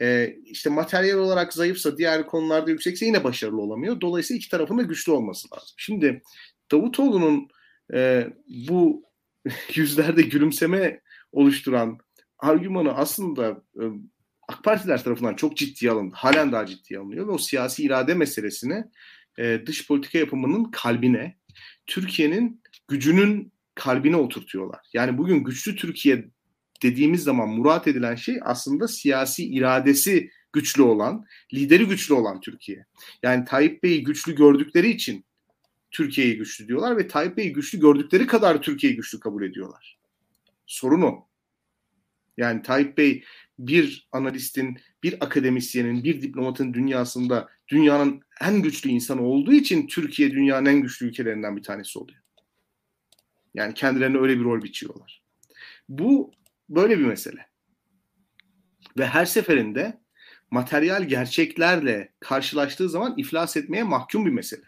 [0.00, 4.00] E, işte materyal olarak zayıfsa diğer konularda yüksekse yine başarılı olamıyor.
[4.00, 5.74] Dolayısıyla iki tarafın da güçlü olması lazım.
[5.76, 6.22] Şimdi
[6.72, 7.48] Davutoğlu'nun
[7.94, 8.26] e,
[8.68, 9.09] bu
[9.74, 11.00] yüzlerde gülümseme
[11.32, 11.98] oluşturan
[12.38, 13.84] argümanı aslında e,
[14.48, 16.14] AK Partiler tarafından çok ciddiye alındı.
[16.18, 18.84] Halen daha ciddiye alınıyor ve o siyasi irade meselesini
[19.38, 21.36] e, dış politika yapımının kalbine,
[21.86, 24.80] Türkiye'nin gücünün kalbine oturtuyorlar.
[24.92, 26.30] Yani bugün güçlü Türkiye
[26.82, 32.84] dediğimiz zaman murat edilen şey aslında siyasi iradesi güçlü olan, lideri güçlü olan Türkiye.
[33.22, 35.24] Yani Tayyip Bey'i güçlü gördükleri için
[35.90, 39.98] Türkiye'yi güçlü diyorlar ve Tayyip Bey'i güçlü gördükleri kadar Türkiye'yi güçlü kabul ediyorlar.
[40.66, 41.28] Sorun o.
[42.36, 43.24] Yani Tayyip Bey
[43.58, 50.66] bir analistin, bir akademisyenin, bir diplomatın dünyasında dünyanın en güçlü insanı olduğu için Türkiye dünyanın
[50.66, 52.20] en güçlü ülkelerinden bir tanesi oluyor.
[53.54, 55.22] Yani kendilerine öyle bir rol biçiyorlar.
[55.88, 56.32] Bu
[56.68, 57.46] böyle bir mesele.
[58.98, 60.00] Ve her seferinde
[60.50, 64.64] materyal gerçeklerle karşılaştığı zaman iflas etmeye mahkum bir mesele.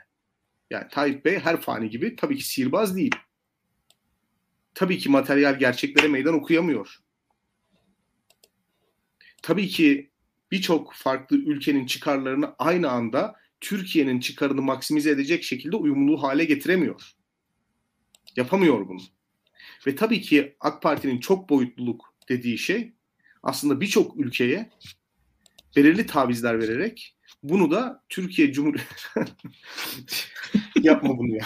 [0.73, 3.15] Yani Tayyip Bey her fani gibi tabii ki sihirbaz değil.
[4.75, 6.99] Tabii ki materyal gerçeklere meydan okuyamıyor.
[9.43, 10.11] Tabii ki
[10.51, 17.13] birçok farklı ülkenin çıkarlarını aynı anda Türkiye'nin çıkarını maksimize edecek şekilde uyumlu hale getiremiyor.
[18.37, 19.01] Yapamıyor bunu.
[19.87, 22.93] Ve tabii ki AK Parti'nin çok boyutluluk dediği şey
[23.43, 24.71] aslında birçok ülkeye
[25.77, 28.95] belirli tavizler vererek bunu da Türkiye Cumhuriyeti
[30.83, 31.45] yapma bunu ya.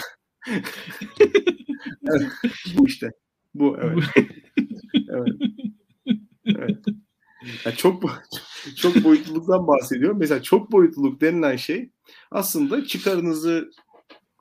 [2.07, 2.31] evet,
[2.77, 3.11] bu işte.
[3.55, 4.03] Bu evet.
[5.09, 5.35] evet.
[6.45, 6.77] evet.
[7.65, 8.21] Yani çok
[8.75, 10.17] çok boyutluluktan bahsediyorum.
[10.19, 11.89] Mesela çok boyutluluk denilen şey
[12.31, 13.71] aslında çıkarınızı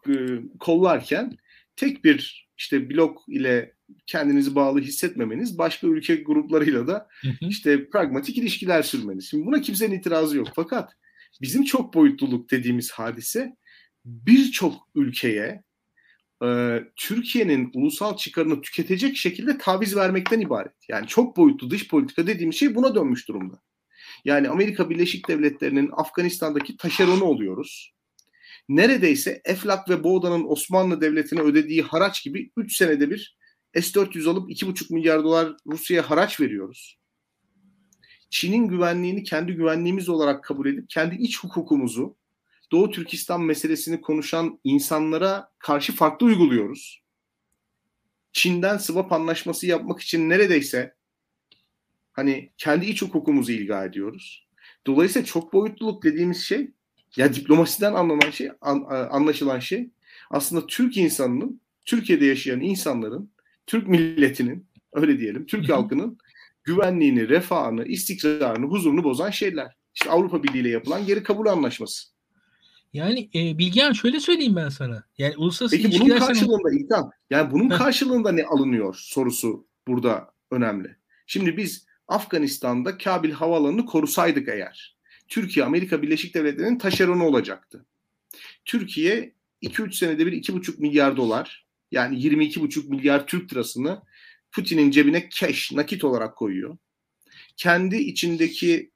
[0.08, 0.12] e,
[0.60, 1.36] kollarken
[1.76, 3.74] tek bir işte blok ile
[4.06, 7.08] kendinizi bağlı hissetmemeniz, başka ülke gruplarıyla da
[7.40, 9.30] işte pragmatik ilişkiler sürmeniz.
[9.30, 10.48] Şimdi buna kimsenin itirazı yok.
[10.54, 10.92] Fakat
[11.40, 13.56] bizim çok boyutluluk dediğimiz hadise
[14.04, 15.62] birçok ülkeye
[16.44, 20.88] e, Türkiye'nin ulusal çıkarını tüketecek şekilde taviz vermekten ibaret.
[20.88, 23.60] Yani çok boyutlu dış politika dediğimiz şey buna dönmüş durumda.
[24.24, 27.96] Yani Amerika Birleşik Devletleri'nin Afganistan'daki taşeronu oluyoruz
[28.68, 33.36] neredeyse Eflak ve Boğda'nın Osmanlı Devleti'ne ödediği haraç gibi 3 senede bir
[33.74, 36.98] S-400 alıp 2,5 milyar dolar Rusya'ya haraç veriyoruz.
[38.30, 42.16] Çin'in güvenliğini kendi güvenliğimiz olarak kabul edip kendi iç hukukumuzu
[42.72, 47.02] Doğu Türkistan meselesini konuşan insanlara karşı farklı uyguluyoruz.
[48.32, 50.94] Çin'den swap anlaşması yapmak için neredeyse
[52.12, 54.46] hani kendi iç hukukumuzu ilga ediyoruz.
[54.86, 56.70] Dolayısıyla çok boyutluluk dediğimiz şey
[57.16, 59.90] ya diplomasiden anlanan şey an, anlaşılan şey
[60.30, 63.30] aslında Türk insanının Türkiye'de yaşayan insanların
[63.66, 66.18] Türk milletinin öyle diyelim Türk halkının
[66.66, 69.76] güvenliğini, refahını, istikrarını, huzurunu bozan şeyler.
[69.94, 72.06] İşte Avrupa Birliği ile yapılan geri kabul anlaşması.
[72.92, 75.04] Yani e, Bilgehan şöyle söyleyeyim ben sana.
[75.18, 76.80] Yani uluslararası Peki bunun karşılığında sana...
[76.80, 80.96] İlkan, yani bunun karşılığında ne alınıyor sorusu burada önemli.
[81.26, 84.96] Şimdi biz Afganistan'da Kabil Havaalanı'nı korusaydık eğer
[85.28, 87.86] Türkiye Amerika Birleşik Devletleri'nin taşeronu olacaktı.
[88.64, 89.32] Türkiye
[89.62, 94.02] 2-3 senede bir 2,5 milyar dolar yani 22,5 milyar Türk lirasını
[94.56, 96.76] Putin'in cebine cash, nakit olarak koyuyor.
[97.56, 98.90] Kendi içindeki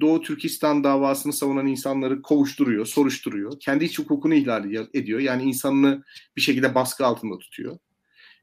[0.00, 3.60] Doğu Türkistan davasını savunan insanları kovuşturuyor, soruşturuyor.
[3.60, 5.20] Kendi iç hukukunu ihlal ediyor.
[5.20, 6.04] Yani insanını
[6.36, 7.78] bir şekilde baskı altında tutuyor.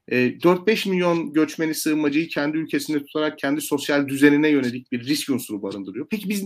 [0.08, 5.62] E, 4-5 milyon göçmeni sığınmacıyı kendi ülkesinde tutarak kendi sosyal düzenine yönelik bir risk unsuru
[5.62, 6.06] barındırıyor.
[6.10, 6.44] Peki biz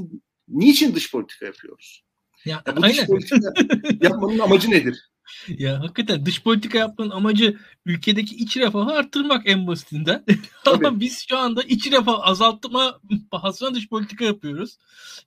[0.49, 2.05] niçin dış politika yapıyoruz?
[2.45, 2.97] Ya, ya bu aynen.
[2.97, 3.53] dış politika
[4.01, 5.11] yapmanın amacı nedir?
[5.49, 10.25] Ya hakikaten dış politika yapmanın amacı ülkedeki iç refahı arttırmak en basitinden.
[10.67, 13.01] Ama biz şu anda iç refah azaltma
[13.31, 14.79] pahasına dış politika yapıyoruz.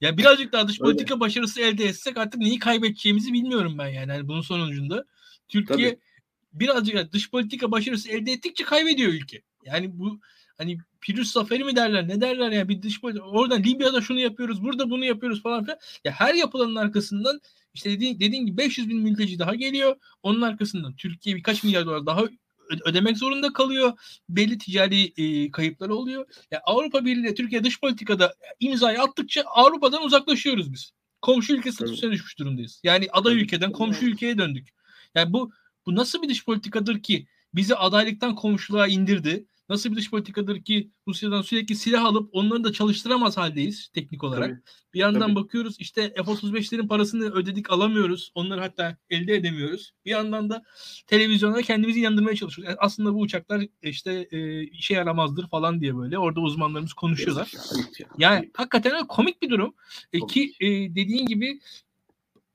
[0.02, 1.20] Ya birazcık daha dış politika Öyle.
[1.20, 4.12] başarısı elde etsek artık neyi kaybedeceğimizi bilmiyorum ben yani.
[4.12, 5.06] yani bunun sonucunda
[5.50, 6.00] Türkiye Tabii.
[6.54, 9.42] birazcık dış politika başarısı elde ettikçe kaybediyor ülke.
[9.66, 10.20] Yani bu
[10.62, 14.64] hani Pirüs zaferi mi derler ne derler ya bir dış politika oradan Libya'da şunu yapıyoruz
[14.64, 15.80] burada bunu yapıyoruz falan filan.
[16.06, 17.42] Ya her yapılanın arkasından
[17.74, 19.96] işte dediğin, dediğin gibi 500 bin mülteci daha geliyor.
[20.24, 22.24] Onun arkasından Türkiye birkaç milyar dolar daha
[22.86, 23.94] ödemek zorunda kalıyor.
[24.30, 26.26] Belli ticari e, kayıpları oluyor.
[26.52, 30.92] Ya Avrupa Birliği ile Türkiye dış politikada imzayı attıkça Avrupa'dan uzaklaşıyoruz biz.
[31.22, 32.82] Komşu ülke statüsüne düşmüş durumdayız.
[32.84, 34.70] Yani aday ülkeden komşu ülkeye döndük.
[35.16, 35.52] Yani bu
[35.86, 39.46] bu nasıl bir dış politikadır ki bizi adaylıktan komşuluğa indirdi?
[39.72, 44.50] Nasıl bir dış politikadır ki Rusya'dan sürekli silah alıp onları da çalıştıramaz haldeyiz teknik olarak.
[44.50, 44.60] Tabii.
[44.94, 45.36] Bir yandan Tabii.
[45.36, 48.32] bakıyoruz işte F-35'lerin parasını ödedik alamıyoruz.
[48.36, 49.92] Onları hatta elde edemiyoruz.
[50.06, 50.64] Bir yandan da
[51.08, 52.70] televizyonda kendimizi inandırmaya çalışıyoruz.
[52.70, 57.52] Yani aslında bu uçaklar işte e, işe yaramazdır falan diye böyle orada uzmanlarımız konuşuyorlar.
[58.18, 59.74] Yani hakikaten komik bir durum.
[60.14, 61.60] E, ki e, dediğin gibi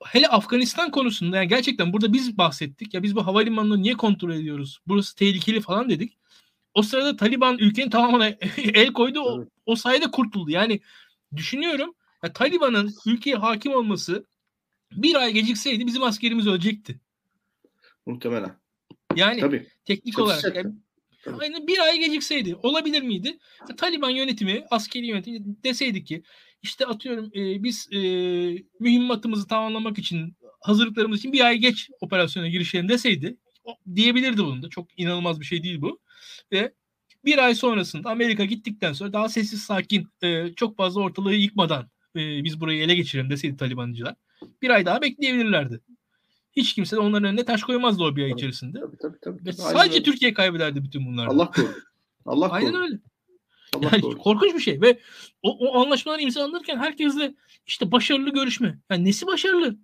[0.05, 2.95] hele Afganistan konusunda yani gerçekten burada biz bahsettik.
[2.95, 4.79] Ya biz bu havalimanını niye kontrol ediyoruz?
[4.87, 6.19] Burası tehlikeli falan dedik.
[6.77, 8.29] O sırada Taliban ülkenin tamamına
[8.75, 9.21] el koydu.
[9.21, 9.49] O, evet.
[9.67, 10.51] o sayede kurtuldu.
[10.51, 10.81] Yani
[11.37, 11.95] düşünüyorum
[12.25, 14.27] ya Taliban'ın ülkeye hakim olması
[14.93, 17.01] bir ay gecikseydi bizim askerimiz ölecekti.
[18.07, 18.57] Muhtemelen.
[19.15, 19.67] Yani Tabii.
[19.85, 20.75] teknik Çok olarak yani,
[21.41, 23.39] Aynen bir ay gecikseydi olabilir miydi?
[23.77, 26.23] Taliban yönetimi, askeri yönetimi deseydi ki
[26.63, 27.99] işte atıyorum e, biz e,
[28.81, 34.69] mühimmatımızı tamamlamak için hazırlıklarımız için bir ay geç operasyona girişelim deseydi o, diyebilirdi bunu da.
[34.69, 36.01] Çok inanılmaz bir şey değil bu
[36.53, 36.73] ve
[37.25, 42.45] bir ay sonrasında Amerika gittikten sonra daha sessiz sakin e, çok fazla ortalığı yıkmadan e,
[42.45, 44.15] biz burayı ele geçirelim deseydi Talibancılar.
[44.63, 45.81] Bir ay daha bekleyebilirlerdi.
[46.53, 48.81] Hiç kimse de onların önüne taş koymazdı o bir ay içerisinde.
[48.81, 49.53] Tabii, tabii, tabii, tabii.
[49.53, 51.29] Sadece Türkiye kaybederdi bütün bunları.
[51.29, 51.83] Allah korusun.
[52.27, 52.85] Allah Aynen korusun.
[52.85, 52.99] öyle.
[53.75, 54.99] Allah yani korkunç bir şey ve
[55.43, 57.35] o, o anlaşmalar imzalanırken herkesle
[57.67, 58.79] işte başarılı görüşme.
[58.91, 59.77] Yani nesi başarılı?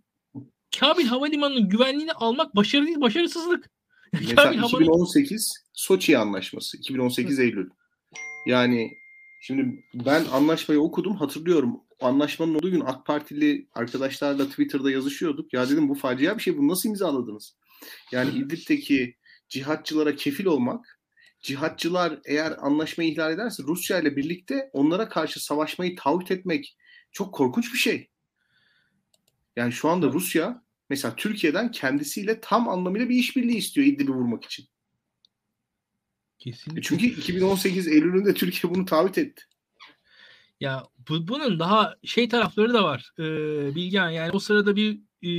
[0.80, 3.70] Kabil Havalimanı'nın güvenliğini almak başarı değil, başarısızlık.
[4.12, 6.76] Mesela 2018 Soçi anlaşması.
[6.76, 7.42] 2018 Hı.
[7.42, 7.70] Eylül.
[8.46, 8.90] Yani
[9.40, 11.80] şimdi ben anlaşmayı okudum hatırlıyorum.
[12.00, 15.52] Anlaşmanın olduğu gün AK Partili arkadaşlarla Twitter'da yazışıyorduk.
[15.52, 16.58] Ya dedim bu facia bir şey.
[16.58, 17.56] Bunu nasıl imzaladınız?
[18.12, 19.16] Yani İdlib'deki
[19.48, 20.98] cihatçılara kefil olmak
[21.42, 26.76] cihatçılar eğer anlaşmayı ihlal ederse Rusya ile birlikte onlara karşı savaşmayı taahhüt etmek
[27.12, 28.08] çok korkunç bir şey.
[29.56, 30.61] Yani şu anda Rusya
[30.92, 34.66] mesela Türkiye'den kendisiyle tam anlamıyla bir işbirliği istiyor İdlib'i vurmak için.
[36.38, 36.80] Kesinlikle.
[36.80, 39.42] E çünkü 2018 Eylül'ünde Türkiye bunu taahhüt etti.
[40.60, 43.12] Ya bu, bunun daha şey tarafları da var.
[43.18, 44.92] Ee, Bilgen yani o sırada bir
[45.22, 45.30] e,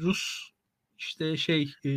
[0.00, 0.50] Rus
[0.98, 1.90] işte şey e,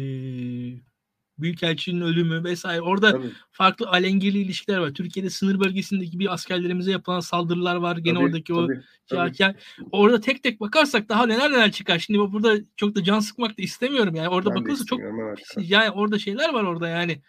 [1.39, 2.81] Büyükelçinin ölümü vesaire.
[2.81, 3.31] Orada Tabii.
[3.51, 4.93] farklı alengirli ilişkiler var.
[4.93, 7.97] Türkiye'de sınır bölgesindeki bir askerlerimize yapılan saldırılar var.
[7.97, 8.67] Gene tabii, oradaki tabii, o
[9.07, 9.35] tabii.
[9.39, 9.55] Yani
[9.91, 11.99] orada tek tek bakarsak daha neler neler çıkar.
[11.99, 14.29] Şimdi burada çok da can sıkmak da istemiyorum yani.
[14.29, 15.39] Orada bakılırsa çok evet.
[15.57, 17.21] yani orada şeyler var orada yani.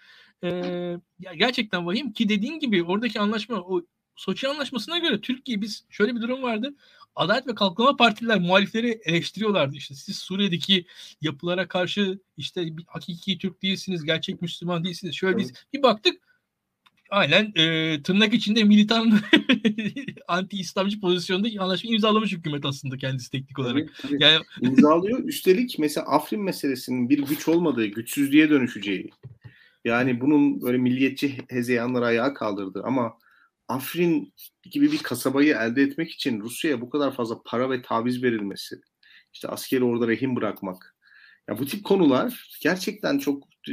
[0.43, 0.49] Ee,
[1.19, 3.83] ya gerçekten vahim ki dediğin gibi oradaki anlaşma o
[4.19, 6.75] Soçi Anlaşması'na göre Türkiye biz şöyle bir durum vardı.
[7.17, 9.77] Adalet ve Kalkınma Partiler muhalifleri eleştiriyorlardı.
[9.77, 10.87] İşte siz Suriye'deki
[11.21, 15.15] yapılara karşı işte bir hakiki Türk değilsiniz, gerçek Müslüman değilsiniz.
[15.15, 15.67] Şöyle evet.
[15.73, 16.23] bir baktık
[17.11, 19.21] aynen e, tırnak içinde militan
[20.29, 23.89] anti-İslamcı pozisyonda anlaşma imzalamış hükümet aslında kendisi teknik olarak.
[24.03, 24.23] Tabii, tabii.
[24.23, 25.25] Yani imzalıyor.
[25.25, 29.11] Üstelik mesela Afrin meselesinin bir güç olmadığı, güçsüzlüğe dönüşeceği
[29.85, 33.19] Yani bunun böyle milliyetçi hezeyanları ayağa kaldırdı ama
[33.69, 34.35] Afrin
[34.71, 38.81] gibi bir kasabayı elde etmek için Rusya'ya bu kadar fazla para ve taviz verilmesi,
[39.33, 40.97] işte askeri orada rehin bırakmak.
[41.49, 43.73] Ya bu tip konular gerçekten çok e,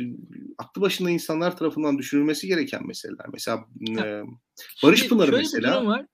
[0.58, 3.26] aklı başında insanlar tarafından düşünülmesi gereken meseleler.
[3.34, 4.22] Mesela e,
[4.84, 5.72] Barış Şimdi Pınarı şöyle mesela.
[5.72, 6.06] bir durum var.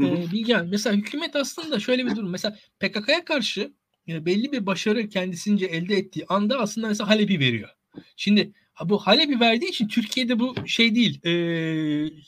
[0.00, 2.30] Ee, Bilgehan, mesela hükümet aslında şöyle bir durum.
[2.30, 3.72] Mesela PKK'ya karşı
[4.08, 7.68] belli bir başarı kendisince elde ettiği anda aslında mesela Halep'i veriyor.
[8.16, 8.52] Şimdi
[8.84, 11.32] bu Halep'i verdiği için Türkiye'de bu şey değil, e,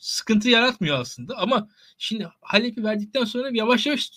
[0.01, 1.37] sıkıntı yaratmıyor aslında.
[1.39, 1.69] Ama
[1.99, 4.11] şimdi Halep'i verdikten sonra yavaş yavaş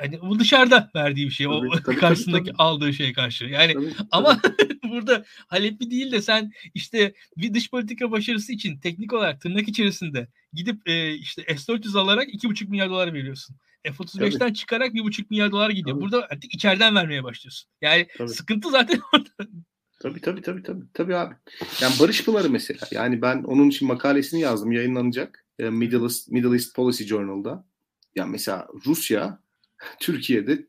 [0.00, 1.46] yani bu dışarıda verdiği bir şey.
[1.48, 2.62] o Tabii, tabii, karşısındaki tabii, tabii.
[2.62, 3.44] aldığı şey karşı.
[3.44, 4.08] Yani Tabii, tabii.
[4.10, 4.40] ama
[4.90, 10.28] burada Halep'i değil de sen işte bir dış politika başarısı için teknik olarak tırnak içerisinde
[10.52, 13.56] gidip e, işte S-400 alarak 2,5 milyar dolar veriyorsun.
[13.84, 15.96] F-35'ten çıkarak 1,5 milyar dolar gidiyor.
[15.96, 16.04] Tabii.
[16.04, 17.70] Burada artık içeriden vermeye başlıyorsun.
[17.80, 18.28] Yani Tabii.
[18.28, 19.50] sıkıntı zaten orada.
[19.98, 20.84] Tabii tabii tabii tabii.
[20.94, 21.34] Tabii abi.
[21.82, 22.86] Yani Barış Pınarı mesela.
[22.90, 24.72] Yani ben onun için makalesini yazdım.
[24.72, 25.46] Yayınlanacak.
[25.58, 27.66] E, Middle East, Middle East Policy Journal'da.
[28.14, 29.40] Ya mesela Rusya
[30.00, 30.66] Türkiye'de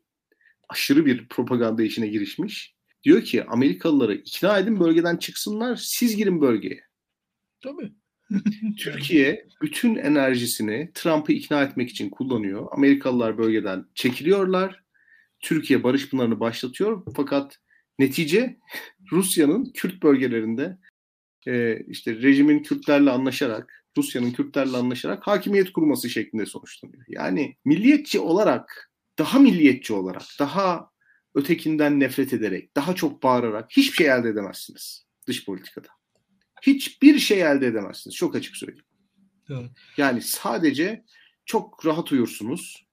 [0.70, 2.76] aşırı bir propaganda işine girişmiş.
[3.04, 5.76] Diyor ki Amerikalıları ikna edin bölgeden çıksınlar.
[5.76, 6.82] Siz girin bölgeye.
[7.64, 7.94] Tabii.
[8.78, 12.68] Türkiye bütün enerjisini Trump'ı ikna etmek için kullanıyor.
[12.72, 14.84] Amerikalılar bölgeden çekiliyorlar.
[15.40, 17.04] Türkiye barış pınarını başlatıyor.
[17.16, 17.60] Fakat
[18.00, 18.58] netice
[19.12, 20.78] Rusya'nın Kürt bölgelerinde
[21.48, 27.04] e, işte rejimin Kürtlerle anlaşarak, Rusya'nın Kürtlerle anlaşarak hakimiyet kurması şeklinde sonuçlanıyor.
[27.08, 30.90] Yani milliyetçi olarak, daha milliyetçi olarak, daha
[31.36, 35.88] ötekinden nefret ederek, daha çok bağırarak hiçbir şey elde edemezsiniz dış politikada.
[36.62, 38.16] Hiçbir şey elde edemezsiniz.
[38.16, 38.86] Çok açık söyleyeyim.
[39.98, 41.04] Yani sadece
[41.46, 42.88] çok rahat uyursunuz.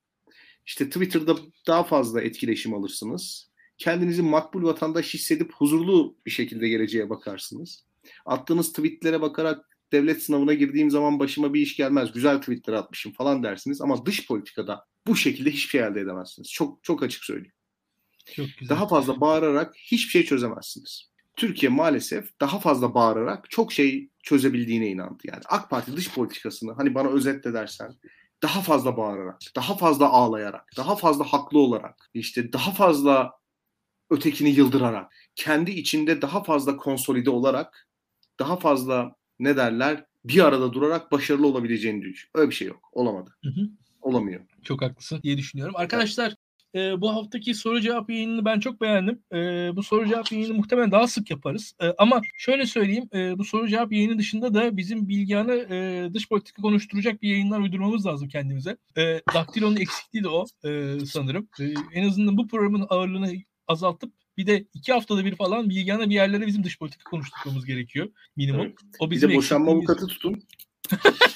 [0.65, 1.35] İşte Twitter'da
[1.67, 3.51] daha fazla etkileşim alırsınız.
[3.77, 7.85] Kendinizi makbul vatandaş hissedip huzurlu bir şekilde geleceğe bakarsınız.
[8.25, 12.11] Attığınız tweetlere bakarak devlet sınavına girdiğim zaman başıma bir iş gelmez.
[12.11, 13.81] Güzel tweetler atmışım falan dersiniz.
[13.81, 16.51] Ama dış politikada bu şekilde hiçbir şey elde edemezsiniz.
[16.51, 17.53] Çok çok açık söyleyeyim.
[18.35, 18.75] Çok güzel.
[18.75, 21.09] Daha fazla bağırarak hiçbir şey çözemezsiniz.
[21.35, 25.23] Türkiye maalesef daha fazla bağırarak çok şey çözebildiğine inandı.
[25.23, 27.95] Yani AK Parti dış politikasını hani bana özetle dersen
[28.43, 33.31] daha fazla bağırarak, daha fazla ağlayarak, daha fazla haklı olarak, işte daha fazla
[34.09, 37.89] ötekini yıldırarak, kendi içinde daha fazla konsolide olarak,
[38.39, 42.29] daha fazla ne derler bir arada durarak başarılı olabileceğini düşün.
[42.35, 42.89] Öyle bir şey yok.
[42.91, 43.35] Olamadı.
[43.43, 43.69] Hı hı.
[44.01, 44.41] Olamıyor.
[44.63, 45.75] Çok haklısın diye düşünüyorum.
[45.77, 46.35] Arkadaşlar
[46.75, 49.23] e, bu haftaki soru cevap yayınını ben çok beğendim.
[49.33, 49.37] E,
[49.75, 51.73] bu soru cevap yayını muhtemelen daha sık yaparız.
[51.81, 56.29] E, ama şöyle söyleyeyim e, bu soru cevap yayını dışında da bizim Bilgehan'ı e, dış
[56.29, 58.77] politika konuşturacak bir yayınlar uydurmamız lazım kendimize.
[58.97, 61.47] E, Daktilo'nun eksikliği de o e, sanırım.
[61.59, 63.33] E, en azından bu programın ağırlığını
[63.67, 68.07] azaltıp bir de iki haftada bir falan Bilgehan'la bir yerlere bizim dış politika konuşturmamız gerekiyor
[68.35, 68.61] minimum.
[68.61, 68.75] Evet.
[68.99, 70.43] O Bir bizim de boşanma avukatı tutun.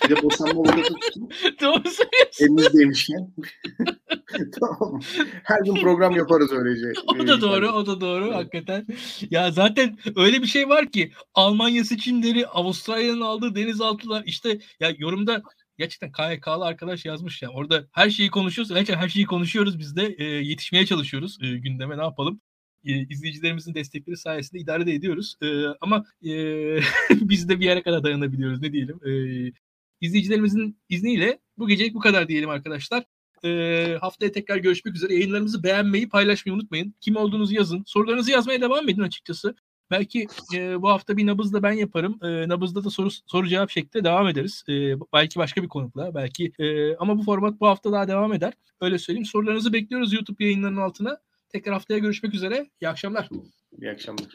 [0.03, 1.29] bir de boşanma avukatı tutun.
[1.61, 2.45] Doğru söylüyorsun.
[2.45, 3.33] Elinizdeymişken.
[4.59, 5.01] tamam.
[5.43, 6.87] Her gün program yaparız öylece.
[7.07, 8.35] O da doğru, o da doğru Evet.
[8.35, 8.87] hakikaten.
[9.31, 15.41] Ya zaten öyle bir şey var ki Almanya seçimleri, Avustralya'nın aldığı denizaltılar işte ya yorumda
[15.79, 17.49] gerçekten KYK'lı arkadaş yazmış ya.
[17.49, 18.73] Orada her şeyi konuşuyoruz.
[18.73, 20.15] Gerçekten her şeyi konuşuyoruz biz de.
[20.17, 22.41] e, yetişmeye çalışıyoruz e, gündeme ne yapalım.
[22.85, 25.35] E, izleyicilerimizin destekleri sayesinde idare de ediyoruz.
[25.41, 25.47] E,
[25.81, 26.31] ama e,
[27.11, 28.99] biz de bir yere kadar dayanabiliyoruz ne diyelim.
[29.05, 29.11] E,
[30.01, 33.03] izleyicilerimizin izniyle bu gecelik bu kadar diyelim arkadaşlar.
[33.43, 35.13] E, haftaya tekrar görüşmek üzere.
[35.13, 36.95] Yayınlarımızı beğenmeyi, paylaşmayı unutmayın.
[37.01, 37.83] Kim olduğunuzu yazın.
[37.87, 39.55] Sorularınızı yazmaya devam edin açıkçası.
[39.91, 42.19] Belki e, bu hafta bir nabızda ben yaparım.
[42.23, 44.63] E, nabızda da soru soru cevap şeklinde devam ederiz.
[44.69, 48.53] E, belki başka bir konukla, belki e, ama bu format bu hafta daha devam eder.
[48.81, 49.25] Öyle söyleyeyim.
[49.25, 51.17] Sorularınızı bekliyoruz YouTube yayınlarının altına.
[51.49, 52.69] Tekrar haftaya görüşmek üzere.
[52.81, 53.29] İyi akşamlar.
[53.81, 54.27] İyi akşamlar.